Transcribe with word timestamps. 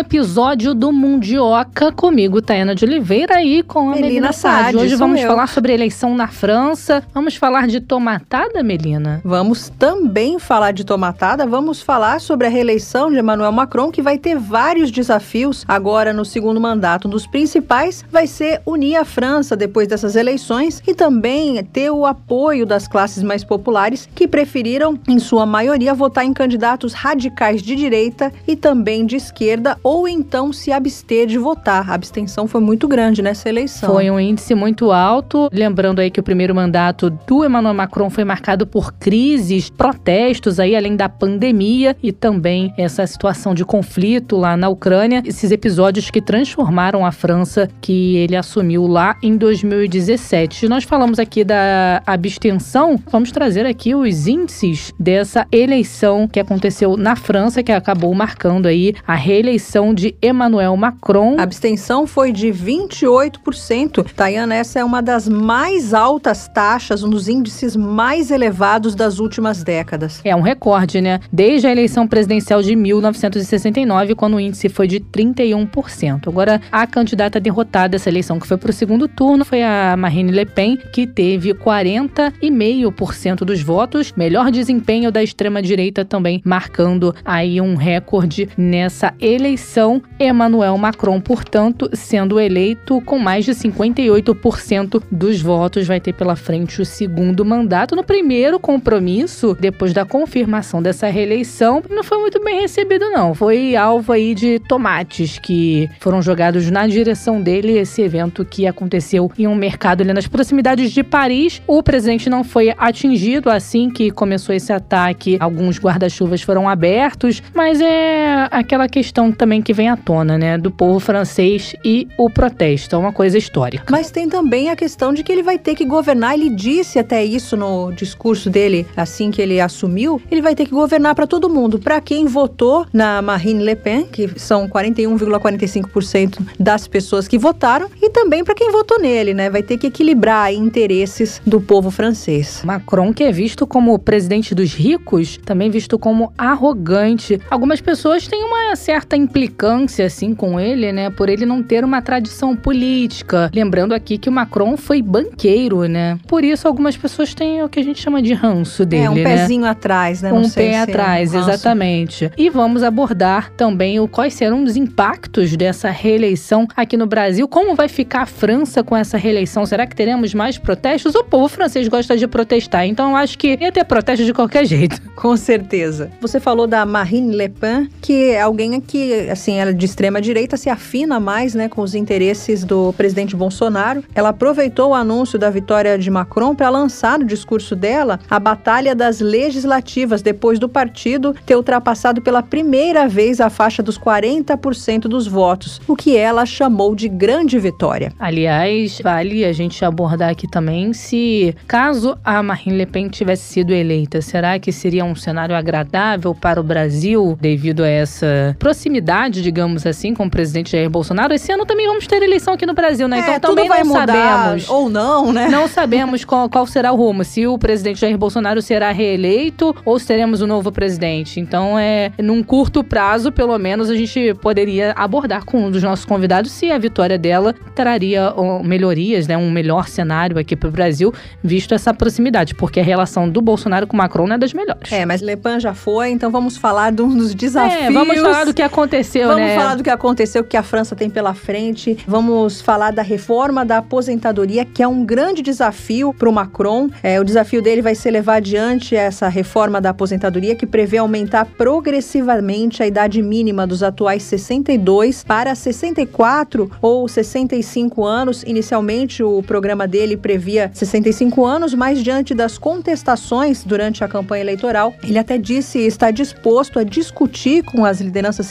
Episódio 0.00 0.74
do 0.74 0.90
Mundioca 0.90 1.92
comigo, 1.92 2.40
Taena 2.40 2.74
de 2.74 2.86
Oliveira, 2.86 3.42
e 3.42 3.62
com 3.62 3.90
a 3.90 3.92
Melina, 3.92 4.06
Melina 4.06 4.32
Sade. 4.32 4.76
Hoje 4.76 4.96
vamos 4.96 5.20
eu. 5.20 5.28
falar 5.28 5.46
sobre 5.46 5.72
a 5.72 5.74
eleição 5.74 6.14
na 6.16 6.26
França. 6.26 7.02
Vamos 7.12 7.36
falar 7.36 7.68
de 7.68 7.80
tomatada, 7.80 8.62
Melina? 8.62 9.20
Vamos 9.22 9.68
também 9.68 10.38
falar 10.38 10.72
de 10.72 10.84
tomatada. 10.84 11.46
Vamos 11.46 11.82
falar 11.82 12.18
sobre 12.18 12.46
a 12.46 12.50
reeleição 12.50 13.10
de 13.10 13.18
Emmanuel 13.18 13.52
Macron, 13.52 13.90
que 13.90 14.00
vai 14.00 14.16
ter 14.16 14.38
vários 14.38 14.90
desafios 14.90 15.66
agora 15.68 16.14
no 16.14 16.24
segundo 16.24 16.58
mandato. 16.58 17.06
Um 17.06 17.10
dos 17.10 17.26
principais 17.26 18.02
vai 18.10 18.26
ser 18.26 18.62
unir 18.64 18.96
a 18.96 19.04
França 19.04 19.54
depois 19.54 19.86
dessas 19.86 20.16
eleições 20.16 20.82
e 20.86 20.94
também 20.94 21.62
ter 21.62 21.90
o 21.90 22.06
apoio 22.06 22.64
das 22.64 22.88
classes 22.88 23.22
mais 23.22 23.44
populares 23.44 24.08
que 24.14 24.26
preferiram, 24.26 24.98
em 25.06 25.18
sua 25.18 25.44
maioria, 25.44 25.92
votar 25.92 26.24
em 26.24 26.32
candidatos 26.32 26.94
radicais 26.94 27.62
de 27.62 27.76
direita 27.76 28.32
e 28.48 28.56
também 28.56 29.04
de 29.04 29.16
esquerda 29.16 29.76
ou 29.90 30.06
então 30.06 30.52
se 30.52 30.70
abster 30.70 31.26
de 31.26 31.36
votar. 31.36 31.90
A 31.90 31.94
abstenção 31.94 32.46
foi 32.46 32.60
muito 32.60 32.86
grande 32.86 33.20
nessa 33.20 33.48
eleição. 33.48 33.92
Foi 33.92 34.08
um 34.08 34.20
índice 34.20 34.54
muito 34.54 34.92
alto. 34.92 35.50
Lembrando 35.52 35.98
aí 35.98 36.12
que 36.12 36.20
o 36.20 36.22
primeiro 36.22 36.54
mandato 36.54 37.10
do 37.10 37.44
Emmanuel 37.44 37.74
Macron 37.74 38.08
foi 38.08 38.22
marcado 38.22 38.68
por 38.68 38.92
crises, 38.92 39.68
protestos 39.68 40.60
aí, 40.60 40.76
além 40.76 40.94
da 40.94 41.08
pandemia 41.08 41.96
e 42.00 42.12
também 42.12 42.72
essa 42.78 43.04
situação 43.04 43.52
de 43.52 43.64
conflito 43.64 44.36
lá 44.36 44.56
na 44.56 44.68
Ucrânia. 44.68 45.24
Esses 45.26 45.50
episódios 45.50 46.08
que 46.08 46.22
transformaram 46.22 47.04
a 47.04 47.10
França 47.10 47.68
que 47.80 48.14
ele 48.14 48.36
assumiu 48.36 48.86
lá 48.86 49.16
em 49.20 49.36
2017. 49.36 50.68
Nós 50.68 50.84
falamos 50.84 51.18
aqui 51.18 51.42
da 51.42 52.00
abstenção, 52.06 52.96
vamos 53.10 53.32
trazer 53.32 53.66
aqui 53.66 53.92
os 53.92 54.28
índices 54.28 54.94
dessa 54.96 55.44
eleição 55.50 56.28
que 56.28 56.38
aconteceu 56.38 56.96
na 56.96 57.16
França, 57.16 57.60
que 57.60 57.72
acabou 57.72 58.14
marcando 58.14 58.66
aí 58.66 58.94
a 59.04 59.16
reeleição 59.16 59.79
eleição 59.80 59.94
de 59.94 60.14
Emmanuel 60.22 60.76
Macron. 60.76 61.36
A 61.38 61.42
abstenção 61.42 62.06
foi 62.06 62.32
de 62.32 62.48
28%. 62.48 64.12
Tayana, 64.14 64.54
essa 64.54 64.78
é 64.78 64.84
uma 64.84 65.00
das 65.00 65.26
mais 65.28 65.94
altas 65.94 66.46
taxas, 66.48 67.02
um 67.02 67.08
dos 67.08 67.28
índices 67.28 67.74
mais 67.74 68.30
elevados 68.30 68.94
das 68.94 69.18
últimas 69.18 69.64
décadas. 69.64 70.20
É 70.22 70.36
um 70.36 70.42
recorde, 70.42 71.00
né? 71.00 71.20
Desde 71.32 71.66
a 71.66 71.72
eleição 71.72 72.06
presidencial 72.06 72.62
de 72.62 72.76
1969, 72.76 74.14
quando 74.14 74.34
o 74.34 74.40
índice 74.40 74.68
foi 74.68 74.86
de 74.86 75.00
31%. 75.00 76.28
Agora, 76.28 76.60
a 76.70 76.86
candidata 76.86 77.40
derrotada 77.40 77.90
dessa 77.90 78.10
eleição, 78.10 78.38
que 78.38 78.46
foi 78.46 78.58
para 78.58 78.70
o 78.70 78.72
segundo 78.72 79.08
turno, 79.08 79.44
foi 79.44 79.62
a 79.62 79.96
Marine 79.96 80.30
Le 80.30 80.44
Pen, 80.44 80.76
que 80.92 81.06
teve 81.06 81.54
40,5% 81.54 83.38
dos 83.44 83.62
votos. 83.62 84.12
Melhor 84.16 84.50
desempenho 84.50 85.10
da 85.10 85.22
extrema-direita 85.22 86.04
também, 86.04 86.42
marcando 86.44 87.14
aí 87.24 87.60
um 87.60 87.74
recorde 87.74 88.48
nessa 88.56 89.14
eleição 89.20 89.59
eleição, 89.60 90.02
Emmanuel 90.18 90.76
Macron, 90.78 91.20
portanto, 91.20 91.90
sendo 91.92 92.40
eleito 92.40 93.00
com 93.02 93.18
mais 93.18 93.44
de 93.44 93.52
58% 93.52 95.02
dos 95.10 95.40
votos, 95.40 95.86
vai 95.86 96.00
ter 96.00 96.14
pela 96.14 96.34
frente 96.34 96.80
o 96.80 96.84
segundo 96.84 97.44
mandato. 97.44 97.94
No 97.94 98.02
primeiro 98.02 98.58
compromisso, 98.58 99.56
depois 99.60 99.92
da 99.92 100.04
confirmação 100.04 100.82
dessa 100.82 101.08
reeleição, 101.08 101.82
não 101.90 102.02
foi 102.02 102.18
muito 102.18 102.42
bem 102.42 102.62
recebido, 102.62 103.10
não. 103.10 103.34
Foi 103.34 103.76
alvo 103.76 104.12
aí 104.12 104.34
de 104.34 104.58
tomates 104.60 105.38
que 105.38 105.88
foram 106.00 106.22
jogados 106.22 106.70
na 106.70 106.86
direção 106.86 107.40
dele. 107.40 107.78
Esse 107.78 108.00
evento 108.02 108.44
que 108.44 108.66
aconteceu 108.66 109.30
em 109.38 109.46
um 109.46 109.54
mercado 109.54 110.00
ali 110.00 110.12
nas 110.12 110.26
proximidades 110.26 110.90
de 110.90 111.02
Paris. 111.02 111.60
O 111.66 111.82
presidente 111.82 112.30
não 112.30 112.42
foi 112.42 112.74
atingido 112.76 113.50
assim 113.50 113.90
que 113.90 114.10
começou 114.10 114.54
esse 114.54 114.72
ataque. 114.72 115.36
Alguns 115.38 115.78
guarda-chuvas 115.78 116.40
foram 116.40 116.68
abertos, 116.68 117.42
mas 117.54 117.80
é 117.80 118.48
aquela 118.50 118.88
questão 118.88 119.30
também 119.30 119.49
que 119.58 119.72
vem 119.72 119.88
à 119.88 119.96
tona, 119.96 120.36
né? 120.36 120.58
Do 120.58 120.70
povo 120.70 121.00
francês 121.00 121.74
e 121.82 122.06
o 122.18 122.28
protesto. 122.28 122.94
É 122.94 122.98
uma 122.98 123.12
coisa 123.12 123.38
histórica. 123.38 123.84
Mas 123.90 124.10
tem 124.10 124.28
também 124.28 124.68
a 124.68 124.76
questão 124.76 125.14
de 125.14 125.22
que 125.22 125.32
ele 125.32 125.42
vai 125.42 125.58
ter 125.58 125.74
que 125.74 125.86
governar. 125.86 126.34
Ele 126.34 126.50
disse 126.50 126.98
até 126.98 127.24
isso 127.24 127.56
no 127.56 127.90
discurso 127.92 128.50
dele, 128.50 128.86
assim 128.94 129.30
que 129.30 129.40
ele 129.40 129.58
assumiu. 129.60 130.20
Ele 130.30 130.42
vai 130.42 130.54
ter 130.54 130.66
que 130.66 130.72
governar 130.72 131.14
para 131.14 131.26
todo 131.26 131.48
mundo. 131.48 131.78
Para 131.78 132.00
quem 132.02 132.26
votou 132.26 132.86
na 132.92 133.22
Marine 133.22 133.64
Le 133.64 133.76
Pen, 133.76 134.04
que 134.04 134.28
são 134.38 134.68
41,45% 134.68 136.40
das 136.58 136.86
pessoas 136.86 137.26
que 137.26 137.38
votaram, 137.38 137.88
e 138.02 138.10
também 138.10 138.44
para 138.44 138.54
quem 138.54 138.70
votou 138.70 139.00
nele, 139.00 139.32
né? 139.32 139.48
Vai 139.48 139.62
ter 139.62 139.78
que 139.78 139.86
equilibrar 139.86 140.52
interesses 140.52 141.40
do 141.46 141.60
povo 141.60 141.90
francês. 141.90 142.60
Macron, 142.64 143.14
que 143.14 143.24
é 143.24 143.32
visto 143.32 143.66
como 143.66 143.98
presidente 143.98 144.54
dos 144.54 144.74
ricos, 144.74 145.38
também 145.44 145.70
visto 145.70 145.98
como 145.98 146.32
arrogante. 146.36 147.40
Algumas 147.50 147.80
pessoas 147.80 148.26
têm 148.26 148.44
uma 148.44 148.76
certa 148.76 149.16
implicância 149.40 150.04
assim 150.04 150.34
com 150.34 150.60
ele, 150.60 150.92
né, 150.92 151.08
por 151.08 151.28
ele 151.28 151.46
não 151.46 151.62
ter 151.62 151.84
uma 151.84 152.02
tradição 152.02 152.54
política. 152.54 153.50
Lembrando 153.54 153.94
aqui 153.94 154.18
que 154.18 154.28
o 154.28 154.32
Macron 154.32 154.76
foi 154.76 155.00
banqueiro, 155.00 155.86
né? 155.86 156.18
Por 156.26 156.44
isso 156.44 156.68
algumas 156.68 156.96
pessoas 156.96 157.34
têm 157.34 157.62
o 157.62 157.68
que 157.68 157.80
a 157.80 157.82
gente 157.82 158.00
chama 158.00 158.20
de 158.20 158.34
ranço 158.34 158.84
dele, 158.84 159.04
é, 159.04 159.10
um 159.10 159.14
né? 159.14 159.24
pezinho 159.24 159.64
atrás, 159.64 160.20
né? 160.20 160.30
Não 160.30 160.42
um 160.42 160.50
pé 160.50 160.80
atrás, 160.80 161.32
é 161.32 161.38
um 161.38 161.40
exatamente. 161.40 162.30
E 162.36 162.50
vamos 162.50 162.82
abordar 162.82 163.50
também 163.52 163.98
o 163.98 164.06
quais 164.06 164.34
serão 164.34 164.62
os 164.62 164.76
impactos 164.76 165.56
dessa 165.56 165.88
reeleição 165.88 166.68
aqui 166.76 166.96
no 166.96 167.06
Brasil. 167.06 167.48
Como 167.48 167.74
vai 167.74 167.88
ficar 167.88 168.22
a 168.22 168.26
França 168.26 168.82
com 168.82 168.96
essa 168.96 169.16
reeleição? 169.16 169.64
Será 169.64 169.86
que 169.86 169.96
teremos 169.96 170.34
mais 170.34 170.58
protestos? 170.58 171.14
O 171.14 171.24
povo 171.24 171.48
francês 171.48 171.88
gosta 171.88 172.16
de 172.16 172.26
protestar, 172.26 172.86
então 172.86 173.10
eu 173.10 173.16
acho 173.16 173.38
que 173.38 173.56
ia 173.58 173.72
ter 173.72 173.84
protesto 173.84 174.24
de 174.24 174.34
qualquer 174.34 174.66
jeito. 174.66 175.00
Com 175.16 175.36
certeza. 175.36 176.10
Você 176.20 176.38
falou 176.38 176.66
da 176.66 176.84
Marine 176.84 177.34
Le 177.34 177.48
Pen, 177.48 177.88
que 178.02 178.30
é 178.30 178.40
alguém 178.40 178.80
que 178.80 179.29
assim, 179.30 179.58
ela 179.58 179.72
de 179.72 179.86
extrema 179.86 180.20
direita 180.20 180.56
se 180.56 180.68
afina 180.68 181.20
mais, 181.20 181.54
né, 181.54 181.68
com 181.68 181.82
os 181.82 181.94
interesses 181.94 182.64
do 182.64 182.92
presidente 182.94 183.36
Bolsonaro. 183.36 184.02
Ela 184.14 184.30
aproveitou 184.30 184.90
o 184.90 184.94
anúncio 184.94 185.38
da 185.38 185.50
vitória 185.50 185.98
de 185.98 186.10
Macron 186.10 186.54
para 186.54 186.68
lançar 186.70 187.18
no 187.18 187.24
discurso 187.24 187.74
dela 187.76 188.18
a 188.28 188.38
batalha 188.38 188.94
das 188.94 189.20
legislativas 189.20 190.22
depois 190.22 190.58
do 190.58 190.68
partido 190.68 191.34
ter 191.46 191.56
ultrapassado 191.56 192.20
pela 192.22 192.42
primeira 192.42 193.08
vez 193.08 193.40
a 193.40 193.50
faixa 193.50 193.82
dos 193.82 193.98
40% 193.98 195.02
dos 195.02 195.26
votos, 195.26 195.80
o 195.86 195.96
que 195.96 196.16
ela 196.16 196.44
chamou 196.46 196.94
de 196.94 197.08
grande 197.08 197.58
vitória. 197.58 198.12
Aliás, 198.18 199.00
vale 199.02 199.44
a 199.44 199.52
gente 199.52 199.84
abordar 199.84 200.30
aqui 200.30 200.48
também 200.48 200.92
se 200.92 201.54
caso 201.66 202.16
a 202.24 202.42
Marine 202.42 202.78
Le 202.78 202.86
Pen 202.86 203.08
tivesse 203.08 203.44
sido 203.44 203.72
eleita, 203.72 204.20
será 204.20 204.58
que 204.58 204.72
seria 204.72 205.04
um 205.04 205.14
cenário 205.14 205.54
agradável 205.54 206.34
para 206.34 206.60
o 206.60 206.64
Brasil 206.64 207.36
devido 207.40 207.82
a 207.82 207.88
essa 207.88 208.56
proximidade 208.58 209.19
digamos 209.28 209.86
assim, 209.86 210.14
com 210.14 210.26
o 210.26 210.30
presidente 210.30 210.72
Jair 210.72 210.88
Bolsonaro, 210.88 211.34
esse 211.34 211.52
ano 211.52 211.66
também 211.66 211.86
vamos 211.86 212.06
ter 212.06 212.22
eleição 212.22 212.54
aqui 212.54 212.64
no 212.64 212.74
Brasil, 212.74 213.08
né? 213.08 213.18
É, 213.18 213.36
então 213.36 213.54
também 213.54 213.68
não 213.68 213.84
mudar, 213.84 214.06
sabemos. 214.06 214.68
Ou 214.68 214.88
não, 214.88 215.32
né? 215.32 215.48
Não 215.48 215.68
sabemos 215.68 216.24
qual, 216.24 216.48
qual 216.48 216.66
será 216.66 216.92
o 216.92 216.96
rumo. 216.96 217.24
Se 217.24 217.46
o 217.46 217.58
presidente 217.58 218.00
Jair 218.00 218.16
Bolsonaro 218.16 218.62
será 218.62 218.92
reeleito 218.92 219.74
ou 219.84 219.98
se 219.98 220.06
teremos 220.06 220.40
um 220.40 220.46
novo 220.46 220.72
presidente. 220.72 221.40
Então, 221.40 221.78
é 221.78 222.12
num 222.18 222.42
curto 222.42 222.82
prazo, 222.82 223.30
pelo 223.30 223.56
menos, 223.58 223.90
a 223.90 223.94
gente 223.94 224.34
poderia 224.34 224.92
abordar 224.96 225.44
com 225.44 225.66
um 225.66 225.70
dos 225.70 225.82
nossos 225.82 226.04
convidados 226.04 226.50
se 226.50 226.70
a 226.70 226.78
vitória 226.78 227.18
dela 227.18 227.54
traria 227.74 228.32
melhorias, 228.64 229.26
né? 229.26 229.36
Um 229.36 229.50
melhor 229.50 229.88
cenário 229.88 230.38
aqui 230.38 230.56
para 230.56 230.68
o 230.68 230.72
Brasil, 230.72 231.12
visto 231.42 231.74
essa 231.74 231.92
proximidade, 231.92 232.54
porque 232.54 232.80
a 232.80 232.84
relação 232.84 233.28
do 233.28 233.40
Bolsonaro 233.40 233.86
com 233.86 233.96
Macron 233.96 234.26
não 234.26 234.36
é 234.36 234.38
das 234.38 234.52
melhores. 234.52 234.90
É, 234.92 235.04
mas 235.04 235.20
Le 235.20 235.36
Pen 235.36 235.60
já 235.60 235.74
foi, 235.74 236.10
então 236.10 236.30
vamos 236.30 236.56
falar 236.56 236.92
de 236.92 237.02
um 237.02 237.14
dos 237.14 237.34
desafios. 237.34 237.82
É, 237.82 237.90
vamos 237.90 238.18
falar 238.20 238.44
do 238.44 238.54
que 238.54 238.62
aconteceu 238.62 239.09
aconteceu, 239.10 239.28
Vamos 239.28 239.42
né? 239.42 239.56
falar 239.56 239.74
do 239.74 239.82
que 239.82 239.90
aconteceu, 239.90 240.42
o 240.42 240.44
que 240.44 240.56
a 240.56 240.62
França 240.62 240.94
tem 240.94 241.10
pela 241.10 241.34
frente. 241.34 241.98
Vamos 242.06 242.60
falar 242.60 242.92
da 242.92 243.02
reforma 243.02 243.64
da 243.64 243.78
aposentadoria, 243.78 244.64
que 244.64 244.82
é 244.82 244.88
um 244.88 245.04
grande 245.04 245.42
desafio 245.42 246.14
para 246.14 246.28
o 246.28 246.32
Macron. 246.32 246.88
É, 247.02 247.20
o 247.20 247.24
desafio 247.24 247.60
dele 247.60 247.82
vai 247.82 247.94
ser 247.94 248.10
levar 248.10 248.36
adiante 248.36 248.94
essa 248.94 249.28
reforma 249.28 249.80
da 249.80 249.90
aposentadoria, 249.90 250.54
que 250.54 250.66
prevê 250.66 250.98
aumentar 250.98 251.44
progressivamente 251.44 252.82
a 252.82 252.86
idade 252.86 253.20
mínima 253.22 253.66
dos 253.66 253.82
atuais 253.82 254.22
62 254.22 255.24
para 255.24 255.54
64 255.54 256.70
ou 256.80 257.08
65 257.08 258.04
anos. 258.04 258.42
Inicialmente, 258.46 259.22
o 259.22 259.42
programa 259.42 259.86
dele 259.86 260.16
previa 260.16 260.70
65 260.72 261.44
anos, 261.44 261.74
mas 261.74 262.02
diante 262.02 262.34
das 262.34 262.58
contestações 262.58 263.64
durante 263.64 264.04
a 264.04 264.08
campanha 264.08 264.42
eleitoral, 264.42 264.94
ele 265.02 265.18
até 265.18 265.36
disse 265.36 265.78
estar 265.80 266.10
disposto 266.10 266.78
a 266.78 266.84
discutir 266.84 267.62
com 267.64 267.84
as 267.84 268.00
lideranças 268.00 268.20
lideranças 268.20 268.46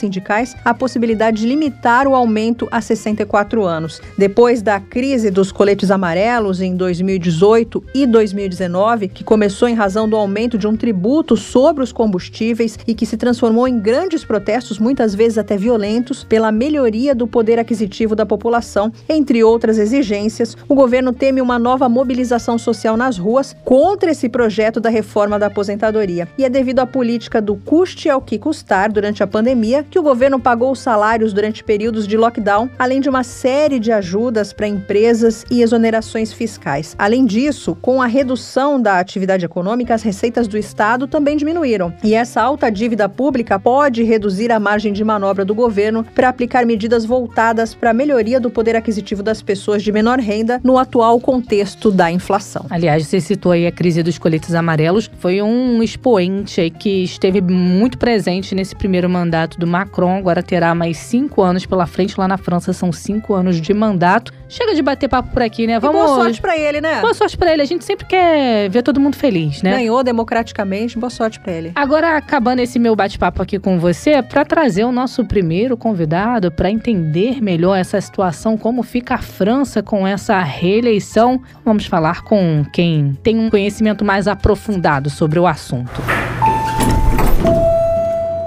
a 0.64 0.74
possibilidade 0.74 1.40
de 1.40 1.46
limitar 1.46 2.06
o 2.06 2.14
aumento 2.14 2.68
a 2.70 2.80
64 2.80 3.64
anos. 3.64 4.00
Depois 4.16 4.62
da 4.62 4.80
crise 4.80 5.30
dos 5.30 5.52
coletes 5.52 5.90
amarelos 5.90 6.60
em 6.60 6.76
2018 6.76 7.84
e 7.94 8.06
2019, 8.06 9.08
que 9.08 9.24
começou 9.24 9.68
em 9.68 9.74
razão 9.74 10.08
do 10.08 10.16
aumento 10.16 10.58
de 10.58 10.66
um 10.66 10.76
tributo 10.76 11.36
sobre 11.36 11.82
os 11.82 11.92
combustíveis 11.92 12.78
e 12.86 12.94
que 12.94 13.06
se 13.06 13.16
transformou 13.16 13.68
em 13.68 13.78
grandes 13.78 14.24
protestos, 14.24 14.78
muitas 14.78 15.14
vezes 15.14 15.38
até 15.38 15.56
violentos, 15.56 16.24
pela 16.24 16.50
melhoria 16.50 17.14
do 17.14 17.26
poder 17.26 17.58
aquisitivo 17.58 18.16
da 18.16 18.26
população, 18.26 18.92
entre 19.08 19.44
outras 19.44 19.78
exigências, 19.78 20.56
o 20.68 20.74
governo 20.74 21.12
teme 21.12 21.40
uma 21.40 21.58
nova 21.58 21.88
mobilização 21.88 22.58
social 22.58 22.96
nas 22.96 23.18
ruas 23.18 23.54
contra 23.64 24.10
esse 24.10 24.28
projeto 24.28 24.80
da 24.80 24.90
reforma 24.90 25.38
da 25.38 25.46
aposentadoria. 25.46 26.28
E 26.36 26.44
é 26.44 26.48
devido 26.48 26.80
à 26.80 26.86
política 26.86 27.40
do 27.40 27.56
custe 27.56 28.08
ao 28.08 28.20
que 28.20 28.38
custar 28.38 28.90
durante 28.90 29.22
a 29.22 29.26
pandemia 29.26 29.84
que 29.88 29.98
o 29.98 30.02
governo 30.02 30.39
pagou 30.40 30.72
os 30.72 30.80
salários 30.80 31.32
durante 31.32 31.62
períodos 31.62 32.06
de 32.06 32.16
lockdown, 32.16 32.70
além 32.78 33.00
de 33.00 33.08
uma 33.08 33.22
série 33.22 33.78
de 33.78 33.92
ajudas 33.92 34.52
para 34.52 34.66
empresas 34.66 35.44
e 35.50 35.62
exonerações 35.62 36.32
fiscais. 36.32 36.94
Além 36.98 37.24
disso, 37.24 37.76
com 37.80 38.00
a 38.00 38.06
redução 38.06 38.80
da 38.80 38.98
atividade 38.98 39.44
econômica, 39.44 39.94
as 39.94 40.02
receitas 40.02 40.48
do 40.48 40.56
Estado 40.56 41.06
também 41.06 41.36
diminuíram. 41.36 41.92
E 42.02 42.14
essa 42.14 42.40
alta 42.40 42.70
dívida 42.70 43.08
pública 43.08 43.58
pode 43.58 44.02
reduzir 44.02 44.50
a 44.50 44.60
margem 44.60 44.92
de 44.92 45.04
manobra 45.04 45.44
do 45.44 45.54
governo 45.54 46.04
para 46.14 46.28
aplicar 46.28 46.64
medidas 46.64 47.04
voltadas 47.04 47.74
para 47.74 47.90
a 47.90 47.94
melhoria 47.94 48.40
do 48.40 48.50
poder 48.50 48.76
aquisitivo 48.76 49.22
das 49.22 49.42
pessoas 49.42 49.82
de 49.82 49.92
menor 49.92 50.18
renda 50.18 50.60
no 50.64 50.78
atual 50.78 51.20
contexto 51.20 51.90
da 51.90 52.10
inflação. 52.10 52.66
Aliás, 52.70 53.06
você 53.06 53.20
citou 53.20 53.52
aí 53.52 53.66
a 53.66 53.72
crise 53.72 54.02
dos 54.02 54.18
coletes 54.18 54.54
amarelos, 54.54 55.10
foi 55.18 55.42
um 55.42 55.82
expoente 55.82 56.70
que 56.70 57.04
esteve 57.04 57.40
muito 57.40 57.98
presente 57.98 58.54
nesse 58.54 58.74
primeiro 58.74 59.08
mandato 59.08 59.58
do 59.58 59.66
Macron, 59.66 60.19
agora 60.20 60.42
terá 60.42 60.74
mais 60.74 60.98
cinco 60.98 61.42
anos 61.42 61.66
pela 61.66 61.86
frente 61.86 62.18
lá 62.18 62.28
na 62.28 62.36
França, 62.36 62.72
são 62.72 62.92
cinco 62.92 63.34
anos 63.34 63.60
de 63.60 63.74
mandato. 63.74 64.32
Chega 64.48 64.74
de 64.74 64.82
bater 64.82 65.08
papo 65.08 65.30
por 65.30 65.42
aqui, 65.42 65.66
né? 65.66 65.78
Vamos. 65.78 66.00
E 66.00 66.04
boa 66.04 66.16
sorte 66.16 66.40
pra 66.40 66.56
ele, 66.56 66.80
né? 66.80 67.00
Boa 67.00 67.14
sorte 67.14 67.36
pra 67.36 67.52
ele. 67.52 67.62
A 67.62 67.64
gente 67.64 67.84
sempre 67.84 68.06
quer 68.06 68.68
ver 68.68 68.82
todo 68.82 69.00
mundo 69.00 69.16
feliz, 69.16 69.62
né? 69.62 69.72
Ganhou 69.72 70.02
democraticamente, 70.02 70.98
boa 70.98 71.10
sorte 71.10 71.40
pra 71.40 71.52
ele. 71.52 71.72
Agora, 71.74 72.16
acabando 72.16 72.60
esse 72.60 72.78
meu 72.78 72.94
bate-papo 72.94 73.42
aqui 73.42 73.58
com 73.58 73.78
você, 73.78 74.22
para 74.22 74.44
trazer 74.44 74.84
o 74.84 74.92
nosso 74.92 75.24
primeiro 75.24 75.76
convidado 75.76 76.50
para 76.50 76.70
entender 76.70 77.40
melhor 77.40 77.76
essa 77.76 78.00
situação, 78.00 78.56
como 78.56 78.82
fica 78.82 79.14
a 79.14 79.18
França 79.18 79.82
com 79.82 80.06
essa 80.06 80.40
reeleição, 80.40 81.40
vamos 81.64 81.86
falar 81.86 82.22
com 82.22 82.64
quem 82.72 83.16
tem 83.22 83.38
um 83.38 83.48
conhecimento 83.48 84.04
mais 84.04 84.26
aprofundado 84.28 85.08
sobre 85.08 85.38
o 85.38 85.46
assunto. 85.46 86.02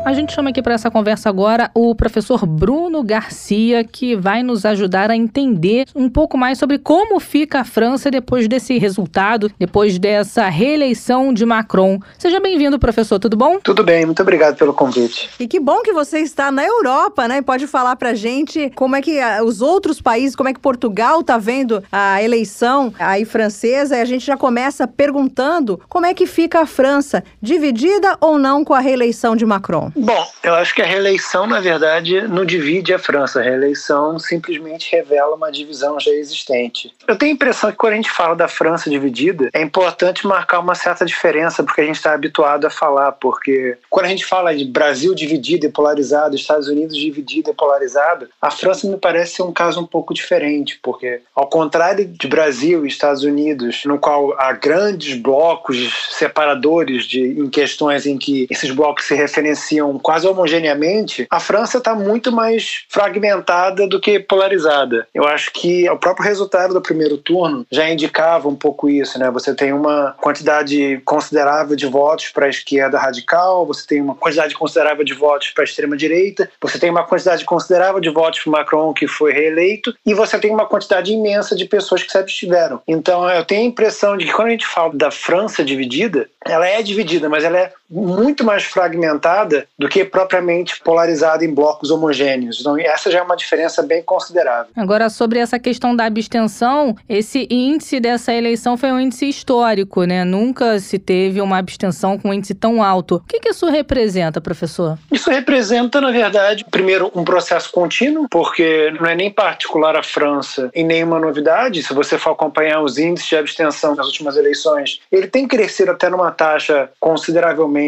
A 0.05 0.11
gente 0.11 0.33
chama 0.33 0.49
aqui 0.49 0.61
para 0.61 0.73
essa 0.73 0.91
conversa 0.91 1.29
agora 1.29 1.71
o 1.73 1.95
professor 1.95 2.45
Bruno 2.45 3.01
Garcia, 3.01 3.85
que 3.85 4.17
vai 4.17 4.43
nos 4.43 4.65
ajudar 4.65 5.09
a 5.09 5.15
entender 5.15 5.85
um 5.95 6.09
pouco 6.09 6.37
mais 6.37 6.57
sobre 6.57 6.77
como 6.77 7.21
fica 7.21 7.61
a 7.61 7.63
França 7.63 8.11
depois 8.11 8.45
desse 8.49 8.77
resultado, 8.77 9.49
depois 9.57 9.97
dessa 9.97 10.49
reeleição 10.49 11.33
de 11.33 11.45
Macron. 11.45 11.99
Seja 12.19 12.41
bem-vindo, 12.41 12.77
professor, 12.77 13.17
tudo 13.17 13.37
bom? 13.37 13.59
Tudo 13.63 13.81
bem, 13.81 14.05
muito 14.05 14.21
obrigado 14.21 14.57
pelo 14.57 14.73
convite. 14.73 15.29
E 15.39 15.47
que 15.47 15.57
bom 15.57 15.81
que 15.81 15.93
você 15.93 16.19
está 16.19 16.51
na 16.51 16.65
Europa, 16.65 17.25
né? 17.25 17.41
Pode 17.41 17.65
falar 17.65 17.95
pra 17.95 18.13
gente 18.13 18.69
como 18.75 18.97
é 18.97 19.01
que 19.01 19.21
ah, 19.21 19.41
os 19.41 19.61
outros 19.61 20.01
países, 20.01 20.35
como 20.35 20.49
é 20.49 20.53
que 20.53 20.59
Portugal 20.59 21.23
tá 21.23 21.37
vendo 21.37 21.81
a 21.89 22.21
eleição 22.21 22.93
aí 22.99 23.23
francesa, 23.23 23.95
e 23.95 24.01
a 24.01 24.05
gente 24.05 24.25
já 24.25 24.35
começa 24.35 24.85
perguntando 24.85 25.79
como 25.87 26.05
é 26.05 26.13
que 26.13 26.27
fica 26.27 26.59
a 26.59 26.65
França, 26.65 27.23
dividida 27.41 28.17
ou 28.19 28.37
não 28.37 28.65
com 28.65 28.73
a 28.73 28.81
reeleição 28.81 29.33
de 29.33 29.45
Macron? 29.45 29.92
Bom, 29.95 30.27
eu 30.43 30.53
acho 30.55 30.73
que 30.73 30.81
a 30.81 30.85
reeleição, 30.85 31.45
na 31.45 31.59
verdade, 31.59 32.21
não 32.27 32.43
divide 32.43 32.93
a 32.93 32.99
França. 32.99 33.39
A 33.39 33.43
reeleição 33.43 34.17
simplesmente 34.17 34.91
revela 34.91 35.35
uma 35.35 35.51
divisão 35.51 35.99
já 35.99 36.11
existente. 36.11 36.93
Eu 37.07 37.17
tenho 37.17 37.33
a 37.33 37.35
impressão 37.35 37.69
que 37.69 37.77
quando 37.77 37.93
a 37.93 37.95
gente 37.97 38.09
fala 38.09 38.35
da 38.35 38.47
França 38.47 38.89
dividida, 38.89 39.49
é 39.53 39.61
importante 39.61 40.25
marcar 40.25 40.59
uma 40.59 40.75
certa 40.75 41.05
diferença, 41.05 41.63
porque 41.63 41.81
a 41.81 41.85
gente 41.85 41.97
está 41.97 42.13
habituado 42.13 42.65
a 42.65 42.69
falar, 42.69 43.11
porque 43.13 43.77
quando 43.89 44.05
a 44.05 44.09
gente 44.09 44.25
fala 44.25 44.55
de 44.55 44.63
Brasil 44.63 45.13
dividido 45.13 45.65
e 45.65 45.69
polarizado, 45.69 46.35
Estados 46.35 46.67
Unidos 46.67 46.95
dividido 46.95 47.49
e 47.49 47.53
polarizado, 47.53 48.29
a 48.41 48.49
França 48.49 48.87
me 48.87 48.97
parece 48.97 49.35
ser 49.35 49.43
um 49.43 49.51
caso 49.51 49.81
um 49.81 49.85
pouco 49.85 50.13
diferente, 50.13 50.79
porque 50.81 51.21
ao 51.35 51.47
contrário 51.47 52.05
de 52.05 52.27
Brasil 52.27 52.85
e 52.85 52.87
Estados 52.87 53.23
Unidos, 53.23 53.83
no 53.85 53.99
qual 53.99 54.33
há 54.39 54.53
grandes 54.53 55.15
blocos 55.15 56.07
separadores 56.11 57.05
de, 57.05 57.21
em 57.21 57.49
questões 57.49 58.05
em 58.05 58.17
que 58.17 58.47
esses 58.49 58.71
blocos 58.71 59.05
se 59.05 59.15
referenciam 59.15 59.99
quase 59.99 60.25
homogeneamente, 60.25 61.27
a 61.29 61.39
França 61.39 61.79
está 61.79 61.93
muito 61.93 62.31
mais 62.31 62.85
fragmentada 62.87 63.87
do 63.87 63.99
que 63.99 64.19
polarizada. 64.19 65.05
Eu 65.13 65.25
acho 65.27 65.51
que 65.51 65.89
o 65.89 65.97
próprio 65.97 66.25
resultado 66.25 66.73
do 66.73 66.81
primeiro 66.93 67.17
turno 67.17 67.65
já 67.71 67.89
indicava 67.89 68.47
um 68.47 68.55
pouco 68.55 68.87
isso, 68.87 69.17
né? 69.17 69.31
Você 69.31 69.53
tem 69.55 69.73
uma 69.73 70.15
quantidade 70.21 71.01
considerável 71.03 71.75
de 71.75 71.87
votos 71.87 72.29
para 72.29 72.45
a 72.45 72.49
esquerda 72.49 72.99
radical, 72.99 73.65
você 73.65 73.85
tem 73.87 73.99
uma 73.99 74.15
quantidade 74.15 74.53
considerável 74.53 75.03
de 75.03 75.13
votos 75.13 75.49
para 75.49 75.63
a 75.63 75.65
extrema 75.65 75.97
direita, 75.97 76.49
você 76.61 76.77
tem 76.77 76.91
uma 76.91 77.03
quantidade 77.03 77.43
considerável 77.43 77.99
de 77.99 78.09
votos 78.09 78.41
para 78.41 78.51
Macron 78.51 78.93
que 78.93 79.07
foi 79.07 79.33
reeleito 79.33 79.93
e 80.05 80.13
você 80.13 80.37
tem 80.37 80.51
uma 80.51 80.67
quantidade 80.67 81.11
imensa 81.11 81.55
de 81.55 81.65
pessoas 81.65 82.03
que 82.03 82.11
se 82.11 82.17
abstiveram. 82.17 82.79
Então 82.87 83.27
eu 83.29 83.43
tenho 83.43 83.61
a 83.61 83.65
impressão 83.65 84.15
de 84.15 84.25
que 84.25 84.33
quando 84.33 84.49
a 84.49 84.51
gente 84.51 84.67
fala 84.67 84.93
da 84.93 85.09
França 85.09 85.63
dividida, 85.63 86.29
ela 86.45 86.67
é 86.67 86.81
dividida, 86.83 87.27
mas 87.27 87.43
ela 87.43 87.57
é 87.57 87.73
muito 87.93 88.43
mais 88.43 88.63
fragmentada 88.63 89.67
do 89.77 89.87
que 89.87 90.03
propriamente 90.03 90.81
polarizada 90.81 91.45
em 91.45 91.53
blocos 91.53 91.91
homogêneos. 91.91 92.59
Então, 92.59 92.77
essa 92.79 93.11
já 93.11 93.19
é 93.19 93.21
uma 93.21 93.35
diferença 93.35 93.83
bem 93.83 94.01
considerável. 94.01 94.71
Agora, 94.75 95.09
sobre 95.09 95.39
essa 95.39 95.59
questão 95.59 95.95
da 95.95 96.05
abstenção, 96.05 96.95
esse 97.07 97.47
índice 97.49 97.99
dessa 97.99 98.33
eleição 98.33 98.75
foi 98.75 98.91
um 98.91 98.99
índice 98.99 99.29
histórico, 99.29 100.03
né? 100.03 100.23
Nunca 100.23 100.79
se 100.79 100.97
teve 100.97 101.39
uma 101.39 101.57
abstenção 101.57 102.17
com 102.17 102.29
um 102.29 102.33
índice 102.33 102.55
tão 102.55 102.81
alto. 102.81 103.15
O 103.15 103.19
que, 103.27 103.39
que 103.39 103.49
isso 103.49 103.67
representa, 103.67 104.41
professor? 104.41 104.97
Isso 105.11 105.29
representa, 105.29 106.01
na 106.01 106.11
verdade, 106.11 106.65
primeiro, 106.69 107.11
um 107.13 107.23
processo 107.23 107.71
contínuo, 107.71 108.27
porque 108.29 108.91
não 108.99 109.05
é 109.05 109.15
nem 109.15 109.29
particular 109.29 109.95
a 109.95 110.03
França 110.03 110.71
e 110.73 110.83
nenhuma 110.83 111.19
novidade. 111.19 111.83
Se 111.83 111.93
você 111.93 112.17
for 112.17 112.31
acompanhar 112.31 112.81
os 112.81 112.97
índices 112.97 113.29
de 113.29 113.35
abstenção 113.35 113.95
nas 113.95 114.07
últimas 114.07 114.35
eleições, 114.35 114.99
ele 115.11 115.27
tem 115.27 115.47
crescido 115.47 115.91
até 115.91 116.09
numa 116.09 116.31
taxa 116.31 116.89
consideravelmente 116.99 117.82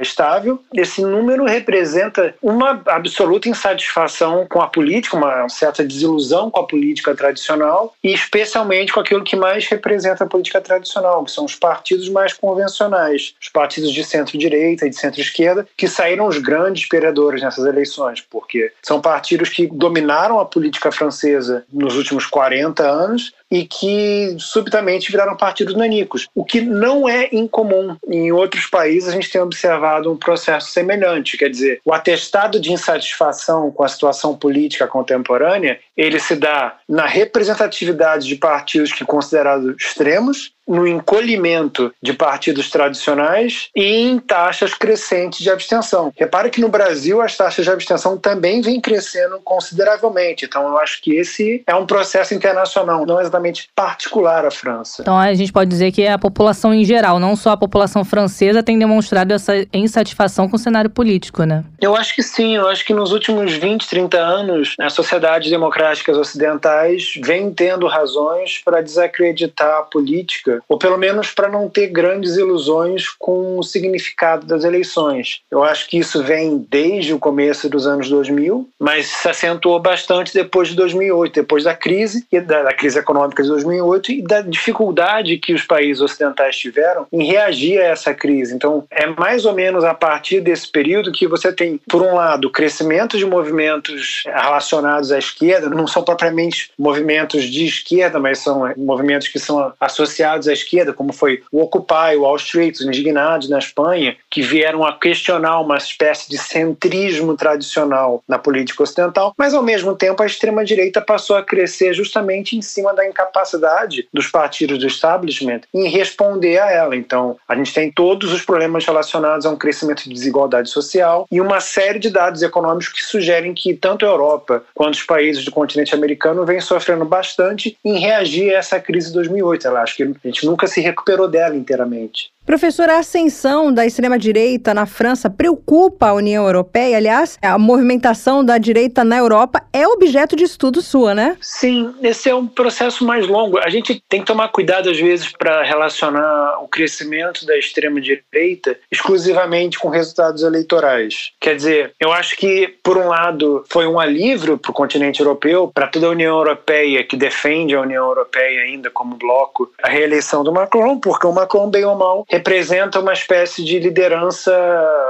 estável. 0.00 0.60
Esse 0.74 1.02
número 1.02 1.44
representa 1.44 2.34
uma 2.42 2.82
absoluta 2.86 3.48
insatisfação 3.48 4.46
com 4.48 4.60
a 4.60 4.68
política, 4.68 5.16
uma 5.16 5.48
certa 5.48 5.84
desilusão 5.84 6.50
com 6.50 6.60
a 6.60 6.66
política 6.66 7.14
tradicional 7.14 7.94
e 8.02 8.12
especialmente 8.12 8.92
com 8.92 9.00
aquilo 9.00 9.24
que 9.24 9.36
mais 9.36 9.66
representa 9.66 10.24
a 10.24 10.26
política 10.26 10.60
tradicional, 10.60 11.24
que 11.24 11.30
são 11.30 11.44
os 11.44 11.54
partidos 11.54 12.08
mais 12.08 12.32
convencionais, 12.32 13.34
os 13.40 13.48
partidos 13.48 13.92
de 13.92 14.04
centro-direita 14.04 14.86
e 14.86 14.90
de 14.90 14.96
centro-esquerda, 14.96 15.66
que 15.76 15.88
saíram 15.88 16.26
os 16.26 16.38
grandes 16.38 16.88
perdedores 16.88 17.42
nessas 17.42 17.64
eleições, 17.64 18.20
porque 18.20 18.72
são 18.82 19.00
partidos 19.00 19.48
que 19.48 19.66
dominaram 19.66 20.38
a 20.38 20.44
política 20.44 20.92
francesa 20.92 21.64
nos 21.72 21.96
últimos 21.96 22.26
40 22.26 22.82
anos 22.82 23.32
e 23.50 23.64
que 23.64 24.34
subitamente 24.38 25.12
viraram 25.12 25.36
partidos 25.36 25.76
nanicos, 25.76 26.26
o 26.34 26.44
que 26.44 26.60
não 26.60 27.08
é 27.08 27.28
incomum. 27.32 27.96
Em 28.08 28.32
outros 28.32 28.66
países 28.66 29.13
gente 29.14 29.30
tem 29.30 29.40
observado 29.40 30.12
um 30.12 30.16
processo 30.16 30.70
semelhante, 30.70 31.36
quer 31.36 31.48
dizer, 31.48 31.80
o 31.84 31.92
atestado 31.92 32.60
de 32.60 32.72
insatisfação 32.72 33.70
com 33.70 33.82
a 33.82 33.88
situação 33.88 34.36
política 34.36 34.86
contemporânea, 34.86 35.78
ele 35.96 36.18
se 36.18 36.36
dá 36.36 36.76
na 36.88 37.06
representatividade 37.06 38.26
de 38.26 38.36
partidos 38.36 38.92
que 38.92 39.04
considerados 39.04 39.74
extremos 39.78 40.52
no 40.66 40.86
encolhimento 40.86 41.92
de 42.02 42.12
partidos 42.12 42.70
tradicionais 42.70 43.68
e 43.74 43.84
em 43.84 44.18
taxas 44.18 44.74
crescentes 44.74 45.40
de 45.40 45.50
abstenção. 45.50 46.12
Repare 46.16 46.50
que 46.50 46.60
no 46.60 46.68
Brasil 46.68 47.20
as 47.20 47.36
taxas 47.36 47.64
de 47.64 47.70
abstenção 47.70 48.16
também 48.16 48.60
vêm 48.60 48.80
crescendo 48.80 49.40
consideravelmente. 49.44 50.44
Então 50.44 50.66
eu 50.66 50.78
acho 50.78 51.02
que 51.02 51.14
esse 51.14 51.62
é 51.66 51.74
um 51.74 51.86
processo 51.86 52.34
internacional, 52.34 53.04
não 53.06 53.20
exatamente 53.20 53.68
particular 53.74 54.44
à 54.44 54.50
França. 54.50 55.02
Então 55.02 55.18
a 55.18 55.32
gente 55.34 55.52
pode 55.52 55.70
dizer 55.70 55.92
que 55.92 56.06
a 56.06 56.18
população 56.18 56.72
em 56.72 56.84
geral, 56.84 57.18
não 57.18 57.36
só 57.36 57.50
a 57.50 57.56
população 57.56 58.04
francesa, 58.04 58.62
tem 58.62 58.78
demonstrado 58.78 59.32
essa 59.32 59.66
insatisfação 59.72 60.48
com 60.48 60.56
o 60.56 60.58
cenário 60.58 60.90
político, 60.90 61.44
né? 61.44 61.64
Eu 61.80 61.94
acho 61.96 62.14
que 62.14 62.22
sim. 62.22 62.56
Eu 62.56 62.68
acho 62.68 62.84
que 62.84 62.94
nos 62.94 63.12
últimos 63.12 63.52
20, 63.52 63.88
30 63.88 64.18
anos, 64.18 64.74
as 64.80 64.92
sociedades 64.92 65.50
democráticas 65.50 66.16
ocidentais 66.16 67.14
vêm 67.22 67.52
tendo 67.52 67.86
razões 67.86 68.60
para 68.64 68.80
desacreditar 68.80 69.78
a 69.78 69.82
política 69.82 70.53
ou 70.68 70.78
pelo 70.78 70.98
menos 70.98 71.30
para 71.30 71.48
não 71.48 71.68
ter 71.68 71.88
grandes 71.88 72.36
ilusões 72.36 73.08
com 73.18 73.58
o 73.58 73.62
significado 73.62 74.46
das 74.46 74.64
eleições. 74.64 75.40
Eu 75.50 75.62
acho 75.62 75.88
que 75.88 75.98
isso 75.98 76.22
vem 76.22 76.66
desde 76.70 77.12
o 77.12 77.18
começo 77.18 77.68
dos 77.68 77.86
anos 77.86 78.08
2000, 78.08 78.68
mas 78.78 79.06
se 79.06 79.28
acentuou 79.28 79.80
bastante 79.80 80.32
depois 80.34 80.68
de 80.68 80.76
2008, 80.76 81.34
depois 81.34 81.64
da 81.64 81.74
crise 81.74 82.26
e 82.30 82.40
da, 82.40 82.62
da 82.62 82.72
crise 82.72 82.98
econômica 82.98 83.42
de 83.42 83.48
2008 83.48 84.12
e 84.12 84.22
da 84.22 84.40
dificuldade 84.40 85.38
que 85.38 85.54
os 85.54 85.64
países 85.64 86.00
ocidentais 86.00 86.56
tiveram 86.56 87.06
em 87.12 87.24
reagir 87.24 87.80
a 87.80 87.84
essa 87.84 88.14
crise. 88.14 88.54
Então, 88.54 88.84
é 88.90 89.06
mais 89.06 89.44
ou 89.44 89.52
menos 89.52 89.84
a 89.84 89.94
partir 89.94 90.40
desse 90.40 90.70
período 90.70 91.12
que 91.12 91.26
você 91.26 91.52
tem, 91.52 91.80
por 91.88 92.02
um 92.02 92.14
lado, 92.14 92.48
o 92.48 92.50
crescimento 92.50 93.16
de 93.16 93.24
movimentos 93.24 94.22
relacionados 94.26 95.12
à 95.12 95.18
esquerda, 95.18 95.68
não 95.68 95.86
são 95.86 96.02
propriamente 96.02 96.70
movimentos 96.78 97.44
de 97.44 97.64
esquerda, 97.64 98.18
mas 98.18 98.38
são 98.38 98.72
movimentos 98.76 99.28
que 99.28 99.38
são 99.38 99.72
associados 99.80 100.43
à 100.48 100.52
esquerda, 100.52 100.92
como 100.92 101.12
foi 101.12 101.42
o 101.50 101.60
Occupy, 101.60 102.16
o 102.16 102.22
Wall 102.22 102.36
Street, 102.36 102.76
os 102.76 102.82
indignados 102.82 103.48
na 103.48 103.58
Espanha, 103.58 104.16
que 104.30 104.42
vieram 104.42 104.84
a 104.84 104.92
questionar 104.92 105.60
uma 105.60 105.76
espécie 105.76 106.28
de 106.28 106.38
centrismo 106.38 107.36
tradicional 107.36 108.22
na 108.28 108.38
política 108.38 108.82
ocidental, 108.82 109.34
mas 109.36 109.54
ao 109.54 109.62
mesmo 109.62 109.94
tempo 109.94 110.22
a 110.22 110.26
extrema-direita 110.26 111.00
passou 111.00 111.36
a 111.36 111.42
crescer 111.42 111.94
justamente 111.94 112.56
em 112.56 112.62
cima 112.62 112.94
da 112.94 113.06
incapacidade 113.06 114.08
dos 114.12 114.28
partidos 114.28 114.78
do 114.78 114.86
establishment 114.86 115.60
em 115.72 115.88
responder 115.88 116.58
a 116.58 116.70
ela. 116.70 116.96
Então, 116.96 117.36
a 117.48 117.54
gente 117.54 117.72
tem 117.72 117.90
todos 117.90 118.32
os 118.32 118.42
problemas 118.42 118.84
relacionados 118.84 119.46
a 119.46 119.50
um 119.50 119.56
crescimento 119.56 120.04
de 120.04 120.14
desigualdade 120.14 120.70
social 120.70 121.26
e 121.30 121.40
uma 121.40 121.60
série 121.60 121.98
de 121.98 122.10
dados 122.10 122.42
econômicos 122.42 122.88
que 122.88 123.02
sugerem 123.02 123.54
que 123.54 123.74
tanto 123.74 124.04
a 124.04 124.08
Europa 124.08 124.64
quanto 124.74 124.94
os 124.94 125.02
países 125.02 125.44
do 125.44 125.50
continente 125.50 125.94
americano 125.94 126.44
vêm 126.44 126.60
sofrendo 126.60 127.04
bastante 127.04 127.76
em 127.84 127.98
reagir 127.98 128.54
a 128.54 128.58
essa 128.58 128.80
crise 128.80 129.08
de 129.08 129.14
2008. 129.14 129.66
Eu 129.66 129.76
acho 129.76 129.96
que 129.96 130.02
a 130.02 130.06
gente 130.24 130.33
nunca 130.42 130.66
se 130.66 130.80
recuperou 130.80 131.28
dela 131.28 131.56
inteiramente. 131.56 132.33
Professor, 132.46 132.90
a 132.90 132.98
ascensão 132.98 133.72
da 133.72 133.86
extrema-direita 133.86 134.74
na 134.74 134.84
França 134.84 135.30
preocupa 135.30 136.08
a 136.08 136.12
União 136.12 136.44
Europeia? 136.44 136.98
Aliás, 136.98 137.38
a 137.40 137.58
movimentação 137.58 138.44
da 138.44 138.58
direita 138.58 139.02
na 139.02 139.16
Europa 139.16 139.62
é 139.72 139.88
objeto 139.88 140.36
de 140.36 140.44
estudo 140.44 140.82
sua, 140.82 141.14
né? 141.14 141.38
Sim, 141.40 141.94
esse 142.02 142.28
é 142.28 142.34
um 142.34 142.46
processo 142.46 143.02
mais 143.02 143.26
longo. 143.26 143.58
A 143.58 143.70
gente 143.70 143.98
tem 144.10 144.20
que 144.20 144.26
tomar 144.26 144.48
cuidado, 144.48 144.90
às 144.90 145.00
vezes, 145.00 145.32
para 145.32 145.62
relacionar 145.62 146.62
o 146.62 146.68
crescimento 146.68 147.46
da 147.46 147.56
extrema-direita 147.56 148.76
exclusivamente 148.92 149.78
com 149.78 149.88
resultados 149.88 150.42
eleitorais. 150.42 151.32
Quer 151.40 151.56
dizer, 151.56 151.94
eu 151.98 152.12
acho 152.12 152.36
que, 152.36 152.74
por 152.82 152.98
um 152.98 153.08
lado, 153.08 153.64
foi 153.70 153.86
um 153.86 153.98
alívio 153.98 154.58
para 154.58 154.70
o 154.70 154.74
continente 154.74 155.20
europeu, 155.20 155.72
para 155.72 155.86
toda 155.86 156.08
a 156.08 156.10
União 156.10 156.36
Europeia 156.36 157.02
que 157.04 157.16
defende 157.16 157.74
a 157.74 157.80
União 157.80 158.04
Europeia 158.04 158.64
ainda 158.64 158.90
como 158.90 159.16
bloco, 159.16 159.72
a 159.82 159.88
reeleição 159.88 160.44
do 160.44 160.52
Macron, 160.52 160.98
porque 160.98 161.26
o 161.26 161.32
Macron, 161.32 161.70
bem 161.70 161.86
ou 161.86 161.96
mal, 161.96 162.26
representa 162.34 162.98
uma 162.98 163.12
espécie 163.12 163.62
de 163.62 163.78
liderança 163.78 164.52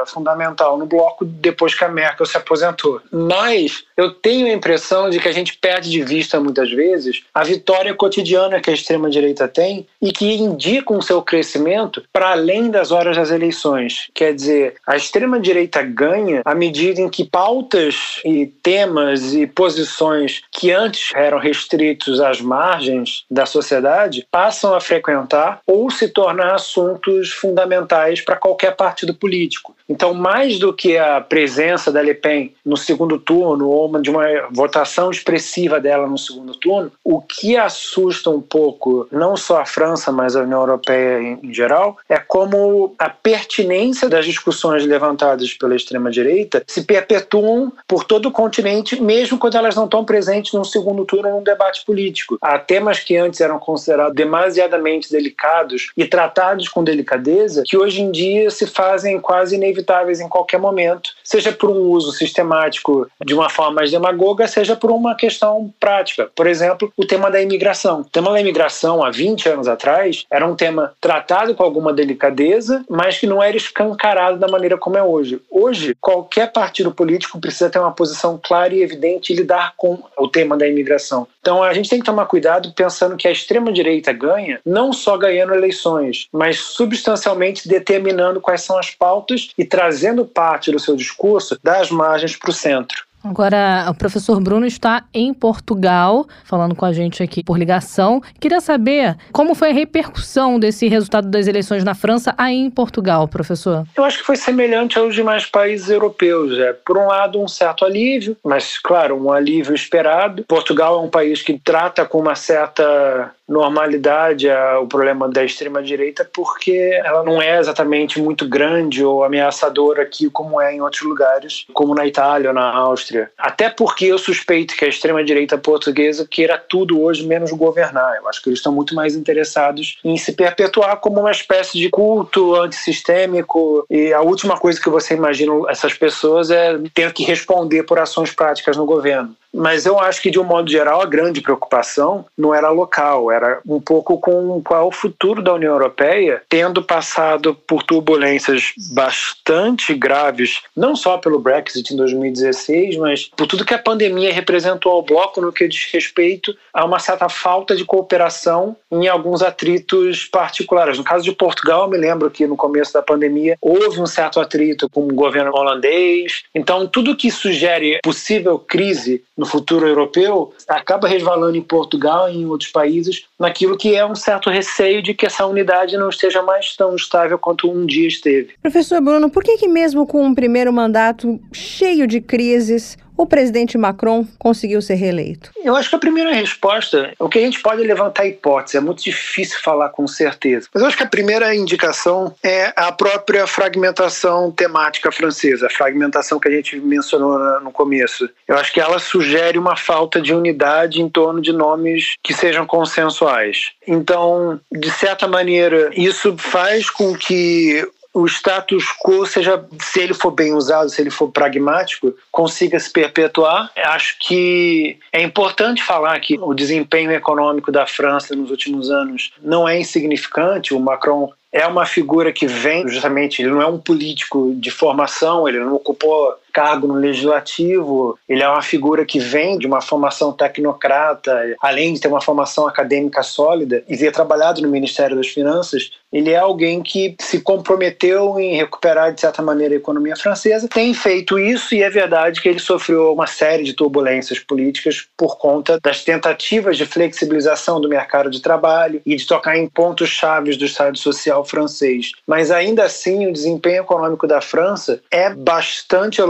fundamental 0.07 0.77
no 0.77 0.85
bloco 0.85 1.25
depois 1.25 1.75
que 1.75 1.83
a 1.83 1.89
Merkel 1.89 2.27
se 2.27 2.37
aposentou. 2.37 3.01
Mas 3.11 3.85
eu 3.97 4.11
tenho 4.13 4.47
a 4.47 4.53
impressão 4.53 5.09
de 5.09 5.19
que 5.19 5.29
a 5.29 5.33
gente 5.33 5.57
perde 5.57 5.89
de 5.89 6.03
vista 6.03 6.39
muitas 6.39 6.71
vezes 6.71 7.23
a 7.33 7.43
vitória 7.43 7.95
cotidiana 7.95 8.61
que 8.61 8.69
a 8.69 8.75
extrema-direita 8.75 9.49
tem 9.49 9.87
e 10.03 10.13
que 10.13 10.35
indica 10.35 10.93
um 10.93 11.01
seu 11.01 11.23
crescimento 11.23 12.05
para 12.13 12.33
além 12.33 12.71
das 12.71 12.91
horas 12.91 13.17
das 13.17 13.31
eleições. 13.31 14.11
Quer 14.13 14.35
dizer, 14.35 14.75
a 14.87 14.95
extrema-direita 14.95 15.83
ganha 15.83 16.43
à 16.45 16.55
medida 16.55 17.01
em 17.01 17.09
que 17.09 17.25
pautas 17.25 18.21
e 18.23 18.47
temas 18.63 19.33
e 19.33 19.47
posições 19.47 20.43
que 20.53 20.71
antes 20.71 21.11
eram 21.15 21.39
restritos 21.39 22.21
às 22.21 22.41
margens 22.41 23.25
da 23.31 23.47
sociedade 23.47 24.27
passam 24.31 24.75
a 24.75 24.81
frequentar 24.81 25.61
ou 25.67 25.91
se 25.91 26.09
tornar 26.09 26.55
assuntos 26.55 27.14
fundamentais 27.33 28.21
para 28.21 28.37
qualquer 28.37 28.75
partido 28.77 29.15
político. 29.15 29.77
Então, 29.89 30.15
mais 30.15 30.59
do 30.59 30.73
que 30.73 30.97
a 30.97 31.21
presença 31.21 31.93
da 31.93 32.01
Le 32.01 32.15
Pen 32.15 32.55
no 32.65 32.77
segundo 32.77 33.19
turno 33.19 33.69
ou 33.69 34.01
de 34.01 34.11
uma 34.11 34.25
votação 34.51 35.11
expressiva 35.11 35.79
dela 35.79 36.07
no 36.07 36.17
segundo 36.17 36.55
turno, 36.55 36.91
o 37.05 37.21
que 37.21 37.57
assusta 37.57 38.31
um 38.31 38.41
pouco 38.41 39.07
não 39.13 39.37
só 39.37 39.61
a 39.61 39.67
França, 39.67 40.11
mas 40.11 40.35
a 40.35 40.43
União 40.43 40.61
Europeia 40.61 41.21
em 41.21 41.53
geral, 41.53 41.99
é 42.09 42.17
como 42.17 42.95
a 42.99 43.11
pertinência 43.11 44.09
das 44.09 44.25
discussões 44.25 44.87
levantadas 44.87 45.53
pela 45.53 45.77
extrema-direita 45.77 46.65
se 46.67 46.83
perpetuam 46.83 47.73
por 47.87 48.05
todo 48.05 48.27
o 48.27 48.33
continente, 48.33 49.01
mesmo 49.01 49.39
quando 49.39 49.57
elas 49.57 49.77
não 49.77 49.85
estão 49.85 50.05
presentes 50.05 50.53
num 50.53 50.65
segundo 50.65 51.05
turno 51.05 51.31
num 51.31 51.43
debate 51.43 51.85
político. 51.85 52.39
Há 52.41 52.59
temas 52.59 53.01
que 53.01 53.17
antes 53.17 53.41
eram 53.41 53.59
considerados 53.59 54.15
demasiadamente 54.15 55.11
delicados 55.11 55.91
e 55.97 56.07
tratados 56.07 56.69
com 56.69 56.83
delicadeza 56.83 57.63
que 57.67 57.77
hoje 57.77 58.01
em 58.01 58.11
dia 58.11 58.51
se 58.51 58.67
fazem 58.67 59.21
quase 59.21 59.57
inevitáveis 59.57 59.74
em 60.21 60.29
qualquer 60.29 60.59
momento, 60.59 61.11
seja 61.23 61.53
por 61.53 61.71
um 61.71 61.91
uso 61.91 62.13
sistemático 62.13 63.09
de 63.25 63.35
uma 63.35 63.49
forma 63.49 63.77
mais 63.77 63.91
demagoga, 63.91 64.47
seja 64.47 64.77
por 64.77 64.91
uma 64.91 65.15
questão 65.15 65.73
prática. 65.81 66.31
Por 66.35 66.47
exemplo, 66.47 66.93
o 66.97 67.07
tema 67.07 67.31
da 67.31 67.41
imigração. 67.41 68.01
O 68.01 68.05
tema 68.05 68.33
da 68.33 68.41
imigração, 68.41 69.03
há 69.03 69.11
20 69.11 69.49
anos 69.49 69.69
atrás, 69.69 70.25
era 70.31 70.47
um 70.47 70.55
tema 70.55 70.93
tratado 71.01 71.55
com 71.55 71.63
alguma 71.63 71.93
delicadeza, 71.93 72.85
mas 72.89 73.19
que 73.19 73.27
não 73.27 73.43
era 73.43 73.57
escancarado 73.57 74.39
da 74.39 74.49
maneira 74.49 74.77
como 74.77 74.97
é 74.97 75.03
hoje. 75.03 75.41
Hoje, 75.51 75.95
qualquer 76.01 76.53
partido 76.53 76.93
político 76.93 77.41
precisa 77.41 77.71
ter 77.71 77.79
uma 77.79 77.93
posição 77.93 78.41
clara 78.43 78.75
e 78.75 78.83
evidente 78.83 79.33
e 79.33 79.37
lidar 79.37 79.75
com 79.77 79.99
o 80.17 80.29
tema 80.29 80.57
da 80.57 80.67
imigração. 80.67 81.27
Então 81.41 81.63
a 81.63 81.75
gente 81.75 81.91
tem 81.91 81.99
que 81.99 82.07
tomar 82.07 82.27
cuidado 82.27 82.73
pensando 82.75 83.17
que 83.17 83.29
a 83.29 83.31
extrema-direita 83.31 84.13
ganha 84.13 84.61
não 84.65 84.93
só 84.93 85.17
ganhando 85.17 85.55
eleições, 85.55 86.27
mas 86.33 86.59
substancialmente 86.59 87.69
determinando 87.69 88.41
quais 88.41 88.63
são 88.63 88.79
as 88.79 88.91
pautas 88.91 89.51
e 89.59 89.64
trazendo 89.67 90.25
parte 90.25 90.71
do 90.71 90.79
seu 90.79 90.97
discurso 90.97 91.59
das 91.63 91.91
margens 91.91 92.37
para 92.37 92.51
o 92.51 92.53
centro. 92.53 93.05
Agora, 93.25 93.87
o 93.89 93.95
professor 93.95 94.39
Bruno 94.39 94.67
está 94.67 95.05
em 95.15 95.33
Portugal, 95.33 96.27
falando 96.45 96.75
com 96.75 96.85
a 96.85 96.93
gente 96.93 97.23
aqui 97.23 97.43
por 97.43 97.59
ligação. 97.59 98.21
Queria 98.39 98.61
saber 98.61 99.17
como 99.33 99.55
foi 99.55 99.71
a 99.71 99.73
repercussão 99.73 100.59
desse 100.59 100.89
resultado 100.89 101.31
das 101.31 101.47
eleições 101.47 101.83
na 101.83 101.95
França 101.95 102.35
aí 102.37 102.55
em 102.55 102.71
Portugal, 102.71 103.27
professor. 103.27 103.87
Eu 103.97 104.05
acho 104.05 104.19
que 104.19 104.25
foi 104.25 104.37
semelhante 104.37 104.99
aos 104.99 105.15
demais 105.15 105.47
países 105.47 105.89
europeus. 105.89 106.59
É, 106.59 106.75
por 106.75 106.99
um 106.99 107.07
lado, 107.07 107.41
um 107.41 107.49
certo 107.49 107.87
alívio, 107.87 108.37
mas, 108.45 108.79
claro, 108.79 109.17
um 109.17 109.33
alívio 109.33 109.75
esperado. 109.75 110.45
Portugal 110.45 111.01
é 111.01 111.03
um 111.03 111.09
país 111.09 111.41
que 111.41 111.59
trata 111.59 112.05
com 112.05 112.19
uma 112.19 112.35
certa 112.35 113.33
normalidade 113.49 114.49
o 114.81 114.87
problema 114.87 115.29
da 115.29 115.45
extrema-direita 115.45 116.29
porque 116.33 117.01
ela 117.05 117.23
não 117.23 117.41
é 117.41 117.59
exatamente 117.59 118.21
muito 118.21 118.49
grande 118.49 119.05
ou 119.05 119.23
ameaçadora 119.25 120.03
aqui 120.03 120.31
como 120.31 120.61
é 120.61 120.75
em 120.75 120.81
outros 120.81 121.03
lugares, 121.03 121.67
como 121.73 121.95
na 121.95 122.07
Itália 122.07 122.51
ou 122.51 122.55
na 122.55 122.75
Áustria. 122.75 123.31
Até 123.39 123.69
porque 123.69 124.07
eu 124.07 124.19
suspeito 124.19 124.75
que 124.75 124.85
a 124.85 124.89
extrema-direita 124.89 125.59
portuguesa 125.59 126.27
queira 126.29 126.59
tudo 126.59 127.01
hoje 127.03 127.27
menos 127.27 127.53
governar. 127.53 128.17
Eu 128.17 128.29
acho 128.29 128.43
que 128.43 128.49
eles 128.49 128.59
estão 128.59 128.73
muito 128.73 128.95
mais 128.95 129.15
interessados 129.15 129.99
em 130.05 130.17
se 130.17 130.33
perpetuar 130.33 130.97
como 130.99 131.21
uma 131.21 131.31
espécie 131.31 131.79
de 131.79 131.91
culto 131.91 132.55
antissistêmico 132.55 133.85
e 133.91 134.13
a 134.13 134.23
última 134.23 134.59
coisa 134.59 134.81
que 134.81 134.89
você 134.89 135.15
imagina 135.15 135.53
essas 135.69 135.95
pessoas 135.95 136.51
é 136.51 136.79
ter 136.95 137.13
que 137.13 137.25
responder 137.25 137.83
por 137.83 137.99
ações 137.99 138.33
práticas 138.33 138.77
no 138.77 138.87
governo. 138.87 139.37
Mas 139.55 139.87
eu 139.87 140.01
acho 140.01 140.21
que, 140.21 140.31
de 140.31 140.41
um 140.41 140.45
modo 140.45 140.69
geral, 140.69 141.01
a 141.01 141.07
grande 141.07 141.41
preocupação 141.41 142.27
não 142.37 142.53
era 142.53 142.71
local, 142.71 143.31
era 143.31 143.61
um 143.65 143.81
pouco 143.81 144.19
com 144.19 144.61
qual 144.63 144.89
o 144.89 144.93
futuro 144.93 145.41
da 145.41 145.55
União 145.55 145.73
Europeia, 145.73 146.43
tendo 146.49 146.83
passado 146.83 147.55
por 147.67 147.85
turbulências 147.85 148.73
bastante 148.93 149.95
graves, 149.95 150.61
não 150.77 150.97
só 150.97 151.19
pelo 151.19 151.39
Brexit 151.39 151.93
em 151.93 151.97
2016, 151.97 152.97
mas 152.97 153.31
por 153.37 153.47
tudo 153.47 153.65
que 153.65 153.75
a 153.75 153.79
pandemia 153.79 154.33
representou 154.33 154.91
ao 154.91 155.03
bloco 155.03 155.41
no 155.41 155.53
que 155.53 155.69
diz 155.69 155.89
respeito 155.93 156.57
a 156.73 156.85
uma 156.85 156.99
certa 156.99 157.29
falta 157.29 157.77
de 157.77 157.85
cooperação 157.85 158.77
em 158.91 159.07
alguns 159.07 159.41
atritos 159.41 160.25
particulares. 160.25 160.99
No 160.99 161.05
caso 161.05 161.23
de 161.23 161.33
Portugal, 161.33 161.85
eu 161.85 161.91
me 161.91 161.97
lembro 161.97 162.31
que 162.31 162.47
no 162.47 162.57
começo 162.57 162.93
da 162.93 163.03
pandemia 163.03 163.57
houve 163.61 164.01
um 164.01 164.07
certo 164.07 164.41
atrito 164.41 164.89
com 164.91 165.03
o 165.03 165.15
governo 165.15 165.53
holandês. 165.55 166.43
Então, 166.53 166.87
tudo 166.87 167.17
que 167.17 167.31
sugere 167.31 168.01
possível 168.03 168.59
crise 168.59 169.23
no 169.37 169.44
futuro 169.45 169.87
europeu 169.87 170.53
acaba 170.69 171.09
resvalando 171.09 171.57
em 171.57 171.63
Portugal 171.63 172.29
e 172.29 172.39
em 172.39 172.47
outros 172.47 172.71
países 172.71 173.27
naquilo 173.39 173.77
que 173.77 173.95
é 173.95 174.05
um 174.05 174.15
certo 174.15 174.51
receio 174.51 175.03
de 175.03 175.15
que 175.15 175.27
essa 175.27 175.47
unidade 175.47 175.97
não 175.97 176.09
esteja 176.09 176.43
mais 176.43 176.77
tão 176.77 176.95
estável 176.95 177.39
quanto 177.39 177.71
um 177.71 177.87
dia 177.87 178.09
esteve. 178.09 178.55
Professor 178.63 179.01
Bruno, 179.01 179.31
por 179.31 179.43
que, 179.43 179.57
que 179.57 179.69
mesmo 179.69 180.07
com 180.07 180.25
um 180.25 180.35
primeiro 180.35 180.73
mandato 180.73 181.41
cheio 181.53 182.07
de 182.07 182.21
crises, 182.21 182.97
o 183.17 183.27
presidente 183.27 183.79
Macron 183.79 184.27
conseguiu 184.39 184.83
ser 184.83 184.95
reeleito? 184.95 185.51
Eu 185.63 185.77
acho 185.77 185.89
que 185.89 185.97
a 185.97 185.99
primeira 185.99 186.33
resposta, 186.33 187.13
o 187.19 187.29
que 187.29 187.39
a 187.39 187.43
gente 187.43 187.61
pode 187.61 187.83
levantar 187.83 188.27
hipótese, 188.27 188.77
é 188.77 188.81
muito 188.81 189.03
difícil 189.03 189.59
falar 189.63 189.91
com 189.91 190.07
certeza. 190.07 190.69
Mas 190.73 190.83
eu 190.83 190.89
acho 190.89 190.97
que 190.97 191.03
a 191.03 191.09
primeira 191.09 191.55
indicação 191.55 192.35
é 192.43 192.73
a 192.77 192.91
própria 192.93 193.47
fragmentação 193.47 194.51
temática 194.51 195.11
francesa, 195.13 195.67
a 195.67 195.71
fragmentação 195.71 196.39
que 196.39 196.49
a 196.49 196.51
gente 196.51 196.79
mencionou 196.81 197.61
no 197.61 197.71
começo. 197.71 198.29
Eu 198.47 198.57
acho 198.57 198.73
que 198.73 198.81
ela 198.81 198.99
sugere 198.99 199.59
uma 199.59 199.77
falta 199.77 200.21
de 200.21 200.35
unidade 200.35 201.01
em 201.01 201.09
torno 201.09 201.41
de 201.41 201.53
nomes 201.53 202.15
que 202.23 202.35
sejam 202.35 202.67
consensuais. 202.67 203.73
Então, 203.87 204.61
de 204.73 204.91
certa 204.91 205.29
maneira, 205.29 205.91
isso 205.95 206.37
faz 206.37 206.91
com 206.91 207.15
que 207.15 207.87
o 208.15 208.27
status 208.27 208.85
quo 209.05 209.27
seja, 209.27 209.63
se 209.81 210.01
ele 210.01 210.15
for 210.15 210.31
bem 210.31 210.55
usado, 210.55 210.89
se 210.89 211.03
ele 211.03 211.11
for 211.11 211.29
pragmático, 211.33 212.15
consiga 212.31 212.79
se 212.79 212.89
perpetuar. 212.89 213.73
Acho 213.77 214.17
que 214.21 214.97
é 215.13 215.21
importante 215.21 215.83
falar 215.83 216.19
que 216.21 216.39
o 216.41 216.55
desempenho 216.55 217.11
econômico 217.11 217.73
da 217.73 217.87
França 217.87 218.37
nos 218.37 218.53
últimos 218.53 218.89
anos 218.89 219.33
não 219.43 219.69
é 219.69 219.79
insignificante. 219.79 220.73
O 220.73 220.79
Macron 220.79 221.33
é 221.53 221.67
uma 221.67 221.85
figura 221.85 222.33
que 222.33 222.47
vem 222.47 222.89
justamente, 222.89 223.43
ele 223.43 223.51
não 223.51 223.61
é 223.61 223.67
um 223.67 223.79
político 223.79 224.55
de 224.57 224.71
formação, 224.71 225.49
ele 225.49 225.59
não 225.59 225.75
ocupou 225.75 226.37
cargo 226.55 226.87
no 226.87 226.95
legislativo, 226.95 228.17
ele 228.29 228.45
é 228.45 228.49
uma 228.49 228.63
figura 228.63 229.05
que 229.05 229.19
vem 229.19 229.59
de 229.59 229.67
uma 229.67 229.81
formação 229.81 230.33
tecnocrata, 230.33 231.57
além 231.61 231.93
de 231.93 232.01
ter 232.01 232.07
uma 232.07 232.21
formação 232.21 232.69
acadêmica 232.69 233.25
sólida 233.25 233.83
e 233.89 233.97
ter 233.97 234.13
trabalhado 234.13 234.63
no 234.63 234.69
Ministério 234.69 235.17
das 235.17 235.27
Finanças, 235.27 235.91
ele 236.15 236.31
é 236.31 236.37
alguém 236.37 236.81
que 236.81 237.17
se 237.21 237.41
comprometeu 237.41 238.39
em 238.39 238.55
recuperar, 238.55 239.13
de 239.13 239.21
certa 239.21 239.43
maneira, 239.43 239.75
a 239.75 239.79
economia 239.79 240.15
francesa. 240.15 240.69
Tem 240.69 240.95
feito 240.95 241.37
isso 241.41 241.75
e 241.75 241.83
é 241.83 241.91
verdade 241.91 242.41
que 242.41 242.49
ele 242.49 242.61
sofreu 242.61 243.13
uma 243.13 243.27
série 243.27 243.65
de 243.65 243.73
turbulências 243.73 244.39
políticas 244.39 245.09
por 245.17 245.37
conta 245.37 245.81
das 245.83 246.05
tentativas 246.05 246.77
de 246.77 246.87
flexibilização 246.87 247.81
do 247.81 247.89
mercado 247.89 248.31
de 248.31 248.41
trabalho 248.41 249.03
e 249.05 249.17
de 249.17 249.27
tocar 249.27 249.57
em 249.57 249.67
pontos 249.67 250.09
chaves 250.09 250.57
do 250.57 250.65
Estado 250.65 250.97
Social 250.97 251.45
francês. 251.45 252.13
Mas 252.25 252.53
ainda 252.53 252.85
assim, 252.85 253.27
o 253.27 253.33
desempenho 253.33 253.83
econômico 253.83 254.29
da 254.29 254.41
França 254.41 255.01
é 255.11 255.31
bastante 255.31 256.23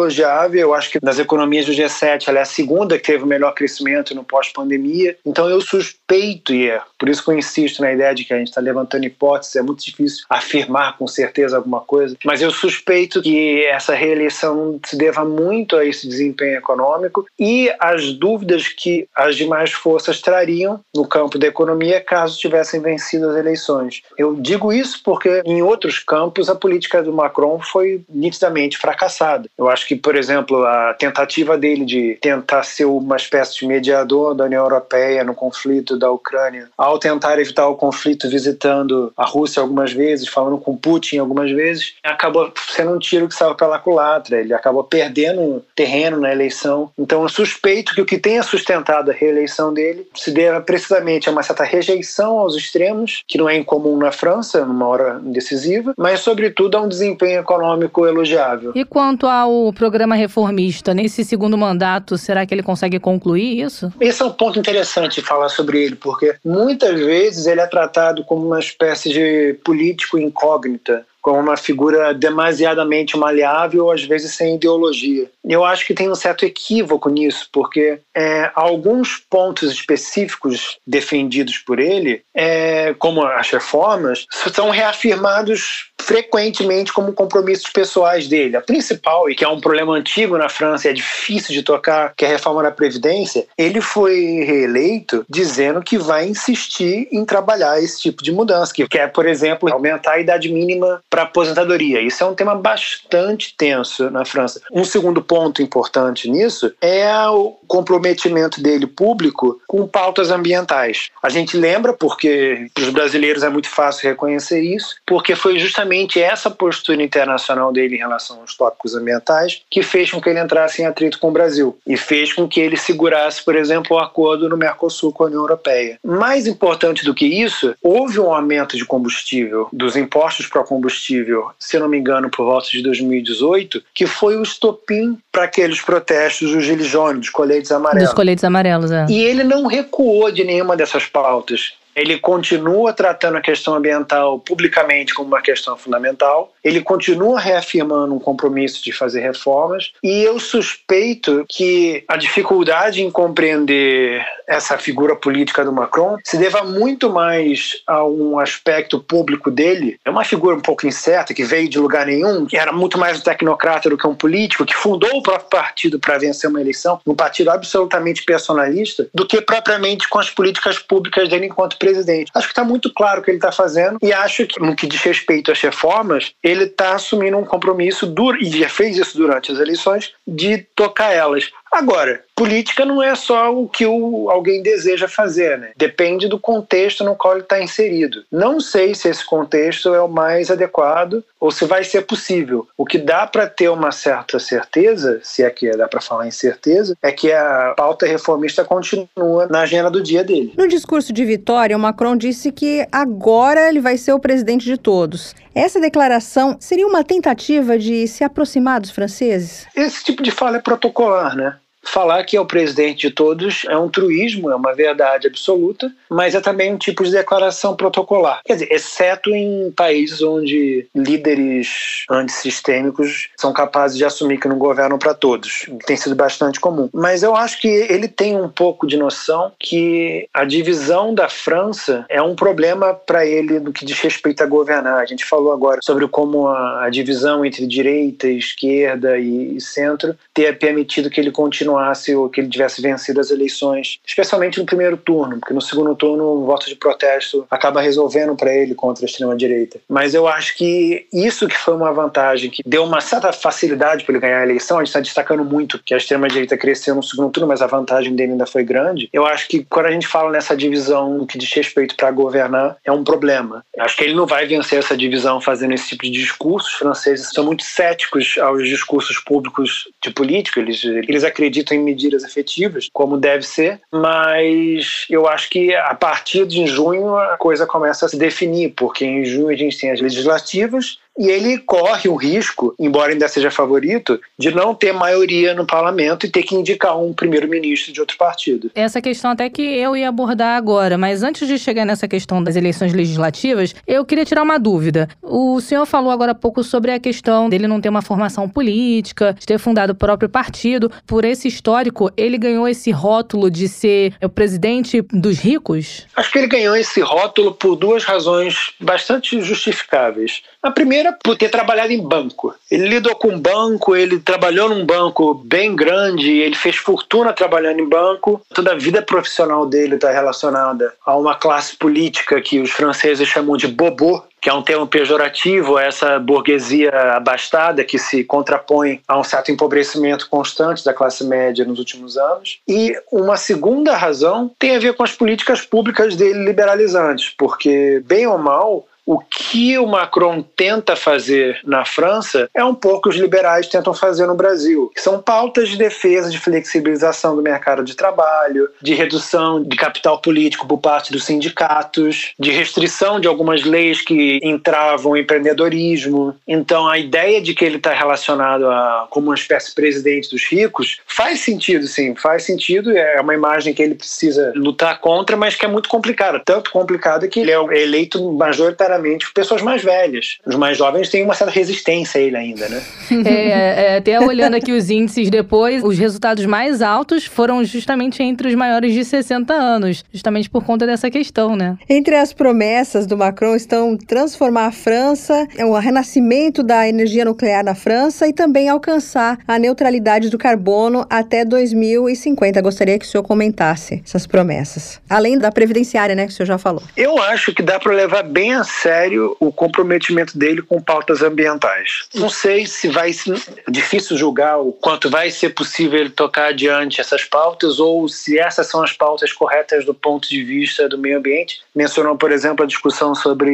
Eu 0.53 0.75
acho 0.75 0.91
que 0.91 1.01
das 1.01 1.19
economias 1.19 1.67
do 1.67 1.73
G7, 1.73 2.29
ela 2.29 2.39
é 2.39 2.43
a 2.43 2.47
segunda 2.47 2.99
que 2.99 3.05
teve 3.05 3.25
o 3.25 3.27
melhor 3.27 3.55
crescimento 3.55 4.15
no 4.15 4.25
pós-pandemia. 4.25 5.17
Então 5.25 5.49
eu 5.49 5.61
suspeito, 5.61 6.55
e 6.55 6.71
é 6.71 6.81
por 6.99 7.09
isso 7.09 7.25
que 7.25 7.31
eu 7.31 7.39
insisto 7.39 7.81
na 7.81 7.93
ideia 7.93 8.15
de 8.15 8.25
que 8.25 8.33
a 8.33 8.39
gente 8.39 8.49
está 8.49 8.61
levantando 8.61 9.05
hipóteses, 9.05 9.57
é 9.57 9.63
muito 9.63 9.85
difícil 9.85 10.25
afirmar 10.29 10.97
com 10.97 11.07
certeza 11.07 11.57
alguma 11.57 11.81
coisa, 11.81 12.17
mas 12.25 12.41
eu 12.41 12.51
suspeito 12.51 13.23
que 13.23 13.65
essa 13.67 13.95
reeleição 13.95 14.81
se 14.85 14.97
deva 14.97 15.25
muito 15.25 15.77
a 15.77 15.85
esse 15.85 16.09
desempenho 16.09 16.59
econômico 16.59 17.27
e 17.39 17.73
às 17.81 18.13
dúvidas 18.13 18.69
que 18.69 19.09
as 19.15 19.37
demais 19.37 19.73
forças 19.73 20.21
trariam 20.21 20.81
no 20.95 21.07
campo 21.07 21.39
da 21.39 21.47
economia 21.47 22.01
caso 22.01 22.39
tivessem 22.39 22.81
vencido 22.81 23.29
as 23.31 23.37
eleições. 23.37 24.03
Eu 24.17 24.35
digo 24.35 24.73
isso 24.73 25.01
porque 25.05 25.43
em 25.45 25.63
outros 25.63 25.99
campos 25.99 26.49
a 26.49 26.55
política 26.55 27.03
do 27.03 27.13
Macron 27.13 27.61
foi 27.61 28.03
nitidamente 28.09 28.79
fracassada. 28.79 29.49
Eu 29.57 29.69
acho 29.69 29.87
que, 29.87 29.97
por 30.05 30.17
exemplo, 30.17 30.67
a 30.67 30.93
tentativa 30.93 31.57
dele 31.57 31.87
de 31.87 32.19
tentar 32.21 32.63
ser 32.63 32.85
uma 32.85 33.17
espécie 33.17 33.61
de 33.61 33.67
mediador 33.67 34.35
da 34.35 34.45
União 34.45 34.63
Europeia 34.63 35.25
no 35.25 35.35
conflito 35.35 35.99
da 35.99 36.11
Ucrânia, 36.11 36.69
ao 36.77 36.99
tentar 36.99 37.39
evitar 37.39 37.67
o 37.69 37.75
conflito 37.75 38.29
visitando 38.29 39.11
a 39.17 39.25
Rússia 39.25 39.63
algumas 39.63 39.95
vezes, 39.95 40.29
falando 40.29 40.59
com 40.59 40.77
Putin 40.77 41.17
algumas 41.17 41.51
vezes, 41.51 41.95
acabou 42.05 42.53
sendo 42.69 42.93
um 42.93 42.99
tiro 42.99 43.27
que 43.29 43.35
saiu 43.35 43.55
pela 43.55 43.79
culatra. 43.79 44.39
Ele 44.39 44.53
acabou 44.53 44.85
perdendo 44.85 45.65
terreno 45.75 46.21
na 46.21 46.31
eleição. 46.31 46.91
Então, 46.99 47.23
eu 47.23 47.29
suspeito 47.31 47.95
que 47.95 48.03
o 48.03 48.07
que 48.07 48.19
tenha 48.19 48.43
sustentado 48.43 49.11
a 49.11 49.15
reeleição 49.15 49.73
dele 49.73 50.07
se 50.15 50.31
deva 50.31 50.61
precisamente 50.61 51.31
a 51.31 51.33
uma 51.33 51.43
certa 51.43 51.65
rejeição 51.65 52.39
aos 52.39 52.55
extremos, 52.55 53.23
que 53.27 53.39
não 53.39 53.49
é 53.49 53.57
incomum 53.57 53.97
na 53.97 54.13
França, 54.13 54.67
numa 54.67 54.87
hora 54.87 55.19
decisiva, 55.23 55.95
mas, 55.97 56.21
sobretudo, 56.21 56.77
a 56.77 56.83
um 56.83 56.89
desempenho 56.89 57.41
econômico 57.41 58.07
elogiável. 58.07 58.73
E 58.75 58.85
quanto 58.85 59.27
ao 59.27 59.73
programa 59.73 59.94
reformista, 60.17 60.95
nesse 60.95 61.25
segundo 61.25 61.57
mandato, 61.57 62.19
será 62.19 62.45
que 62.45 62.55
ele 62.55 62.63
consegue 62.63 62.99
concluir 62.99 63.61
isso? 63.61 63.93
Esse 64.01 64.23
é 64.23 64.25
um 64.25 64.31
ponto 64.31 64.59
interessante 64.59 65.21
falar 65.21 65.49
sobre 65.49 65.83
ele, 65.83 65.97
porque 65.97 66.35
muitas 66.45 66.99
vezes 66.99 67.47
ele 67.47 67.61
é 67.61 67.67
tratado 67.67 68.25
como 68.25 68.47
uma 68.47 68.61
espécie 68.61 69.11
de 69.11 69.59
político 69.65 70.19
incógnita 70.19 71.05
como 71.25 71.41
uma 71.41 71.57
figura 71.57 72.13
demasiadamente 72.13 73.17
maleável, 73.17 73.91
às 73.91 74.05
vezes 74.05 74.35
sem 74.35 74.57
ideologia. 74.57 75.31
Eu 75.43 75.65
acho 75.65 75.87
que 75.87 75.95
tem 75.95 76.11
um 76.11 76.15
certo 76.15 76.45
equívoco 76.45 77.09
nisso, 77.09 77.49
porque 77.51 77.99
é, 78.15 78.51
alguns 78.55 79.17
pontos 79.17 79.73
específicos 79.73 80.77
defendidos 80.87 81.57
por 81.57 81.81
ele, 81.81 82.21
é, 82.35 82.93
como 82.99 83.25
as 83.25 83.49
reformas, 83.49 84.27
são 84.53 84.69
reafirmados 84.69 85.94
frequentemente 86.01 86.93
como 86.93 87.13
compromissos 87.13 87.71
pessoais 87.71 88.29
dele. 88.29 88.57
A 88.57 88.61
principal, 88.61 89.29
e 89.31 89.35
que 89.35 89.45
é 89.45 89.49
um 89.49 89.61
problema 89.61 89.95
antigo 89.95 90.37
na 90.37 90.49
França 90.49 90.87
e 90.87 90.91
é 90.91 90.95
difícil 90.95 91.55
de 91.55 91.63
tocar, 91.63 92.13
que 92.17 92.25
é 92.25 92.29
a 92.29 92.33
reforma 92.33 92.63
da 92.63 92.71
Previdência, 92.71 93.47
ele 93.57 93.81
foi 93.81 94.45
reeleito 94.45 95.25
dizendo 95.29 95.83
que 95.83 95.97
vai 95.97 96.27
insistir 96.27 97.09
em 97.11 97.25
trabalhar 97.25 97.83
esse 97.83 98.01
tipo 98.01 98.23
de 98.23 98.33
mudança, 98.33 98.73
que 98.73 98.87
quer, 98.87 99.11
por 99.13 99.27
exemplo, 99.27 99.73
aumentar 99.73 100.13
a 100.13 100.21
idade 100.21 100.53
mínima 100.53 101.03
para 101.09 101.23
aposentadoria. 101.23 102.01
Isso 102.01 102.23
é 102.23 102.27
um 102.27 102.35
tema 102.35 102.55
bastante 102.55 103.55
tenso 103.57 104.11
na 104.11 104.25
França. 104.25 104.61
Um 104.73 104.85
segundo 104.85 105.23
ponto 105.23 105.63
importante 105.63 106.29
nisso 106.29 106.73
é 106.81 107.29
o 107.29 107.57
comprometimento 107.67 108.63
dele 108.63 108.87
público 108.87 109.61
com 109.67 109.87
pautas 109.87 110.31
ambientais. 110.31 111.09
A 111.23 111.29
gente 111.29 111.57
lembra, 111.57 111.93
porque 111.93 112.69
para 112.75 112.85
os 112.85 112.91
brasileiros 112.91 113.43
é 113.43 113.49
muito 113.49 113.69
fácil 113.69 114.09
reconhecer 114.09 114.61
isso, 114.61 114.97
porque 115.07 115.35
foi 115.35 115.59
justamente 115.59 115.84
essa 116.21 116.51
postura 116.51 117.03
internacional 117.03 117.73
dele 117.73 117.97
em 117.97 117.99
relação 117.99 118.41
aos 118.41 118.57
tópicos 118.57 118.95
ambientais 118.95 119.63
que 119.71 119.83
fez 119.83 120.11
com 120.11 120.21
que 120.21 120.29
ele 120.29 120.41
entrasse 120.41 120.83
em 120.83 120.87
atrito 120.87 121.19
com 121.19 121.29
o 121.29 121.33
Brasil 121.33 121.77
e 121.87 121.97
fez 121.97 122.33
com 122.33 122.49
que 122.49 122.61
ele 122.61 122.77
segurasse, 122.77 123.45
por 123.45 123.57
exemplo, 123.57 123.97
o 123.97 124.01
acordo 124.01 124.49
no 124.49 124.57
Mercosul 124.57 125.13
com 125.13 125.25
a 125.25 125.27
União 125.27 125.41
Europeia. 125.41 125.99
Mais 126.05 126.47
importante 126.47 127.05
do 127.05 127.15
que 127.15 127.27
isso, 127.27 127.75
houve 127.83 128.21
um 128.21 128.33
aumento 128.33 128.77
de 128.77 128.85
combustível, 128.85 129.69
dos 129.73 129.97
impostos 129.97 130.47
para 130.47 130.65
combustível 130.65 131.45
se 131.59 131.79
não 131.79 131.89
me 131.89 131.99
engano, 131.99 132.31
por 132.31 132.45
volta 132.45 132.69
de 132.71 132.83
2018, 132.83 133.83
que 133.93 134.07
foi 134.07 134.37
o 134.37 134.43
estopim 134.43 135.19
para 135.33 135.45
aqueles 135.45 135.81
protestos 135.81 136.53
dos 136.53 136.65
jaunes, 136.87 137.21
dos 137.21 137.31
coletes 137.31 137.73
amarelos. 137.73 138.09
Dos 138.09 138.15
coletes 138.15 138.45
amarelos, 138.45 138.91
é. 138.91 139.07
E 139.09 139.23
ele 139.23 139.43
não 139.43 139.67
recuou 139.67 140.31
de 140.31 140.45
nenhuma 140.45 140.77
dessas 140.77 141.07
pautas. 141.07 141.75
Ele 141.95 142.19
continua 142.19 142.93
tratando 142.93 143.37
a 143.37 143.41
questão 143.41 143.75
ambiental 143.75 144.39
publicamente 144.41 145.15
como 145.15 145.29
uma 145.29 145.43
questão 145.43 145.77
fundamental, 145.77 146.53
ele 146.63 146.81
continua 146.81 147.39
reafirmando 147.39 148.15
um 148.15 148.19
compromisso 148.19 148.83
de 148.83 148.93
fazer 148.93 149.21
reformas, 149.21 149.93
e 150.03 150.23
eu 150.23 150.39
suspeito 150.39 151.45
que 151.49 152.05
a 152.09 152.17
dificuldade 152.17 153.03
em 153.03 153.11
compreender 153.11 154.25
essa 154.47 154.77
figura 154.77 155.17
política 155.17 155.65
do 155.65 155.73
Macron 155.73 156.17
se 156.25 156.37
deva 156.37 156.63
muito 156.63 157.11
mais 157.11 157.83
a 157.87 158.05
um 158.05 158.39
aspecto 158.39 158.99
público 159.01 159.51
dele. 159.51 159.99
É 160.05 160.11
uma 160.11 160.25
figura 160.25 160.57
um 160.57 160.61
pouco 160.61 160.87
incerta, 160.87 161.35
que 161.35 161.45
veio 161.45 161.69
de 161.69 161.79
lugar 161.79 162.07
nenhum, 162.07 162.47
que 162.47 162.57
era 162.57 162.73
muito 162.73 162.99
mais 162.99 163.19
um 163.19 163.23
tecnocrata 163.23 163.89
do 163.89 163.97
que 163.97 164.07
um 164.07 164.15
político, 164.15 164.65
que 164.65 164.75
fundou 164.75 165.11
o 165.17 165.23
próprio 165.23 165.49
partido 165.49 165.99
para 165.99 166.19
vencer 166.19 166.49
uma 166.49 166.61
eleição, 166.61 167.01
um 167.07 167.15
partido 167.15 167.51
absolutamente 167.51 168.25
personalista, 168.25 169.09
do 169.15 169.27
que 169.27 169.41
propriamente 169.41 170.09
com 170.09 170.19
as 170.19 170.31
políticas 170.31 170.79
públicas 170.79 171.29
dele 171.29 171.47
enquanto 171.47 171.79
presidente. 171.85 172.31
Acho 172.35 172.47
que 172.47 172.53
está 172.53 172.65
muito 172.65 172.93
claro 172.93 173.21
o 173.21 173.25
que 173.25 173.31
ele 173.31 173.39
está 173.39 173.53
fazendo 173.53 173.99
e 174.03 174.13
acho 174.13 174.47
que, 174.47 174.61
no 174.61 174.75
que 174.75 174.87
diz 174.87 175.01
respeito 175.03 175.53
às 175.53 175.61
reformas, 175.61 176.33
ele 176.43 176.65
está 176.65 176.95
assumindo 176.95 177.37
um 177.37 177.45
compromisso 177.45 178.07
duro, 178.07 178.39
e 178.41 178.47
já 178.47 178.69
fez 178.69 178.97
isso 178.97 179.17
durante 179.17 179.53
as 179.53 179.59
eleições, 179.59 180.13
de 180.27 180.59
tocar 180.75 181.13
elas. 181.13 181.51
Agora, 181.75 182.23
política 182.37 182.85
não 182.85 183.03
é 183.03 183.17
só 183.17 183.53
o 183.53 183.69
que 183.69 183.85
o, 183.85 184.31
alguém 184.31 184.63
deseja 184.63 185.09
fazer, 185.09 185.59
né? 185.59 185.73
Depende 185.77 186.29
do 186.29 186.39
contexto 186.39 187.03
no 187.03 187.17
qual 187.17 187.35
ele 187.35 187.43
está 187.43 187.61
inserido. 187.61 188.23
Não 188.31 188.61
sei 188.61 188.95
se 188.95 189.09
esse 189.09 189.27
contexto 189.27 189.93
é 189.93 190.01
o 190.01 190.07
mais 190.07 190.53
adequado 190.53 191.25
ou 191.41 191.51
se 191.51 191.65
vai 191.65 191.83
ser 191.83 192.03
possível. 192.03 192.69
O 192.79 192.87
que 192.87 192.97
dá 192.97 193.27
para 193.27 193.49
ter 193.49 193.69
uma 193.69 193.91
certa 193.91 194.39
certeza, 194.39 195.19
se 195.25 195.43
é 195.43 195.51
que 195.51 195.69
dá 195.73 195.89
para 195.89 196.01
falar 196.01 196.29
em 196.29 196.31
certeza, 196.31 196.97
é 197.03 197.11
que 197.11 197.33
a 197.33 197.75
pauta 197.77 198.07
reformista 198.07 198.65
continua 198.65 199.49
na 199.49 199.63
agenda 199.63 199.91
do 199.91 200.01
dia 200.01 200.23
dele. 200.23 200.55
No 200.57 200.69
discurso 200.69 201.13
de 201.13 201.25
vitória, 201.25 201.77
o 201.77 201.81
Macron 201.81 202.17
disse 202.17 202.53
que 202.53 202.87
agora 202.93 203.69
ele 203.69 203.81
vai 203.81 203.97
ser 203.97 204.13
o 204.13 204.21
presidente 204.21 204.65
de 204.65 204.79
todos. 204.79 205.35
Essa 205.53 205.81
declaração 205.81 206.57
seria 206.61 206.87
uma 206.87 207.03
tentativa 207.03 207.77
de 207.77 208.07
se 208.07 208.23
aproximar 208.23 208.81
dos 208.81 208.91
franceses? 208.91 209.67
Esse 209.75 210.05
tipo 210.05 210.23
de 210.23 210.31
fala 210.31 210.57
é 210.57 210.61
protocolar, 210.61 211.37
né? 211.37 211.57
Falar 211.85 212.25
que 212.25 212.37
é 212.37 212.41
o 212.41 212.47
presidente 212.47 213.09
de 213.09 213.15
todos 213.15 213.65
é 213.69 213.77
um 213.77 213.89
truísmo, 213.89 214.51
é 214.51 214.57
uma 214.57 214.75
verdade 214.75 215.27
absoluta, 215.27 215.93
mas 216.09 216.35
é 216.35 216.41
também 216.41 216.73
um 216.73 216.79
tipo 216.79 217.05
de 217.05 217.11
declaração 217.11 217.77
protocolar. 217.77 218.41
Quer 218.45 218.55
dizer, 218.55 218.73
exceto 218.73 219.31
em 219.31 219.71
países 219.73 220.23
onde 220.23 220.87
líderes 220.95 222.05
antissistêmicos 222.11 223.29
são 223.37 223.53
capazes 223.53 223.97
de 223.97 224.05
assumir 224.05 224.39
que 224.39 224.49
não 224.49 224.59
governam 224.59 224.99
para 224.99 225.15
todos. 225.15 225.67
Tem 225.87 225.97
sido 225.97 226.15
bastante 226.15 226.61
comum. 226.61 226.89
Mas 226.93 227.23
eu 227.23 227.35
acho 227.35 227.61
que 227.61 227.69
ele 227.69 228.09
tem 228.09 228.37
um 228.37 228.49
pouco 228.49 228.87
de 228.87 228.97
noção 228.97 229.53
que 229.59 230.29
a 230.33 230.45
divisão 230.45 231.15
da 231.15 231.29
França 231.29 232.05
é 232.09 232.21
um 232.23 232.35
problema 232.35 232.95
para 232.95 233.27
ele 233.27 233.61
no 233.61 233.73
que 233.73 233.85
diz 233.85 233.99
respeito 234.01 234.43
a 234.43 234.47
governar. 234.47 234.99
A 234.99 235.07
gente 235.07 235.25
falou 235.25 235.53
agora 235.53 235.81
sobre 235.83 236.07
como 236.09 236.49
a, 236.49 236.89
divisão 236.91 237.45
entre 237.45 237.67
direita, 237.67 238.29
esquerda 238.29 239.19
e, 239.19 239.61
centro 239.61 240.17
ter 240.33 240.59
permitido 240.59 241.11
que 241.11 241.21
ele 241.21 241.31
continuasse 241.75 242.15
ou 242.15 242.29
que 242.29 242.41
ele 242.41 242.49
tivesse 242.49 242.81
vencido 242.81 243.21
as 243.21 243.31
eleições, 243.31 243.99
especialmente 244.07 244.59
no 244.59 244.67
primeiro 244.67 244.97
turno, 244.97 245.39
porque 245.39 245.55
no 245.55 245.61
segundo 245.61 245.95
turno 245.95 246.25
o 246.25 246.45
voto 246.47 246.67
de 246.69 246.77
protesto 246.77 247.47
acaba 247.51 247.81
resolvendo 247.81 248.37
para 248.37 248.55
ele 248.55 248.75
contra 248.75 249.05
a 249.05 249.07
extrema 249.07 249.37
direita. 249.37 249.81
Mas 249.89 250.15
eu 250.15 250.27
acho 250.29 250.57
que 250.57 251.07
isso 251.13 251.49
que 251.49 251.57
foi 251.57 251.75
uma 251.75 251.93
vantagem, 251.93 252.51
que 252.51 252.63
deu 252.65 252.85
uma 252.85 253.01
certa 253.01 253.33
facilidade 253.33 254.05
para 254.05 254.13
ele 254.13 254.21
ganhar 254.21 254.41
a 254.41 254.45
eleição. 254.45 254.79
A 254.79 254.81
gente 254.81 254.89
está 254.89 255.01
destacando 255.01 255.45
muito 255.45 255.81
que 255.85 255.95
a 255.95 255.97
extrema 255.97 256.29
direita 256.29 256.57
cresceu 256.57 256.95
no 256.95 257.03
segundo 257.03 257.31
turno, 257.31 257.49
mas 257.49 257.63
a 257.63 257.67
vantagem 257.67 258.15
dele 258.15 258.33
ainda 258.33 258.47
foi 258.47 258.63
grande. 258.63 259.09
Eu 259.13 259.27
acho 259.27 259.49
que 259.49 259.65
quando 259.65 259.87
a 259.87 259.91
gente 259.91 260.07
fala 260.07 260.31
nessa 260.31 260.57
divisão 260.57 261.19
no 261.19 261.27
que 261.27 261.39
diz 261.39 261.53
respeito 261.53 261.97
para 261.97 262.11
governar, 262.11 262.77
é 262.85 262.93
um 262.93 263.03
problema. 263.03 263.65
Acho 263.79 263.97
que 263.97 264.05
ele 264.05 264.15
não 264.15 264.27
vai 264.27 264.47
vencer 264.47 264.79
essa 264.79 264.97
divisão 264.97 265.41
fazendo 265.41 265.75
esse 265.75 265.89
tipo 265.89 266.05
de 266.05 266.11
discurso. 266.11 266.69
Os 266.69 266.75
franceses 266.75 267.31
são 267.31 267.45
muito 267.45 267.65
céticos 267.65 268.37
aos 268.39 268.69
discursos 268.69 269.19
públicos 269.19 269.89
de 270.03 270.11
política, 270.11 270.61
eles, 270.61 270.85
eles 270.85 271.25
acreditam 271.25 271.64
em 271.73 271.79
medidas 271.79 272.25
efetivas, 272.25 272.89
como 272.93 273.17
deve 273.17 273.45
ser, 273.47 273.81
mas 273.93 275.07
eu 275.09 275.29
acho 275.29 275.49
que 275.49 275.75
a 275.75 275.95
partir 275.95 276.47
de 276.47 276.67
junho 276.67 277.17
a 277.17 277.37
coisa 277.37 277.67
começa 277.67 278.07
a 278.07 278.09
se 278.09 278.19
definir, 278.19 278.71
porque 278.77 279.05
em 279.05 279.25
junho 279.25 279.49
a 279.49 279.57
gente 279.57 279.79
tem 279.79 279.91
as 279.91 280.01
legislativas 280.01 280.99
e 281.19 281.29
ele 281.29 281.59
corre 281.59 282.09
o 282.09 282.15
risco, 282.15 282.75
embora 282.79 283.13
ainda 283.13 283.29
seja 283.29 283.51
favorito, 283.51 284.21
de 284.39 284.51
não 284.51 284.75
ter 284.75 284.93
maioria 284.93 285.55
no 285.55 285.67
parlamento 285.67 286.27
e 286.27 286.31
ter 286.31 286.43
que 286.43 286.55
indicar 286.55 286.99
um 286.99 287.13
primeiro-ministro 287.13 287.93
de 287.93 288.01
outro 288.01 288.17
partido. 288.17 288.71
Essa 288.75 289.01
questão 289.01 289.31
até 289.31 289.49
que 289.49 289.63
eu 289.63 289.97
ia 289.97 290.09
abordar 290.09 290.57
agora, 290.57 290.99
mas 290.99 291.23
antes 291.23 291.47
de 291.47 291.59
chegar 291.59 291.85
nessa 291.85 292.09
questão 292.09 292.43
das 292.43 292.57
eleições 292.57 292.93
legislativas, 292.93 293.75
eu 293.87 294.05
queria 294.05 294.25
tirar 294.25 294.43
uma 294.43 294.59
dúvida. 294.59 295.09
O 295.23 295.61
senhor 295.61 295.87
falou 295.87 296.11
agora 296.11 296.33
há 296.33 296.35
pouco 296.35 296.63
sobre 296.63 296.91
a 296.91 296.99
questão 296.99 297.49
dele 297.49 297.69
não 297.69 297.81
ter 297.81 297.89
uma 297.89 298.03
formação 298.03 298.49
política, 298.49 299.35
de 299.39 299.47
ter 299.47 299.59
fundado 299.59 299.93
o 299.93 299.97
próprio 299.97 300.29
partido. 300.29 300.91
Por 301.07 301.25
esse 301.25 301.49
histórico, 301.49 302.11
ele 302.17 302.39
ganhou 302.39 302.69
esse 302.69 302.91
rótulo 302.91 303.51
de 303.51 303.69
ser 303.69 304.15
o 304.23 304.29
presidente 304.29 305.03
dos 305.13 305.39
ricos? 305.39 306.07
Acho 306.17 306.31
que 306.31 306.39
ele 306.39 306.47
ganhou 306.47 306.77
esse 306.77 307.01
rótulo 307.01 307.53
por 307.53 307.77
duas 307.77 308.05
razões 308.05 308.73
bastante 308.81 309.41
justificáveis. 309.41 310.43
A 310.63 310.71
primeira, 310.71 311.04
por 311.13 311.37
ter 311.37 311.49
trabalhado 311.49 311.93
em 311.93 312.01
banco. 312.01 312.55
Ele 312.71 312.89
lidou 312.89 313.15
com 313.17 313.39
banco, 313.39 313.95
ele 313.95 314.19
trabalhou 314.19 314.69
num 314.69 314.85
banco 314.85 315.35
bem 315.35 315.75
grande, 315.75 316.31
ele 316.31 316.55
fez 316.55 316.77
fortuna 316.77 317.33
trabalhando 317.33 317.81
em 317.81 317.89
banco. 317.89 318.41
Toda 318.55 318.73
a 318.73 318.77
vida 318.77 319.03
profissional 319.03 319.67
dele 319.67 319.97
está 319.97 320.11
relacionada 320.11 320.93
a 321.05 321.17
uma 321.17 321.35
classe 321.35 321.77
política 321.77 322.41
que 322.41 322.61
os 322.61 322.71
franceses 322.71 323.29
chamam 323.29 323.57
de 323.57 323.67
bobô, 323.67 324.23
que 324.45 324.51
é 324.51 324.53
um 324.53 324.63
termo 324.63 324.87
pejorativo 324.87 325.79
a 325.79 325.85
essa 325.85 326.19
burguesia 326.19 326.93
abastada 327.17 327.83
que 327.83 327.99
se 327.99 328.23
contrapõe 328.25 329.01
a 329.09 329.19
um 329.19 329.25
certo 329.25 329.51
empobrecimento 329.51 330.29
constante 330.29 330.85
da 330.85 330.93
classe 330.93 331.25
média 331.25 331.65
nos 331.65 331.79
últimos 331.79 332.19
anos. 332.19 332.61
E 332.69 332.95
uma 333.11 333.39
segunda 333.39 333.97
razão 333.97 334.51
tem 334.59 334.77
a 334.77 334.79
ver 334.79 334.93
com 334.93 335.03
as 335.03 335.13
políticas 335.13 335.63
públicas 335.63 336.15
dele 336.15 336.45
liberalizantes, 336.45 337.33
porque, 337.39 338.03
bem 338.05 338.27
ou 338.27 338.37
mal, 338.37 338.87
o 339.07 339.19
que 339.19 339.79
o 339.79 339.87
Macron 339.87 340.43
tenta 340.43 340.97
fazer 340.97 341.61
na 341.65 341.85
França 341.85 342.49
é 342.55 342.65
um 342.65 342.75
pouco 342.75 343.09
os 343.09 343.17
liberais 343.17 343.67
tentam 343.67 343.93
fazer 343.93 344.27
no 344.27 344.35
Brasil, 344.35 344.91
que 344.95 345.01
são 345.01 345.21
pautas 345.21 345.69
de 345.69 345.77
defesa 345.77 346.31
de 346.31 346.39
flexibilização 346.39 347.37
do 347.37 347.43
mercado 347.43 347.85
de 347.85 347.95
trabalho, 347.95 348.69
de 348.81 348.95
redução 348.95 349.63
de 349.63 349.77
capital 349.77 350.21
político 350.21 350.67
por 350.67 350.79
parte 350.79 351.13
dos 351.13 351.25
sindicatos, 351.25 352.33
de 352.39 352.51
restrição 352.51 353.21
de 353.21 353.29
algumas 353.29 353.63
leis 353.65 354.01
que 354.01 354.41
entravam 354.43 355.13
o 355.13 355.17
empreendedorismo. 355.17 356.35
Então, 356.47 356.89
a 356.89 356.99
ideia 356.99 357.41
de 357.41 357.55
que 357.55 357.65
ele 357.65 357.77
está 357.77 357.93
relacionado 357.93 358.67
a 358.67 359.07
como 359.11 359.27
uma 359.27 359.35
espécie 359.35 359.69
de 359.69 359.75
presidente 359.75 360.31
dos 360.31 360.45
ricos 360.45 361.01
faz 361.07 361.41
sentido, 361.41 361.87
sim, 361.87 362.15
faz 362.15 362.45
sentido. 362.45 362.97
É 362.97 363.21
uma 363.21 363.35
imagem 363.35 363.75
que 363.75 363.83
ele 363.83 363.95
precisa 363.95 364.53
lutar 364.57 364.99
contra, 365.01 365.37
mas 365.37 365.55
que 365.55 365.65
é 365.65 365.69
muito 365.69 365.89
complicada. 365.89 366.41
Tanto 366.45 366.71
complicada 366.71 367.29
que 367.29 367.41
ele 367.41 367.53
é 367.53 367.83
eleito 367.83 368.33
majoritariamente 368.33 368.94
necessariamente 368.95 369.33
pessoas 369.33 369.63
mais 369.63 369.83
velhas. 369.83 370.39
Os 370.47 370.57
mais 370.57 370.77
jovens 370.77 371.09
têm 371.09 371.25
uma 371.25 371.35
certa 371.35 371.53
resistência 371.53 372.21
a 372.21 372.23
ele 372.25 372.37
ainda, 372.37 372.69
né? 372.69 372.83
É, 373.25 373.93
é, 373.93 373.97
até 373.97 374.21
olhando 374.21 374.55
aqui 374.55 374.73
os 374.73 374.91
índices 374.91 375.31
depois, 375.31 375.83
os 375.83 375.99
resultados 375.99 376.45
mais 376.45 376.83
altos 376.83 377.25
foram 377.25 377.65
justamente 377.65 378.23
entre 378.23 378.49
os 378.49 378.55
maiores 378.55 378.93
de 378.93 379.05
60 379.05 379.53
anos, 379.53 380.05
justamente 380.13 380.51
por 380.51 380.65
conta 380.65 380.87
dessa 380.87 381.11
questão, 381.11 381.57
né? 381.57 381.77
Entre 381.89 382.15
as 382.15 382.33
promessas 382.33 383.07
do 383.07 383.17
Macron 383.17 383.55
estão 383.55 383.97
transformar 383.97 384.67
a 384.67 384.73
França, 384.73 385.47
o 385.59 385.73
renascimento 385.79 386.63
da 386.63 386.89
energia 386.89 387.25
nuclear 387.25 387.65
na 387.65 387.75
França 387.75 388.27
e 388.27 388.33
também 388.33 388.69
alcançar 388.69 389.39
a 389.47 389.59
neutralidade 389.59 390.29
do 390.29 390.37
carbono 390.37 391.07
até 391.09 391.45
2050. 391.45 392.61
Gostaria 392.61 392.99
que 392.99 393.07
o 393.07 393.09
senhor 393.09 393.23
comentasse 393.23 394.03
essas 394.05 394.27
promessas. 394.27 395.01
Além 395.09 395.39
da 395.39 395.51
previdenciária, 395.51 396.15
né, 396.15 396.27
que 396.27 396.33
o 396.33 396.37
senhor 396.37 396.47
já 396.47 396.59
falou. 396.59 396.83
Eu 396.97 397.19
acho 397.23 397.55
que 397.55 397.63
dá 397.63 397.79
para 397.79 397.93
levar 397.93 398.23
bem 398.23 398.53
a 398.55 398.65
sério 398.85 399.35
o 399.41 399.51
comprometimento 399.51 400.37
dele 400.37 400.61
com 400.61 400.79
pautas 400.79 401.23
ambientais. 401.23 402.07
Não 402.15 402.29
sei 402.29 402.67
se 402.67 402.87
vai 402.89 403.15
ser 403.15 403.41
difícil 403.67 404.15
julgar 404.15 404.59
o 404.59 404.73
quanto 404.73 405.09
vai 405.09 405.31
ser 405.31 405.55
possível 405.55 406.01
ele 406.01 406.11
tocar 406.11 406.49
adiante 406.49 407.01
essas 407.01 407.25
pautas 407.25 407.81
ou 407.81 408.07
se 408.11 408.39
essas 408.39 408.67
são 408.67 408.83
as 408.83 408.93
pautas 408.93 409.33
corretas 409.33 409.87
do 409.87 409.95
ponto 409.95 410.29
de 410.29 410.45
vista 410.45 410.87
do 410.87 410.99
meio 410.99 411.17
ambiente. 411.17 411.63
Mencionou, 411.75 412.19
por 412.19 412.31
exemplo, 412.31 412.63
a 412.63 412.69
discussão 412.69 413.15
sobre 413.15 413.51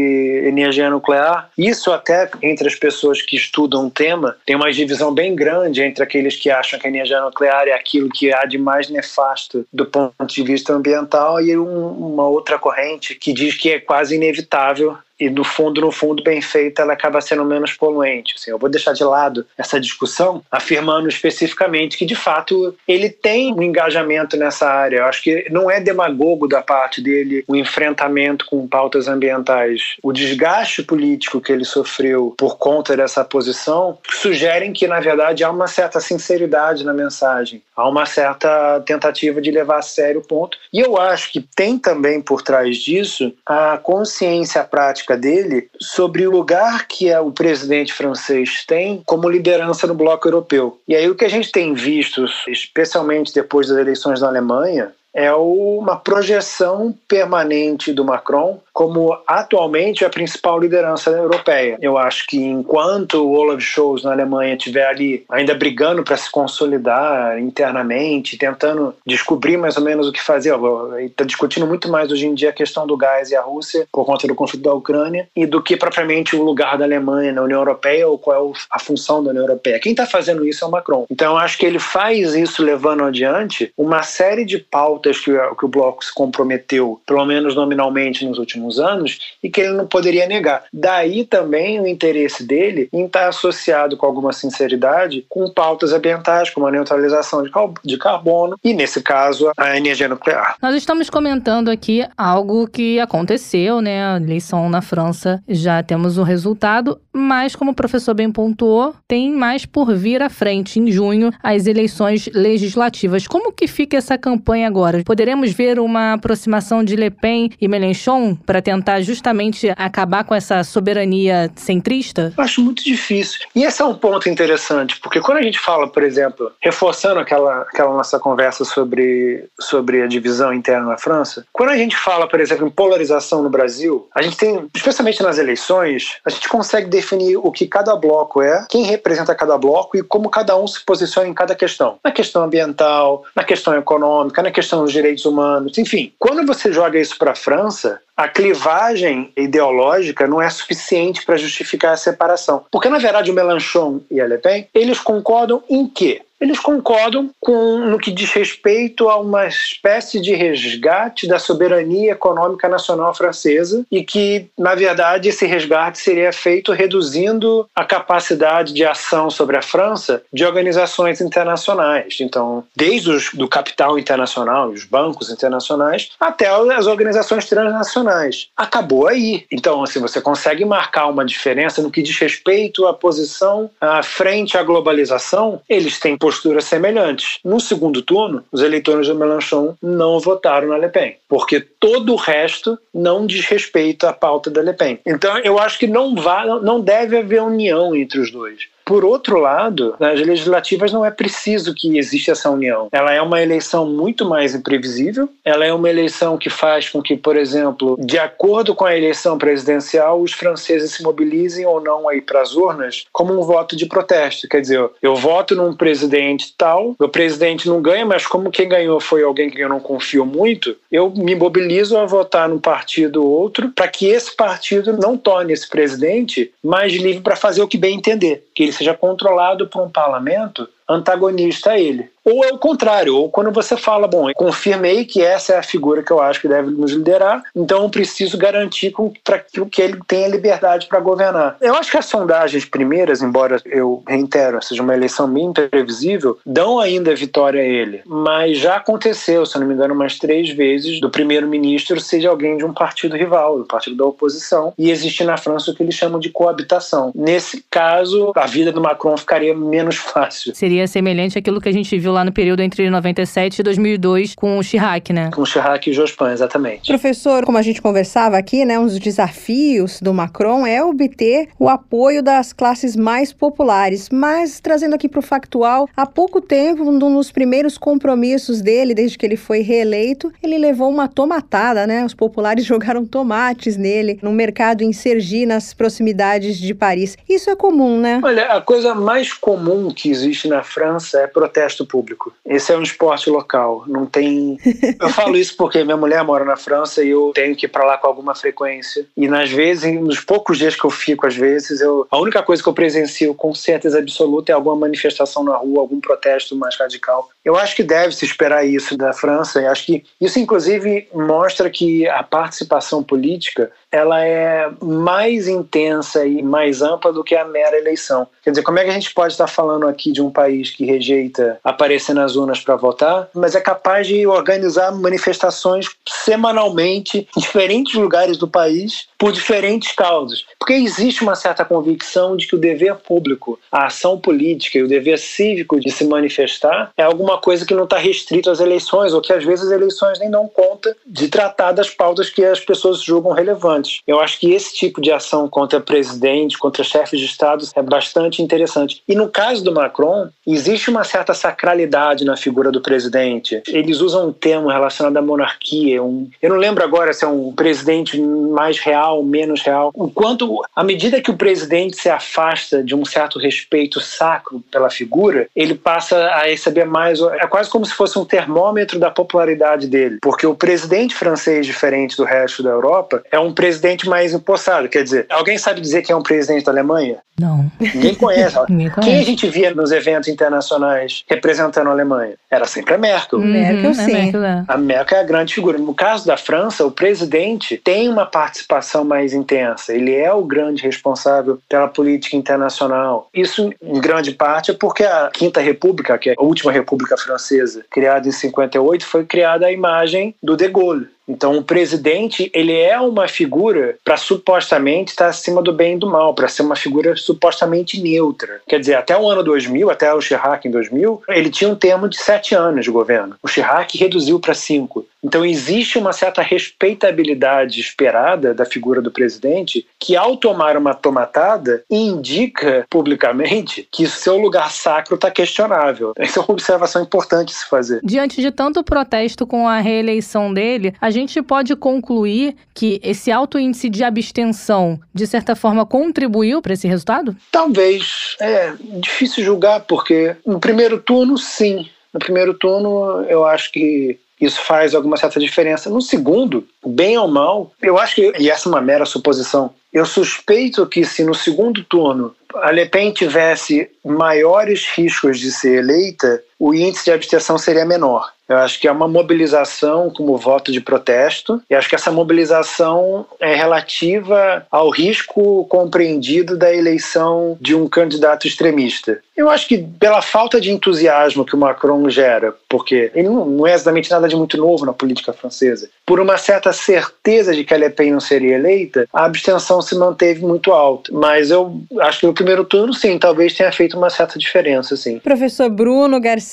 energia 0.49 0.91
nuclear. 0.91 1.49
Isso 1.57 1.93
até 1.93 2.29
entre 2.43 2.67
as 2.67 2.75
pessoas 2.75 3.23
que 3.23 3.37
estudam 3.37 3.87
o 3.87 3.91
tema 3.91 4.37
tem 4.45 4.57
uma 4.57 4.73
divisão 4.73 5.15
bem 5.15 5.37
grande 5.37 5.81
entre 5.81 6.03
aqueles 6.03 6.35
que 6.35 6.51
acham 6.51 6.77
que 6.77 6.89
a 6.89 6.91
energia 6.91 7.21
nuclear 7.21 7.69
é 7.69 7.73
aquilo 7.73 8.09
que 8.09 8.33
há 8.33 8.45
de 8.45 8.59
mais 8.59 8.89
nefasto 8.89 9.65
do 9.73 9.87
ponto 9.87 10.27
de 10.27 10.43
vista 10.43 10.73
ambiental 10.73 11.41
e 11.41 11.57
um, 11.57 11.89
uma 11.89 12.27
outra 12.27 12.59
corrente 12.59 13.15
que 13.15 13.33
diz 13.33 13.55
que 13.55 13.71
é 13.71 13.79
quase 13.79 14.17
inevitável 14.17 14.99
e 15.21 15.29
no 15.29 15.45
fundo, 15.45 15.83
no 15.83 15.93
fundo, 15.93 16.23
bem 16.23 16.41
feita, 16.41 16.81
ela 16.83 16.95
acaba 16.95 17.21
sendo 17.21 17.45
menos 17.45 17.75
poluente. 17.75 18.35
Assim, 18.37 18.51
eu 18.51 18.59
vou 18.59 18.71
deixar 18.71 18.95
de 18.95 19.05
lado 19.05 19.47
essa 19.57 19.79
discussão, 19.79 20.43
afirmando 20.51 21.09
especificamente 21.09 21.99
que, 21.99 22.07
de 22.07 22.17
fato, 22.17 22.75
ele 22.89 23.11
tem 23.11 23.53
um 23.53 23.63
engajamento 23.63 24.37
nessa 24.37 24.67
área. 24.67 24.99
Eu 24.99 25.05
acho 25.05 25.23
que 25.23 25.47
não 25.51 25.71
é 25.71 25.79
demagogo 25.79 26.49
da 26.49 26.63
parte 26.63 27.03
dele 27.03 27.45
o 27.47 27.55
enfrentamento 27.55 28.47
com 28.47 28.67
pautas 28.67 29.09
ambientais. 29.09 29.97
O 30.03 30.13
desgaste 30.13 30.83
político 30.83 31.41
que 31.41 31.53
ele 31.53 31.65
sofreu 31.65 32.35
por 32.39 32.57
conta 32.57 32.97
dessa 32.97 33.23
posição 33.23 33.99
sugerem 34.09 34.73
que, 34.73 34.87
na 34.87 35.01
verdade, 35.01 35.45
há 35.45 35.51
uma 35.51 35.67
certa 35.67 36.01
sinceridade 36.01 36.85
na 36.85 36.95
mensagem, 36.95 37.63
há 37.77 37.87
uma 37.87 38.07
certa 38.07 38.81
tentativa 38.87 39.41
de 39.41 39.51
levar 39.51 39.79
a 39.79 39.83
sério 39.83 40.21
o 40.21 40.27
ponto. 40.27 40.57
E 40.73 40.81
eu 40.81 40.99
acho 40.99 41.31
que 41.31 41.41
tem 41.55 41.79
também 41.79 42.23
por 42.23 42.41
trás 42.41 42.79
disso 42.79 43.35
a 43.45 43.77
consciência 43.77 44.65
prática 44.65 45.10
política 45.11 45.17
dele 45.17 45.69
sobre 45.81 46.27
o 46.27 46.31
lugar 46.31 46.87
que 46.87 47.09
é 47.09 47.19
o 47.19 47.33
presidente 47.33 47.93
francês 47.93 48.65
tem 48.67 49.03
como 49.05 49.29
liderança 49.29 49.87
no 49.87 49.95
bloco 49.95 50.29
europeu. 50.29 50.79
E 50.87 50.95
aí 50.95 51.09
o 51.09 51.15
que 51.15 51.25
a 51.25 51.29
gente 51.29 51.51
tem 51.51 51.75
visto, 51.75 52.25
especialmente 52.49 53.35
depois 53.35 53.69
das 53.69 53.79
eleições 53.79 54.21
na 54.21 54.29
Alemanha, 54.29 54.93
é 55.13 55.33
uma 55.35 55.97
projeção 55.97 56.95
permanente 57.09 57.93
do 57.93 58.05
Macron 58.05 58.61
como 58.73 59.17
atualmente 59.27 60.05
a 60.05 60.11
principal 60.11 60.59
liderança 60.59 61.11
europeia. 61.11 61.79
Eu 61.81 61.99
acho 61.99 62.27
que 62.27 62.39
enquanto 62.39 63.25
o 63.25 63.33
Olaf 63.33 63.61
Scholz 63.61 64.03
na 64.03 64.13
Alemanha 64.13 64.55
estiver 64.55 64.87
ali 64.87 65.25
ainda 65.29 65.55
brigando 65.55 66.03
para 66.03 66.17
se 66.17 66.31
consolidar 66.31 67.39
internamente, 67.39 68.37
tentando 68.37 68.95
descobrir 69.07 69.57
mais 69.57 69.77
ou 69.77 69.85
menos 69.85 70.09
o 70.09 70.13
que 70.13 70.23
fazer, 70.23 70.55
está 71.01 71.25
discutindo 71.25 71.67
muito 71.67 71.91
mais 71.91 72.11
hoje 72.11 72.27
em 72.27 72.35
dia 72.35 72.51
a 72.51 72.53
questão 72.53 72.87
do 72.87 72.97
gás 72.97 73.31
e 73.31 73.37
a 73.37 73.43
Rússia 73.43 73.87
por 73.93 74.05
conta 74.05 74.27
do 74.27 74.35
conflito 74.35 74.63
da 74.63 74.75
Ucrânia 74.75 75.29
e 75.35 75.47
do 75.47 75.63
que 75.63 75.77
propriamente 75.77 76.37
o 76.37 76.43
lugar 76.43 76.79
da 76.79 76.85
Alemanha 76.85 77.33
na 77.33 77.43
União 77.43 77.61
Europeia 77.61 78.09
ou 78.09 78.19
qual 78.19 78.55
é 78.55 78.59
a 78.71 78.79
função 78.79 79.23
da 79.23 79.31
União 79.31 79.45
Europeia. 79.45 79.81
Quem 79.81 79.93
está 79.93 80.07
fazendo 80.07 80.47
isso 80.47 80.65
é 80.65 80.69
o 80.69 80.71
Macron. 80.71 81.07
Então 81.11 81.33
eu 81.33 81.39
acho 81.39 81.59
que 81.59 81.67
ele 81.67 81.79
faz 81.79 82.35
isso 82.35 82.63
levando 82.63 83.05
adiante 83.05 83.73
uma 83.77 84.03
série 84.03 84.45
de 84.45 84.59
pautas 84.59 84.91
pautas 85.01 85.19
que, 85.19 85.33
que 85.59 85.65
o 85.65 85.69
bloco 85.69 86.05
se 86.05 86.13
comprometeu, 86.13 87.01
pelo 87.07 87.25
menos 87.25 87.55
nominalmente 87.55 88.25
nos 88.25 88.39
últimos 88.39 88.60
anos, 88.79 89.37
e 89.43 89.49
que 89.49 89.61
ele 89.61 89.73
não 89.73 89.87
poderia 89.87 90.27
negar. 90.27 90.65
Daí 90.73 91.25
também 91.25 91.81
o 91.81 91.87
interesse 91.87 92.45
dele 92.45 92.89
em 92.93 93.07
estar 93.07 93.29
associado 93.29 93.97
com 93.97 94.07
alguma 94.07 94.33
sinceridade 94.33 95.25
com 95.29 95.49
pautas 95.51 95.93
ambientais, 95.93 96.51
como 96.51 96.67
a 96.67 96.71
neutralização 96.71 97.43
de 97.85 97.99
carbono 97.99 98.57
e, 98.63 98.75
nesse 98.75 99.03
caso, 99.03 99.51
a 99.57 99.77
energia 99.77 100.09
nuclear. 100.09 100.57
Nós 100.63 100.75
estamos 100.75 101.09
comentando 101.09 101.71
aqui 101.71 102.07
algo 102.17 102.67
que 102.67 102.99
aconteceu, 103.01 103.81
né? 103.81 104.05
A 104.05 104.17
eleição 104.17 104.69
na 104.69 104.83
França 104.83 105.43
já 105.49 105.83
temos 105.83 106.19
o 106.19 106.23
resultado, 106.23 107.01
mas 107.13 107.57
como 107.57 107.73
o 107.73 107.75
professor 107.75 108.15
bem 108.15 108.31
pontuou, 108.31 108.95
tem 109.07 109.33
mais 109.33 109.67
por 109.67 109.95
vir 109.95 110.23
à 110.23 110.29
frente 110.29 110.79
em 110.79 110.91
junho 110.91 111.31
as 111.43 111.67
eleições 111.67 112.29
legislativas. 112.33 113.27
Como 113.27 113.53
que 113.53 113.67
fica 113.67 113.97
essa 113.97 114.17
campanha 114.17 114.67
agora? 114.67 115.03
Poderemos 115.05 115.53
ver 115.53 115.79
uma 115.79 116.15
aproximação 116.15 116.85
de 116.85 116.97
Le 116.97 117.11
Pen 117.11 117.51
e 117.61 117.69
Mélenchon 117.69 118.37
para 118.51 118.61
tentar 118.61 119.01
justamente 119.01 119.73
acabar 119.77 120.25
com 120.25 120.35
essa 120.35 120.65
soberania 120.65 121.49
centrista? 121.55 122.33
Acho 122.37 122.61
muito 122.61 122.83
difícil. 122.83 123.39
E 123.55 123.63
esse 123.63 123.81
é 123.81 123.85
um 123.85 123.95
ponto 123.95 124.29
interessante, 124.29 124.99
porque 124.99 125.21
quando 125.21 125.39
a 125.39 125.43
gente 125.43 125.57
fala, 125.57 125.87
por 125.87 126.03
exemplo, 126.03 126.51
reforçando 126.61 127.21
aquela, 127.21 127.61
aquela 127.61 127.95
nossa 127.95 128.19
conversa 128.19 128.65
sobre, 128.65 129.45
sobre 129.61 130.03
a 130.03 130.09
divisão 130.09 130.53
interna 130.53 130.85
na 130.85 130.99
França, 130.99 131.47
quando 131.53 131.69
a 131.69 131.77
gente 131.77 131.97
fala, 131.97 132.27
por 132.29 132.41
exemplo, 132.41 132.67
em 132.67 132.71
polarização 132.71 133.41
no 133.41 133.49
Brasil, 133.49 134.09
a 134.13 134.21
gente 134.21 134.37
tem, 134.37 134.69
especialmente 134.75 135.23
nas 135.23 135.39
eleições, 135.39 136.17
a 136.27 136.31
gente 136.31 136.49
consegue 136.49 136.91
definir 136.91 137.37
o 137.37 137.53
que 137.53 137.69
cada 137.69 137.95
bloco 137.95 138.43
é, 138.43 138.67
quem 138.69 138.83
representa 138.83 139.33
cada 139.33 139.57
bloco 139.57 139.97
e 139.97 140.03
como 140.03 140.29
cada 140.29 140.57
um 140.59 140.67
se 140.67 140.85
posiciona 140.85 141.29
em 141.29 141.35
cada 141.35 141.55
questão. 141.55 142.01
Na 142.03 142.11
questão 142.11 142.43
ambiental, 142.43 143.23
na 143.37 143.45
questão 143.45 143.79
econômica, 143.79 144.43
na 144.43 144.51
questão 144.51 144.83
dos 144.83 144.93
direitos 144.93 145.25
humanos, 145.25 145.79
enfim. 145.79 146.13
Quando 146.19 146.45
você 146.45 146.73
joga 146.73 146.99
isso 146.99 147.17
para 147.17 147.31
a 147.31 147.37
França, 147.37 148.01
a 148.21 148.29
clivagem 148.29 149.33
ideológica 149.35 150.27
não 150.27 150.43
é 150.43 150.51
suficiente 150.51 151.25
para 151.25 151.39
justificar 151.39 151.95
a 151.95 151.97
separação. 151.97 152.67
Porque, 152.71 152.91
na 152.91 152.99
verdade, 152.99 153.31
o 153.31 153.35
Mélenchon 153.35 154.03
e 154.11 154.21
a 154.21 154.27
Le 154.27 154.37
Pen, 154.37 154.69
eles 154.75 155.01
concordam 155.01 155.63
em 155.71 155.89
quê? 155.89 156.21
Eles 156.41 156.59
concordam 156.59 157.31
com 157.39 157.79
no 157.79 157.99
que 157.99 158.11
diz 158.11 158.33
respeito 158.33 159.09
a 159.09 159.17
uma 159.19 159.47
espécie 159.47 160.21
de 160.21 160.35
resgate 160.35 161.29
da 161.29 161.39
soberania 161.39 162.13
econômica 162.13 162.69
nacional 162.69 163.15
francesa 163.15 163.85
e 163.91 164.03
que, 164.03 164.47
na 164.59 164.75
verdade, 164.75 165.29
esse 165.29 165.47
resgate 165.47 165.99
seria 165.99 166.33
feito 166.33 166.73
reduzindo 166.73 167.69
a 167.75 167.85
capacidade 167.85 168.73
de 168.73 168.85
ação 168.85 169.31
sobre 169.31 169.57
a 169.57 169.63
França 169.63 170.23
de 170.33 170.45
organizações 170.45 171.21
internacionais. 171.21 172.19
Então, 172.21 172.65
desde 172.75 173.11
os, 173.11 173.33
do 173.35 173.49
capital 173.49 173.99
internacional, 173.99 174.71
os 174.71 174.85
bancos 174.85 175.31
internacionais, 175.31 176.11
até 176.19 176.49
as 176.49 176.87
organizações 176.87 177.47
transnacionais. 177.47 178.49
Acabou 178.57 179.07
aí. 179.07 179.45
Então, 179.51 179.83
assim, 179.83 180.01
você 180.01 180.21
consegue 180.21 180.65
marcar 180.65 181.07
uma 181.07 181.25
diferença 181.25 181.83
no 181.83 181.91
que 181.91 182.03
diz 182.03 182.19
respeito 182.19 182.87
à 182.87 182.95
posição 182.95 183.71
à 183.81 184.03
frente 184.03 184.57
à 184.57 184.63
globalização. 184.63 185.61
Eles 185.69 185.99
têm 185.99 186.17
posturas 186.31 186.65
semelhantes. 186.65 187.41
No 187.45 187.59
segundo 187.59 188.03
turno, 188.03 188.45
os 188.53 188.63
eleitores 188.63 189.07
de 189.07 189.13
Mélenchon 189.13 189.75
não 189.83 190.21
votaram 190.21 190.69
na 190.69 190.77
Le 190.77 190.89
Pen, 190.89 191.17
porque 191.29 191.61
todo 191.61 192.13
o 192.13 192.17
resto 192.17 192.79
não 192.95 193.27
diz 193.27 193.45
respeito 193.47 194.07
à 194.07 194.13
pauta 194.13 194.49
da 194.49 194.63
Le 194.63 194.73
Pen. 194.73 195.01
Então, 195.05 195.37
eu 195.39 195.59
acho 195.59 195.77
que 195.77 195.89
não, 195.89 196.15
vai, 196.15 196.47
não 196.47 196.81
deve 196.81 197.19
haver 197.19 197.43
união 197.43 197.97
entre 197.97 198.21
os 198.21 198.31
dois. 198.31 198.69
Por 198.91 199.05
outro 199.05 199.39
lado, 199.39 199.95
nas 200.01 200.19
legislativas 200.19 200.93
não 200.93 201.05
é 201.05 201.13
preciso 201.13 201.73
que 201.73 201.97
exista 201.97 202.33
essa 202.33 202.51
união. 202.51 202.89
Ela 202.91 203.15
é 203.15 203.23
uma 203.23 203.41
eleição 203.41 203.87
muito 203.87 204.29
mais 204.29 204.53
imprevisível. 204.53 205.29
Ela 205.45 205.65
é 205.65 205.73
uma 205.73 205.89
eleição 205.89 206.37
que 206.37 206.51
faz 206.51 206.89
com 206.89 207.01
que, 207.01 207.17
por 207.17 207.37
exemplo, 207.37 207.97
de 208.01 208.19
acordo 208.19 208.75
com 208.75 208.85
a 208.85 208.97
eleição 208.97 209.39
presidencial, 209.39 210.21
os 210.21 210.33
franceses 210.33 210.91
se 210.91 211.05
mobilizem 211.05 211.65
ou 211.65 211.81
não 211.81 212.09
aí 212.09 212.21
para 212.21 212.41
as 212.41 212.57
urnas 212.57 213.05
como 213.13 213.33
um 213.33 213.43
voto 213.43 213.77
de 213.77 213.87
protesto. 213.87 214.49
Quer 214.49 214.61
dizer, 214.61 214.91
eu 215.01 215.15
voto 215.15 215.55
num 215.55 215.73
presidente 215.73 216.53
tal, 216.59 216.97
o 216.99 217.09
presidente 217.09 217.69
não 217.69 217.81
ganha, 217.81 218.05
mas 218.05 218.27
como 218.27 218.51
quem 218.51 218.69
ganhou 218.69 218.99
foi 218.99 219.23
alguém 219.23 219.51
que 219.51 219.61
eu 219.61 219.69
não 219.69 219.79
confio 219.79 220.27
muito, 220.27 220.75
eu 220.91 221.11
me 221.11 221.37
mobilizo 221.37 221.97
a 221.97 222.07
votar 222.07 222.49
num 222.49 222.59
partido 222.59 223.23
ou 223.23 223.31
outro 223.31 223.69
para 223.69 223.87
que 223.87 224.07
esse 224.07 224.35
partido 224.35 224.97
não 224.97 225.17
torne 225.17 225.53
esse 225.53 225.69
presidente 225.69 226.53
mais 226.61 226.93
livre 226.93 227.21
para 227.21 227.37
fazer 227.37 227.63
o 227.63 227.69
que 227.69 227.79
bem 227.79 227.97
entender, 227.97 228.49
que 228.53 228.65
ele 228.65 228.80
seja 228.81 228.95
controlado 228.97 229.69
por 229.69 229.83
um 229.83 229.91
parlamento 229.91 230.67
antagonista 230.89 231.73
a 231.73 231.79
ele. 231.79 232.10
Ou 232.31 232.45
é 232.45 232.53
o 232.53 232.59
contrário, 232.59 233.17
ou 233.17 233.29
quando 233.29 233.51
você 233.51 233.77
fala, 233.77 234.07
bom, 234.07 234.31
eu 234.31 234.35
confirmei 234.35 235.05
que 235.05 235.21
essa 235.21 235.55
é 235.55 235.59
a 235.59 235.63
figura 235.63 236.03
que 236.03 236.13
eu 236.13 236.21
acho 236.21 236.41
que 236.41 236.49
deve 236.49 236.71
nos 236.71 236.93
liderar, 236.93 237.43
então 237.57 237.83
eu 237.83 237.91
preciso 237.91 238.39
garantir 238.39 238.95
para 239.25 239.39
que 239.39 239.83
ele 239.83 239.99
tenha 240.07 240.29
liberdade 240.29 240.87
para 240.87 241.01
governar. 241.01 241.57
Eu 241.61 241.75
acho 241.75 241.91
que 241.91 241.97
as 241.97 242.07
sondagens 242.07 242.65
primeiras, 242.65 243.21
embora 243.21 243.61
eu 243.67 244.03
reitero, 244.07 244.63
seja 244.63 244.83
uma 244.83 244.95
eleição 244.95 245.29
bem 245.29 245.47
imprevisível, 245.47 246.39
dão 246.47 246.79
ainda 246.79 247.15
vitória 247.15 247.61
a 247.61 247.65
ele. 247.65 248.03
Mas 248.07 248.59
já 248.59 248.77
aconteceu, 248.77 249.45
se 249.45 249.59
não 249.59 249.67
me 249.67 249.75
engano, 249.75 249.95
umas 249.95 250.17
três 250.17 250.51
vezes, 250.51 251.01
do 251.01 251.11
primeiro-ministro 251.11 252.01
seja 252.01 252.29
alguém 252.29 252.57
de 252.57 252.65
um 252.65 252.73
partido 252.73 253.17
rival, 253.17 253.59
do 253.59 253.65
partido 253.65 253.97
da 253.97 254.05
oposição, 254.05 254.73
e 254.79 254.91
existe 254.91 255.25
na 255.25 255.37
França 255.37 255.71
o 255.71 255.75
que 255.75 255.83
eles 255.83 255.95
chamam 255.95 256.21
de 256.21 256.31
coabitação. 256.31 257.11
Nesse 257.15 257.65
caso, 257.69 258.33
a 258.37 258.47
vida 258.47 258.71
do 258.71 258.81
Macron 258.81 259.17
ficaria 259.17 259.55
menos 259.55 259.97
fácil. 260.11 260.55
Seria 260.55 260.87
semelhante 260.87 261.39
àquilo 261.39 261.61
que 261.61 261.69
a 261.69 261.73
gente 261.73 261.99
viu 261.99 262.13
lá 262.13 262.20
no 262.25 262.33
período 262.33 262.61
entre 262.61 262.89
97 262.89 263.59
e 263.59 263.63
2002 263.63 264.35
com 264.35 264.59
o 264.59 264.63
Chirac, 264.63 265.13
né? 265.13 265.31
Com 265.33 265.43
o 265.43 265.47
Chirac 265.47 265.89
e 265.89 265.93
o 265.93 265.95
Jospin, 265.95 266.31
exatamente. 266.33 266.89
Professor, 266.89 267.45
como 267.45 267.59
a 267.59 267.63
gente 267.63 267.81
conversava 267.81 268.37
aqui, 268.37 268.65
né, 268.65 268.79
um 268.79 268.87
dos 268.87 268.99
desafios 268.99 270.01
do 270.01 270.13
Macron 270.13 270.67
é 270.67 270.83
obter 270.83 271.49
o 271.59 271.69
apoio 271.69 272.23
das 272.23 272.53
classes 272.53 272.97
mais 272.97 273.33
populares. 273.33 274.09
Mas, 274.11 274.61
trazendo 274.61 274.95
aqui 274.95 275.09
para 275.09 275.21
o 275.21 275.23
factual, 275.23 275.89
há 275.97 276.07
pouco 276.07 276.41
tempo, 276.41 276.83
um 276.83 276.99
dos 276.99 277.31
primeiros 277.31 277.79
compromissos 277.79 278.61
dele, 278.61 278.95
desde 278.95 279.17
que 279.17 279.25
ele 279.25 279.37
foi 279.37 279.61
reeleito, 279.61 280.33
ele 280.43 280.59
levou 280.59 280.91
uma 280.91 281.09
tomatada, 281.09 281.87
né? 281.87 282.05
Os 282.05 282.15
populares 282.15 282.65
jogaram 282.67 283.05
tomates 283.05 283.77
nele, 283.77 284.19
no 284.23 284.33
mercado 284.33 284.83
em 284.83 284.93
Sergi, 284.93 285.47
nas 285.47 285.73
proximidades 285.73 286.59
de 286.59 286.75
Paris. 286.75 287.17
Isso 287.29 287.51
é 287.51 287.57
comum, 287.57 287.99
né? 288.01 288.21
Olha, 288.23 288.47
a 288.47 288.61
coisa 288.61 288.95
mais 288.95 289.33
comum 289.33 289.91
que 289.91 290.11
existe 290.11 290.49
na 290.49 290.63
França 290.63 291.21
é 291.21 291.27
protesto 291.27 291.87
público 291.87 292.00
público. 292.01 292.33
Esse 292.47 292.73
é 292.73 292.79
um 292.79 292.83
esporte 292.83 293.29
local. 293.29 293.85
Não 293.87 294.07
tem. 294.07 294.59
Eu 294.99 295.11
falo 295.11 295.37
isso 295.37 295.55
porque 295.57 295.85
minha 295.85 295.97
mulher 295.97 296.25
mora 296.25 296.45
na 296.45 296.57
França 296.57 297.05
e 297.05 297.11
eu 297.11 297.33
tenho 297.35 297.55
que 297.55 297.67
ir 297.67 297.69
para 297.69 297.85
lá 297.85 297.99
com 297.99 298.07
alguma 298.07 298.35
frequência. 298.35 299.07
E 299.17 299.29
nas 299.29 299.51
vezes, 299.51 299.93
nos 300.01 300.21
poucos 300.21 300.59
dias 300.59 300.75
que 300.75 300.85
eu 300.85 300.91
fico, 300.91 301.27
às 301.27 301.37
vezes, 301.37 301.81
eu 301.81 302.07
a 302.11 302.19
única 302.19 302.43
coisa 302.43 302.63
que 302.63 302.69
eu 302.69 302.73
presencio 302.73 303.35
com 303.35 303.55
certeza 303.55 303.99
absoluta 303.99 304.53
é 304.53 304.55
alguma 304.55 304.77
manifestação 304.77 305.45
na 305.45 305.57
rua, 305.57 305.81
algum 305.81 306.01
protesto 306.01 306.57
mais 306.57 306.77
radical. 306.77 307.29
Eu 307.45 307.57
acho 307.57 307.77
que 307.77 307.83
deve 307.83 308.15
se 308.15 308.25
esperar 308.25 308.65
isso 308.65 308.97
da 308.97 309.13
França. 309.13 309.61
Eu 309.61 309.71
acho 309.71 309.87
que 309.87 310.05
isso, 310.21 310.39
inclusive, 310.39 311.09
mostra 311.15 311.71
que 311.71 312.07
a 312.09 312.23
participação 312.23 313.03
política 313.03 313.71
ela 313.91 314.25
é 314.25 314.71
mais 314.81 315.49
intensa 315.49 316.25
e 316.25 316.43
mais 316.43 316.83
ampla 316.83 317.13
do 317.13 317.25
que 317.25 317.35
a 317.35 317.45
mera 317.45 317.77
eleição. 317.77 318.27
Quer 318.43 318.51
dizer, 318.51 318.63
como 318.63 318.79
é 318.79 318.85
que 318.85 318.91
a 318.91 318.95
gente 318.95 319.13
pode 319.13 319.33
estar 319.33 319.47
falando 319.47 319.87
aqui 319.87 320.13
de 320.13 320.23
um 320.23 320.31
país 320.31 320.71
que 320.71 320.85
rejeita 320.85 321.59
aparecer 321.65 322.15
nas 322.15 322.37
urnas 322.37 322.61
para 322.61 322.77
votar, 322.77 323.29
mas 323.35 323.55
é 323.55 323.61
capaz 323.61 324.07
de 324.07 324.27
organizar 324.27 324.93
manifestações 324.93 325.87
semanalmente 326.09 327.29
em 327.37 327.41
diferentes 327.41 327.95
lugares 327.95 328.37
do 328.37 328.49
país 328.49 329.09
por 329.19 329.33
diferentes 329.33 329.93
causas? 329.93 330.45
Porque 330.59 330.73
existe 330.73 331.23
uma 331.23 331.35
certa 331.35 331.65
convicção 331.65 332.37
de 332.37 332.47
que 332.47 332.55
o 332.55 332.61
dever 332.61 332.97
público, 332.97 333.59
a 333.71 333.87
ação 333.87 334.19
política 334.19 334.79
e 334.79 334.83
o 334.83 334.89
dever 334.89 335.19
cívico 335.19 335.81
de 335.81 335.91
se 335.91 336.05
manifestar 336.05 336.93
é 336.97 337.03
alguma 337.03 337.39
coisa 337.39 337.67
que 337.67 337.75
não 337.75 337.85
está 337.85 337.99
restrito 337.99 338.51
às 338.51 338.61
eleições, 338.61 339.13
ou 339.13 339.21
que 339.21 339.33
às 339.33 339.45
vezes 339.45 339.67
as 339.67 339.73
eleições 339.73 340.19
nem 340.19 340.31
dão 340.31 340.49
conta 340.49 340.97
de 341.07 341.29
tratar 341.29 341.73
das 341.73 341.91
pautas 341.91 342.31
que 342.31 342.45
as 342.45 342.61
pessoas 342.61 343.03
julgam 343.03 343.33
relevantes. 343.33 343.80
Eu 344.07 344.21
acho 344.21 344.39
que 344.39 344.53
esse 344.53 344.75
tipo 344.75 345.01
de 345.01 345.13
ação 345.13 345.49
contra 345.49 345.81
presidente, 345.81 346.59
contra 346.59 346.85
chefes 346.85 347.19
de 347.19 347.27
Estado 347.27 347.67
é 347.75 347.83
bastante 347.83 348.43
interessante. 348.43 349.03
E 349.09 349.15
no 349.15 349.29
caso 349.29 349.63
do 349.63 349.73
Macron, 349.73 350.29
existe 350.47 350.91
uma 350.91 351.05
certa 351.05 351.35
sacralidade 351.35 352.25
na 352.25 352.37
figura 352.37 352.71
do 352.71 352.81
presidente. 352.81 353.63
Eles 353.69 354.01
usam 354.01 354.29
um 354.29 354.33
termo 354.33 354.69
relacionado 354.69 355.17
à 355.17 355.23
monarquia. 355.23 356.03
Um, 356.03 356.29
eu 356.41 356.51
não 356.51 356.57
lembro 356.57 356.83
agora 356.83 357.13
se 357.13 357.25
é 357.25 357.29
um 357.29 357.53
presidente 357.53 358.21
mais 358.21 358.79
real, 358.79 359.23
menos 359.23 359.63
real. 359.63 359.91
O 359.95 360.11
quanto, 360.11 360.63
à 360.75 360.83
medida 360.83 361.21
que 361.21 361.31
o 361.31 361.37
presidente 361.37 361.97
se 361.97 362.09
afasta 362.09 362.83
de 362.83 362.95
um 362.95 363.05
certo 363.05 363.39
respeito 363.39 364.01
sacro 364.01 364.63
pela 364.71 364.91
figura, 364.91 365.49
ele 365.55 365.75
passa 365.75 366.17
a 366.17 366.43
receber 366.43 366.85
mais. 366.85 367.21
É 367.21 367.47
quase 367.47 367.71
como 367.71 367.85
se 367.85 367.95
fosse 367.95 368.19
um 368.19 368.25
termômetro 368.25 368.99
da 368.99 369.11
popularidade 369.11 369.87
dele. 369.87 370.19
Porque 370.21 370.47
o 370.47 370.55
presidente 370.55 371.15
francês, 371.15 371.67
diferente 371.67 372.17
do 372.17 372.25
resto 372.25 372.63
da 372.63 372.71
Europa, 372.71 373.23
é 373.31 373.39
um 373.39 373.53
presidente 373.53 373.70
presidente 373.71 374.09
mais 374.09 374.35
empossado. 374.35 374.89
Quer 374.89 375.05
dizer, 375.05 375.27
alguém 375.31 375.57
sabe 375.57 375.81
dizer 375.81 376.03
quem 376.03 376.13
é 376.13 376.17
um 376.17 376.23
presidente 376.23 376.65
da 376.65 376.73
Alemanha? 376.73 377.19
Não. 377.39 377.71
Ninguém 377.81 378.15
conhece. 378.15 378.57
Ninguém 378.69 378.91
conhece. 378.91 379.11
Quem 379.11 379.21
a 379.21 379.25
gente 379.25 379.49
via 379.49 379.73
nos 379.73 379.93
eventos 379.93 380.29
internacionais 380.29 381.25
representando 381.29 381.87
a 381.87 381.91
Alemanha? 381.91 382.35
Era 382.51 382.67
sempre 382.67 382.95
a 382.95 382.99
Merkel. 382.99 383.39
Uhum, 383.39 383.47
Merkel, 383.47 383.95
sim. 383.95 384.13
Merkel, 384.13 384.45
é. 384.45 384.65
A 384.67 384.77
Merkel 384.77 385.19
é 385.19 385.21
a 385.21 385.25
grande 385.25 385.55
figura. 385.55 385.79
No 385.79 385.95
caso 385.95 386.27
da 386.27 386.37
França, 386.37 386.85
o 386.85 386.91
presidente 386.91 387.81
tem 387.83 388.09
uma 388.09 388.27
participação 388.27 389.05
mais 389.05 389.33
intensa. 389.33 389.95
Ele 389.95 390.15
é 390.15 390.33
o 390.33 390.45
grande 390.45 390.83
responsável 390.83 391.59
pela 391.69 391.89
política 391.89 392.37
internacional. 392.37 393.29
Isso, 393.33 393.73
em 393.81 394.01
grande 394.01 394.33
parte, 394.33 394.73
é 394.73 394.75
porque 394.75 395.05
a 395.05 395.31
Quinta 395.33 395.61
República, 395.61 396.19
que 396.19 396.31
é 396.31 396.35
a 396.37 396.43
última 396.43 396.73
república 396.73 397.17
francesa, 397.17 397.85
criada 397.91 398.29
em 398.29 398.33
58, 398.33 399.07
foi 399.07 399.25
criada 399.25 399.67
à 399.67 399.73
imagem 399.73 400.35
do 400.43 400.57
de 400.57 400.69
Gaulle. 400.69 401.09
Então, 401.31 401.57
o 401.57 401.63
presidente 401.63 402.51
ele 402.53 402.77
é 402.77 402.99
uma 403.01 403.29
figura 403.29 403.97
para 404.05 404.17
supostamente 404.17 405.13
estar 405.13 405.29
acima 405.29 405.63
do 405.63 405.73
bem 405.73 405.95
e 405.95 405.99
do 405.99 406.11
mal, 406.11 406.35
para 406.35 406.49
ser 406.49 406.63
uma 406.63 406.75
figura 406.75 407.15
supostamente 407.15 408.01
neutra. 408.01 408.61
Quer 408.69 408.81
dizer, 408.81 408.95
até 408.97 409.17
o 409.17 409.31
ano 409.31 409.45
2000, 409.45 409.89
até 409.89 410.13
o 410.13 410.21
Chirac 410.21 410.67
em 410.67 410.71
2000, 410.73 411.23
ele 411.29 411.49
tinha 411.49 411.71
um 411.71 411.77
termo 411.77 412.09
de 412.09 412.19
sete 412.19 412.53
anos 412.55 412.85
de 412.85 412.91
governo. 412.91 413.37
O 413.41 413.47
Chirac 413.47 413.97
reduziu 413.97 414.41
para 414.41 414.55
cinco. 414.55 415.07
Então, 415.23 415.45
existe 415.45 415.99
uma 415.99 416.13
certa 416.13 416.41
respeitabilidade 416.43 417.81
esperada 417.81 418.55
da 418.55 418.65
figura 418.65 419.03
do 419.03 419.11
presidente, 419.11 419.87
que, 419.99 420.17
ao 420.17 420.37
tomar 420.37 420.77
uma 420.77 420.95
tomatada, 420.95 421.85
indica 421.91 422.87
publicamente 422.89 423.87
que 423.91 424.07
seu 424.07 424.39
lugar 424.39 424.71
sacro 424.71 425.17
está 425.17 425.31
questionável. 425.31 426.13
Essa 426.19 426.41
é 426.41 426.43
uma 426.43 426.53
observação 426.53 427.03
importante 427.03 427.53
se 427.53 427.69
fazer. 427.69 428.01
Diante 428.03 428.41
de 428.41 428.51
tanto 428.51 428.83
protesto 428.83 429.47
com 429.47 429.69
a 429.69 429.79
reeleição 429.81 430.53
dele, 430.53 430.95
a 431.01 431.11
gente 431.11 431.43
pode 431.43 431.77
concluir 431.77 432.57
que 432.75 433.01
esse 433.03 433.31
alto 433.31 433.59
índice 433.59 433.91
de 433.91 434.03
abstenção, 434.03 434.99
de 435.13 435.27
certa 435.27 435.55
forma, 435.55 435.85
contribuiu 435.85 436.63
para 436.63 436.73
esse 436.73 436.89
resultado? 436.89 437.37
Talvez. 437.53 438.37
É 438.41 438.73
difícil 439.01 439.45
julgar, 439.45 439.81
porque 439.81 440.37
no 440.47 440.59
primeiro 440.59 440.99
turno, 440.99 441.37
sim. 441.37 441.89
No 442.13 442.19
primeiro 442.19 442.55
turno, 442.55 443.23
eu 443.29 443.45
acho 443.45 443.71
que 443.71 444.19
isso 444.41 444.61
faz 444.65 444.95
alguma 444.95 445.17
certa 445.17 445.39
diferença. 445.39 445.91
No 445.91 446.01
segundo, 446.01 446.67
bem 446.85 447.19
ou 447.19 447.29
mal, 447.29 447.73
eu 447.83 447.99
acho 447.99 448.15
que, 448.15 448.33
e 448.39 448.51
essa 448.51 448.69
é 448.69 448.73
uma 448.73 448.81
mera 448.81 449.05
suposição, 449.05 449.73
eu 449.93 450.07
suspeito 450.07 450.87
que 450.87 451.05
se 451.05 451.25
no 451.25 451.35
segundo 451.35 451.83
turno 451.85 452.35
a 452.57 452.71
Le 452.71 452.87
Pen 452.87 453.13
tivesse 453.13 453.91
maiores 454.05 454.87
riscos 454.97 455.39
de 455.39 455.53
ser 455.53 455.79
eleita, 455.79 456.43
o 456.61 456.75
índice 456.75 457.07
de 457.07 457.13
abstenção 457.13 457.57
seria 457.57 457.87
menor. 457.87 458.31
Eu 458.47 458.57
acho 458.57 458.81
que 458.81 458.89
é 458.89 458.93
uma 458.93 459.07
mobilização 459.07 460.11
como 460.11 460.37
voto 460.37 460.73
de 460.73 460.81
protesto, 460.81 461.63
e 461.71 461.75
acho 461.75 461.89
que 461.89 461.95
essa 461.95 462.11
mobilização 462.11 463.25
é 463.39 463.55
relativa 463.55 464.67
ao 464.69 464.91
risco 464.91 465.65
compreendido 465.67 466.57
da 466.57 466.75
eleição 466.75 467.57
de 467.61 467.77
um 467.77 467.89
candidato 467.89 468.49
extremista. 468.49 469.21
Eu 469.37 469.49
acho 469.49 469.69
que 469.69 469.79
pela 469.79 470.21
falta 470.21 470.61
de 470.61 470.73
entusiasmo 470.73 471.45
que 471.45 471.55
o 471.55 471.59
Macron 471.59 472.11
gera, 472.11 472.53
porque 472.69 473.13
ele 473.15 473.29
não 473.29 473.67
é 473.67 473.73
exatamente 473.73 474.11
nada 474.11 474.27
de 474.27 474.35
muito 474.35 474.57
novo 474.57 474.85
na 474.85 474.93
política 474.93 475.33
francesa, 475.33 475.89
por 476.05 476.19
uma 476.19 476.37
certa 476.37 476.73
certeza 476.73 477.55
de 477.55 477.63
que 477.63 477.73
a 477.73 477.79
Le 477.79 477.89
Pen 477.89 478.11
não 478.11 478.21
seria 478.21 478.57
eleita, 478.57 479.07
a 479.13 479.25
abstenção 479.25 479.81
se 479.81 479.95
manteve 479.95 480.45
muito 480.45 480.73
alta. 480.73 481.13
Mas 481.13 481.53
eu 481.53 481.81
acho 482.01 482.19
que 482.19 482.27
no 482.27 482.35
primeiro 482.35 482.65
turno, 482.65 482.93
sim, 482.93 483.17
talvez 483.17 483.55
tenha 483.55 483.71
feito 483.71 483.97
uma 483.97 484.11
certa 484.11 484.41
diferença, 484.41 484.97
sim. 484.97 485.21
Professor 485.21 485.71
Bruno 485.71 486.21
Garcia, 486.21 486.50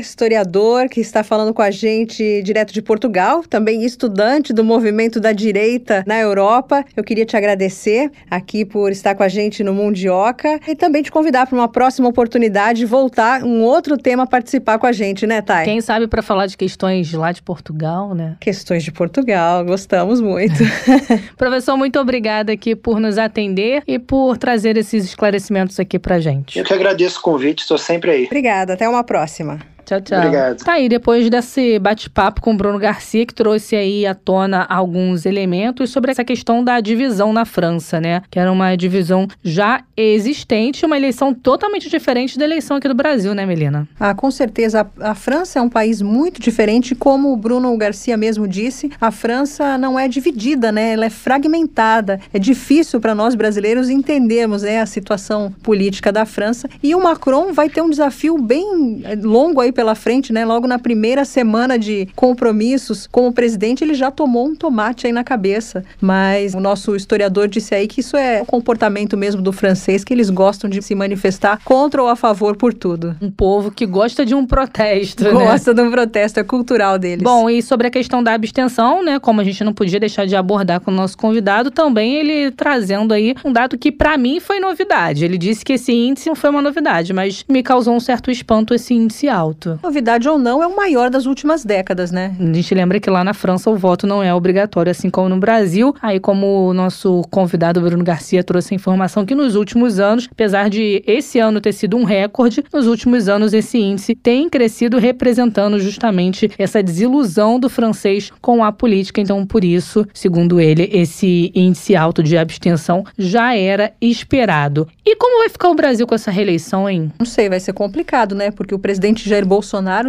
historiador, 0.00 0.88
que 0.88 1.00
está 1.00 1.22
falando 1.22 1.54
com 1.54 1.62
a 1.62 1.70
gente 1.70 2.42
direto 2.42 2.72
de 2.74 2.82
Portugal, 2.82 3.44
também 3.48 3.84
estudante 3.84 4.52
do 4.52 4.64
movimento 4.64 5.20
da 5.20 5.32
direita 5.32 6.02
na 6.06 6.18
Europa. 6.18 6.84
Eu 6.96 7.04
queria 7.04 7.24
te 7.24 7.36
agradecer 7.36 8.10
aqui 8.28 8.64
por 8.64 8.90
estar 8.90 9.14
com 9.14 9.22
a 9.22 9.28
gente 9.28 9.62
no 9.62 9.72
Mundioca 9.72 10.58
e 10.66 10.74
também 10.74 11.02
te 11.02 11.12
convidar 11.12 11.46
para 11.46 11.56
uma 11.56 11.68
próxima 11.68 12.08
oportunidade 12.08 12.80
de 12.80 12.86
voltar 12.86 13.44
um 13.44 13.62
outro 13.62 13.96
tema 13.96 14.26
participar 14.26 14.78
com 14.78 14.86
a 14.86 14.92
gente, 14.92 15.26
né, 15.26 15.40
Thay? 15.40 15.64
Quem 15.64 15.80
sabe 15.80 16.08
para 16.08 16.20
falar 16.20 16.46
de 16.46 16.56
questões 16.56 17.12
lá 17.12 17.30
de 17.30 17.40
Portugal, 17.40 18.14
né? 18.14 18.36
Questões 18.40 18.82
de 18.82 18.90
Portugal, 18.90 19.64
gostamos 19.64 20.20
muito. 20.20 20.58
Professor, 21.38 21.76
muito 21.76 21.98
obrigada 22.00 22.52
aqui 22.52 22.74
por 22.74 22.98
nos 22.98 23.18
atender 23.18 23.84
e 23.86 23.98
por 23.98 24.36
trazer 24.36 24.76
esses 24.76 25.04
esclarecimentos 25.04 25.78
aqui 25.78 25.98
pra 25.98 26.18
gente. 26.18 26.58
Eu 26.58 26.64
que 26.64 26.74
agradeço 26.74 27.20
o 27.20 27.22
convite, 27.22 27.60
estou 27.60 27.78
sempre 27.78 28.10
aí. 28.10 28.24
Obrigada, 28.24 28.72
até 28.72 28.88
uma 28.88 29.04
próxima 29.04 29.27
próxima! 29.28 29.77
Tchau, 29.88 30.02
tchau. 30.02 30.18
Obrigado. 30.18 30.62
Tá 30.62 30.72
aí, 30.74 30.86
depois 30.86 31.30
desse 31.30 31.78
bate-papo 31.78 32.42
com 32.42 32.52
o 32.52 32.56
Bruno 32.56 32.78
Garcia, 32.78 33.24
que 33.24 33.32
trouxe 33.32 33.74
aí 33.74 34.04
à 34.04 34.14
tona 34.14 34.66
alguns 34.68 35.24
elementos 35.24 35.88
sobre 35.88 36.10
essa 36.10 36.22
questão 36.22 36.62
da 36.62 36.78
divisão 36.78 37.32
na 37.32 37.46
França, 37.46 37.98
né? 37.98 38.20
Que 38.30 38.38
era 38.38 38.52
uma 38.52 38.76
divisão 38.76 39.26
já 39.42 39.82
existente, 39.96 40.84
uma 40.84 40.94
eleição 40.94 41.32
totalmente 41.32 41.88
diferente 41.88 42.38
da 42.38 42.44
eleição 42.44 42.76
aqui 42.76 42.86
do 42.86 42.94
Brasil, 42.94 43.34
né, 43.34 43.46
Melina? 43.46 43.88
Ah, 43.98 44.14
com 44.14 44.30
certeza. 44.30 44.86
A, 45.00 45.12
a 45.12 45.14
França 45.14 45.58
é 45.58 45.62
um 45.62 45.70
país 45.70 46.02
muito 46.02 46.38
diferente, 46.38 46.94
como 46.94 47.32
o 47.32 47.36
Bruno 47.36 47.74
Garcia 47.78 48.16
mesmo 48.18 48.46
disse, 48.46 48.90
a 49.00 49.10
França 49.10 49.78
não 49.78 49.98
é 49.98 50.06
dividida, 50.06 50.70
né? 50.70 50.92
Ela 50.92 51.06
é 51.06 51.10
fragmentada. 51.10 52.20
É 52.30 52.38
difícil 52.38 53.00
para 53.00 53.14
nós 53.14 53.34
brasileiros 53.34 53.88
entendermos 53.88 54.60
né, 54.64 54.82
a 54.82 54.86
situação 54.86 55.50
política 55.62 56.12
da 56.12 56.26
França. 56.26 56.68
E 56.82 56.94
o 56.94 57.02
Macron 57.02 57.54
vai 57.54 57.70
ter 57.70 57.80
um 57.80 57.88
desafio 57.88 58.36
bem 58.36 59.00
eh, 59.04 59.16
longo 59.16 59.62
aí 59.62 59.72
pela 59.78 59.94
frente, 59.94 60.32
né? 60.32 60.44
Logo 60.44 60.66
na 60.66 60.76
primeira 60.76 61.24
semana 61.24 61.78
de 61.78 62.08
compromissos 62.16 63.06
como 63.06 63.32
presidente, 63.32 63.84
ele 63.84 63.94
já 63.94 64.10
tomou 64.10 64.48
um 64.48 64.56
tomate 64.56 65.06
aí 65.06 65.12
na 65.12 65.22
cabeça. 65.22 65.84
Mas 66.00 66.52
o 66.52 66.58
nosso 66.58 66.96
historiador 66.96 67.46
disse 67.46 67.76
aí 67.76 67.86
que 67.86 68.00
isso 68.00 68.16
é 68.16 68.42
o 68.42 68.44
comportamento 68.44 69.16
mesmo 69.16 69.40
do 69.40 69.52
francês, 69.52 70.02
que 70.02 70.12
eles 70.12 70.30
gostam 70.30 70.68
de 70.68 70.82
se 70.82 70.96
manifestar 70.96 71.60
contra 71.64 72.02
ou 72.02 72.08
a 72.08 72.16
favor 72.16 72.56
por 72.56 72.74
tudo. 72.74 73.14
Um 73.22 73.30
povo 73.30 73.70
que 73.70 73.86
gosta 73.86 74.26
de 74.26 74.34
um 74.34 74.44
protesto, 74.44 75.22
né? 75.22 75.30
Gosta 75.30 75.72
de 75.72 75.80
um 75.80 75.92
protesto, 75.92 76.40
é 76.40 76.42
cultural 76.42 76.98
deles. 76.98 77.22
Bom, 77.22 77.48
e 77.48 77.62
sobre 77.62 77.86
a 77.86 77.90
questão 77.90 78.20
da 78.20 78.34
abstenção, 78.34 79.04
né? 79.04 79.20
Como 79.20 79.40
a 79.40 79.44
gente 79.44 79.62
não 79.62 79.72
podia 79.72 80.00
deixar 80.00 80.26
de 80.26 80.34
abordar 80.34 80.80
com 80.80 80.90
o 80.90 80.94
nosso 80.94 81.16
convidado, 81.16 81.70
também 81.70 82.16
ele 82.16 82.50
trazendo 82.50 83.14
aí 83.14 83.32
um 83.44 83.52
dado 83.52 83.78
que 83.78 83.92
para 83.92 84.18
mim 84.18 84.40
foi 84.40 84.58
novidade. 84.58 85.24
Ele 85.24 85.38
disse 85.38 85.64
que 85.64 85.74
esse 85.74 85.92
índice 85.92 86.26
não 86.26 86.34
foi 86.34 86.50
uma 86.50 86.62
novidade, 86.62 87.12
mas 87.12 87.44
me 87.48 87.62
causou 87.62 87.94
um 87.94 88.00
certo 88.00 88.28
espanto 88.28 88.74
esse 88.74 88.92
índice 88.92 89.28
alto 89.28 89.67
voto. 89.72 89.80
Novidade 89.82 90.28
ou 90.28 90.38
não, 90.38 90.62
é 90.62 90.66
o 90.66 90.76
maior 90.76 91.10
das 91.10 91.26
últimas 91.26 91.64
décadas, 91.64 92.10
né? 92.10 92.34
A 92.38 92.52
gente 92.52 92.74
lembra 92.74 93.00
que 93.00 93.10
lá 93.10 93.24
na 93.24 93.34
França 93.34 93.70
o 93.70 93.76
voto 93.76 94.06
não 94.06 94.22
é 94.22 94.32
obrigatório, 94.34 94.90
assim 94.90 95.10
como 95.10 95.28
no 95.28 95.38
Brasil. 95.38 95.94
Aí, 96.00 96.20
como 96.20 96.68
o 96.68 96.74
nosso 96.74 97.22
convidado 97.30 97.80
Bruno 97.80 98.04
Garcia 98.04 98.42
trouxe 98.42 98.74
a 98.74 98.76
informação 98.76 99.24
que 99.24 99.34
nos 99.34 99.54
últimos 99.54 99.98
anos, 99.98 100.28
apesar 100.30 100.68
de 100.68 101.02
esse 101.06 101.38
ano 101.38 101.60
ter 101.60 101.72
sido 101.72 101.96
um 101.96 102.04
recorde, 102.04 102.64
nos 102.72 102.86
últimos 102.86 103.28
anos 103.28 103.52
esse 103.52 103.78
índice 103.78 104.14
tem 104.14 104.48
crescido 104.48 104.98
representando 104.98 105.78
justamente 105.78 106.50
essa 106.58 106.82
desilusão 106.82 107.58
do 107.58 107.68
francês 107.68 108.30
com 108.40 108.64
a 108.64 108.72
política. 108.72 109.20
Então, 109.20 109.44
por 109.46 109.64
isso, 109.64 110.06
segundo 110.12 110.60
ele, 110.60 110.88
esse 110.92 111.50
índice 111.54 111.96
alto 111.96 112.22
de 112.22 112.36
abstenção 112.36 113.04
já 113.16 113.54
era 113.54 113.92
esperado. 114.00 114.88
E 115.04 115.16
como 115.16 115.38
vai 115.38 115.48
ficar 115.48 115.70
o 115.70 115.74
Brasil 115.74 116.06
com 116.06 116.14
essa 116.14 116.30
reeleição, 116.30 116.88
hein? 116.88 117.10
Não 117.18 117.26
sei, 117.26 117.48
vai 117.48 117.60
ser 117.60 117.72
complicado, 117.72 118.34
né? 118.34 118.50
Porque 118.50 118.74
o 118.74 118.78
presidente 118.78 119.28
Jair 119.28 119.46
Bolsonaro 119.46 119.57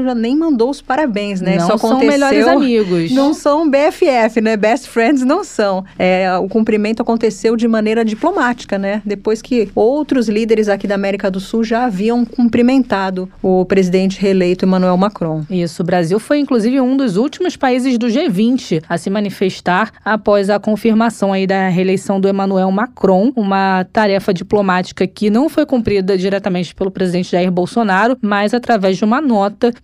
já 0.04 0.16
nem 0.16 0.36
mandou 0.36 0.70
os 0.70 0.82
parabéns, 0.82 1.42
né? 1.42 1.58
Não 1.58 1.68
Isso 1.68 1.78
são 1.78 2.00
melhores 2.00 2.48
amigos. 2.48 3.12
Não 3.12 3.34
são 3.34 3.70
BFF, 3.70 4.42
né? 4.42 4.58
Best 4.58 4.88
friends 4.88 5.24
não 5.24 5.44
são. 5.44 5.84
É, 5.98 6.36
o 6.38 6.48
cumprimento 6.48 7.02
aconteceu 7.02 7.56
de 7.56 7.68
maneira 7.68 8.04
diplomática, 8.04 8.78
né? 8.78 9.02
Depois 9.06 9.42
que 9.42 9.70
outros 9.76 10.28
líderes 10.28 10.68
aqui 10.70 10.88
da 10.88 10.96
América 10.96 11.30
do 11.30 11.40
Sul 11.40 11.64
já 11.64 11.86
haviam 11.86 12.26
cumprimentado 12.26 13.30
o 13.42 13.66
presidente 13.66 14.20
reeleito 14.20 14.66
Emmanuel 14.66 14.98
Macron. 14.98 15.44
Isso, 15.50 15.82
o 15.82 15.86
Brasil 15.86 16.20
foi 16.20 16.40
inclusive 16.40 16.80
um 16.82 16.96
dos 16.98 17.18
últimos 17.18 17.56
países 17.56 17.98
do 17.98 18.08
G20 18.08 18.84
a 18.88 18.98
se 18.98 19.10
manifestar 19.10 19.92
após 20.04 20.50
a 20.50 20.60
confirmação 20.60 21.34
aí 21.34 21.46
da 21.46 21.70
reeleição 21.70 22.20
do 22.20 22.28
Emmanuel 22.28 22.72
Macron, 22.72 23.32
uma 23.36 23.86
tarefa 23.92 24.34
diplomática 24.34 25.06
que 25.08 25.30
não 25.30 25.50
foi 25.50 25.66
cumprida 25.66 26.18
diretamente 26.18 26.74
pelo 26.74 26.92
presidente 26.92 27.32
Jair 27.32 27.52
Bolsonaro, 27.52 28.18
mas 28.22 28.54
através 28.54 28.98
de 28.98 29.06
uma 29.06 29.22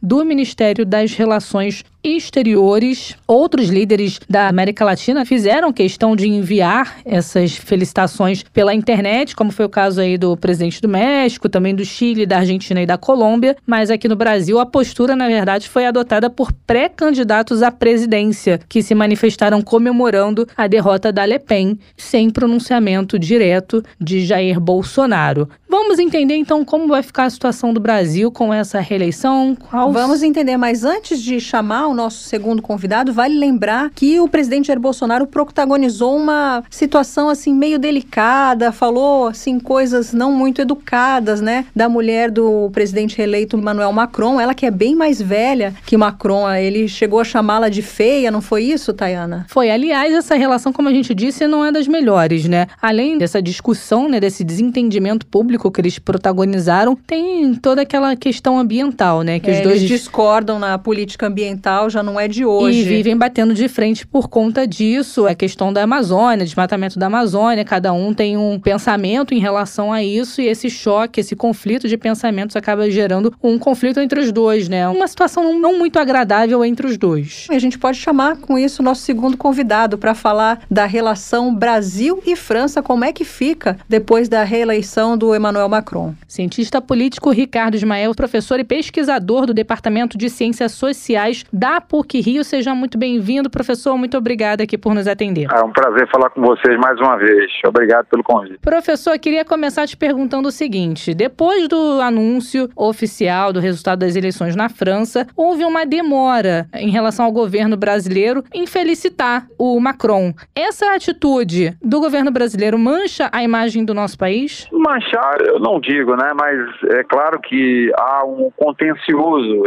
do 0.01 0.25
Ministério 0.25 0.85
das 0.85 1.13
Relações 1.13 1.83
exteriores, 2.05 3.15
outros 3.27 3.69
líderes 3.69 4.19
da 4.29 4.47
América 4.47 4.85
Latina 4.85 5.25
fizeram 5.25 5.73
questão 5.73 6.15
de 6.15 6.27
enviar 6.27 6.97
essas 7.03 7.57
felicitações 7.57 8.43
pela 8.53 8.75
internet, 8.75 9.35
como 9.35 9.51
foi 9.51 9.65
o 9.65 9.69
caso 9.69 9.99
aí 9.99 10.15
do 10.15 10.37
presidente 10.37 10.79
do 10.79 10.87
México, 10.87 11.49
também 11.49 11.73
do 11.73 11.83
Chile, 11.83 12.27
da 12.27 12.37
Argentina 12.37 12.79
e 12.79 12.85
da 12.85 12.97
Colômbia, 12.97 13.57
mas 13.65 13.89
aqui 13.89 14.07
no 14.07 14.15
Brasil 14.15 14.59
a 14.59 14.65
postura, 14.67 15.15
na 15.15 15.27
verdade, 15.27 15.67
foi 15.67 15.87
adotada 15.87 16.29
por 16.29 16.53
pré-candidatos 16.67 17.63
à 17.63 17.71
presidência, 17.71 18.59
que 18.69 18.83
se 18.83 18.93
manifestaram 18.93 19.61
comemorando 19.63 20.47
a 20.55 20.67
derrota 20.67 21.11
da 21.11 21.25
Le 21.25 21.39
Pen, 21.39 21.79
sem 21.97 22.29
pronunciamento 22.29 23.17
direto 23.17 23.83
de 23.99 24.23
Jair 24.23 24.59
Bolsonaro. 24.59 25.49
Vamos 25.67 25.97
entender 25.97 26.35
então 26.35 26.63
como 26.63 26.87
vai 26.87 27.01
ficar 27.01 27.25
a 27.25 27.29
situação 27.29 27.73
do 27.73 27.79
Brasil 27.79 28.31
com 28.31 28.53
essa 28.53 28.79
reeleição 28.79 29.34
eleição? 29.35 29.55
Qual... 29.55 29.91
Vamos 29.91 30.23
entender, 30.23 30.57
mas 30.57 30.83
antes 30.83 31.21
de 31.21 31.39
chamar 31.39 31.87
o 31.87 31.93
nosso 31.93 32.23
segundo 32.23 32.61
convidado, 32.61 33.11
vale 33.11 33.37
lembrar 33.37 33.91
que 33.93 34.19
o 34.19 34.27
presidente 34.27 34.67
Jair 34.67 34.79
Bolsonaro 34.79 35.27
protagonizou 35.27 36.15
uma 36.15 36.63
situação 36.69 37.29
assim 37.29 37.53
meio 37.53 37.77
delicada, 37.77 38.71
falou 38.71 39.27
assim 39.27 39.59
coisas 39.59 40.13
não 40.13 40.31
muito 40.31 40.61
educadas, 40.61 41.41
né, 41.41 41.65
da 41.75 41.89
mulher 41.89 42.31
do 42.31 42.69
presidente 42.71 43.17
reeleito 43.17 43.57
Emmanuel 43.57 43.91
Macron, 43.91 44.39
ela 44.39 44.53
que 44.53 44.65
é 44.65 44.71
bem 44.71 44.95
mais 44.95 45.21
velha 45.21 45.73
que 45.85 45.97
Macron, 45.97 46.49
ele 46.53 46.87
chegou 46.87 47.19
a 47.19 47.23
chamá-la 47.23 47.69
de 47.69 47.81
feia, 47.81 48.31
não 48.31 48.41
foi 48.41 48.63
isso, 48.63 48.93
Tayana? 48.93 49.45
Foi. 49.49 49.69
Aliás, 49.69 50.13
essa 50.13 50.35
relação, 50.35 50.71
como 50.71 50.89
a 50.89 50.93
gente 50.93 51.13
disse, 51.13 51.47
não 51.47 51.65
é 51.65 51.71
das 51.71 51.87
melhores, 51.87 52.45
né? 52.45 52.67
Além 52.81 53.17
dessa 53.17 53.41
discussão, 53.41 54.07
né, 54.07 54.19
desse 54.19 54.43
desentendimento 54.43 55.25
público 55.25 55.71
que 55.71 55.81
eles 55.81 55.99
protagonizaram, 55.99 56.95
tem 56.95 57.53
toda 57.55 57.81
aquela 57.81 58.15
questão 58.15 58.57
ambiental, 58.59 59.23
né, 59.25 59.39
que 59.39 59.49
é, 59.49 59.53
os 59.53 59.61
dois 59.61 59.75
eles 59.77 59.89
discordam 59.89 60.59
na 60.59 60.77
política 60.77 61.27
ambiental, 61.27 61.89
já 61.89 62.01
não 62.01 62.19
é 62.19 62.27
de 62.27 62.45
hoje. 62.45 62.79
E 62.79 62.83
vivem 62.83 63.17
batendo 63.17 63.53
de 63.53 63.67
frente 63.67 64.05
por 64.05 64.29
conta 64.29 64.65
disso, 64.67 65.27
a 65.27 65.35
questão 65.35 65.73
da 65.73 65.83
Amazônia, 65.83 66.45
desmatamento 66.45 66.97
da 66.97 67.07
Amazônia, 67.07 67.65
cada 67.65 67.91
um 67.91 68.13
tem 68.13 68.37
um 68.37 68.59
pensamento 68.59 69.33
em 69.33 69.39
relação 69.39 69.91
a 69.91 70.03
isso 70.03 70.41
e 70.41 70.47
esse 70.47 70.69
choque, 70.69 71.19
esse 71.19 71.35
conflito 71.35 71.87
de 71.87 71.97
pensamentos 71.97 72.55
acaba 72.55 72.89
gerando 72.89 73.33
um 73.43 73.57
conflito 73.57 73.99
entre 73.99 74.19
os 74.19 74.31
dois, 74.31 74.69
né? 74.69 74.87
Uma 74.87 75.07
situação 75.07 75.59
não 75.59 75.77
muito 75.77 75.97
agradável 75.97 76.63
entre 76.63 76.85
os 76.87 76.97
dois. 76.97 77.47
A 77.49 77.59
gente 77.59 77.77
pode 77.77 77.97
chamar 77.97 78.37
com 78.37 78.57
isso 78.57 78.81
o 78.81 78.85
nosso 78.85 79.01
segundo 79.01 79.35
convidado 79.35 79.97
para 79.97 80.13
falar 80.13 80.61
da 80.69 80.85
relação 80.85 81.53
Brasil 81.53 82.21
e 82.25 82.35
França, 82.35 82.83
como 82.83 83.03
é 83.03 83.11
que 83.11 83.25
fica 83.25 83.77
depois 83.89 84.29
da 84.29 84.43
reeleição 84.43 85.17
do 85.17 85.35
Emmanuel 85.35 85.67
Macron. 85.67 86.13
Cientista 86.27 86.79
político 86.79 87.31
Ricardo 87.31 87.75
Ismael, 87.75 88.13
professor 88.13 88.59
e 88.59 88.63
pesquisador 88.63 89.14
do 89.19 89.53
Departamento 89.53 90.17
de 90.17 90.29
Ciências 90.29 90.73
Sociais 90.73 91.43
da 91.51 91.79
PUC 91.79 92.19
Rio. 92.19 92.43
Seja 92.43 92.75
muito 92.75 92.97
bem-vindo, 92.97 93.49
professor. 93.49 93.97
Muito 93.97 94.17
obrigada 94.17 94.63
aqui 94.63 94.77
por 94.77 94.93
nos 94.93 95.07
atender. 95.07 95.47
É 95.51 95.63
um 95.63 95.71
prazer 95.71 96.09
falar 96.11 96.29
com 96.29 96.41
vocês 96.41 96.77
mais 96.79 96.99
uma 96.99 97.17
vez. 97.17 97.51
Obrigado 97.65 98.05
pelo 98.07 98.23
convite. 98.23 98.59
Professor, 98.59 99.17
queria 99.17 99.45
começar 99.45 99.87
te 99.87 99.95
perguntando 99.95 100.49
o 100.49 100.51
seguinte: 100.51 101.13
depois 101.13 101.67
do 101.67 102.01
anúncio 102.01 102.69
oficial 102.75 103.53
do 103.53 103.59
resultado 103.59 103.99
das 103.99 104.15
eleições 104.15 104.55
na 104.55 104.69
França, 104.69 105.25
houve 105.35 105.63
uma 105.63 105.85
demora 105.85 106.67
em 106.73 106.89
relação 106.89 107.25
ao 107.25 107.31
governo 107.31 107.77
brasileiro 107.77 108.43
em 108.53 108.67
felicitar 108.67 109.47
o 109.57 109.79
Macron. 109.79 110.33
Essa 110.55 110.93
atitude 110.93 111.77
do 111.81 111.99
governo 111.99 112.31
brasileiro 112.31 112.77
mancha 112.77 113.29
a 113.31 113.43
imagem 113.43 113.85
do 113.85 113.93
nosso 113.93 114.17
país? 114.17 114.67
Manchar, 114.71 115.37
eu 115.45 115.59
não 115.59 115.79
digo, 115.79 116.15
né? 116.15 116.31
Mas 116.39 116.59
é 116.97 117.03
claro 117.03 117.39
que 117.39 117.91
há 117.97 118.25
um 118.25 118.51
contencioso 118.57 119.04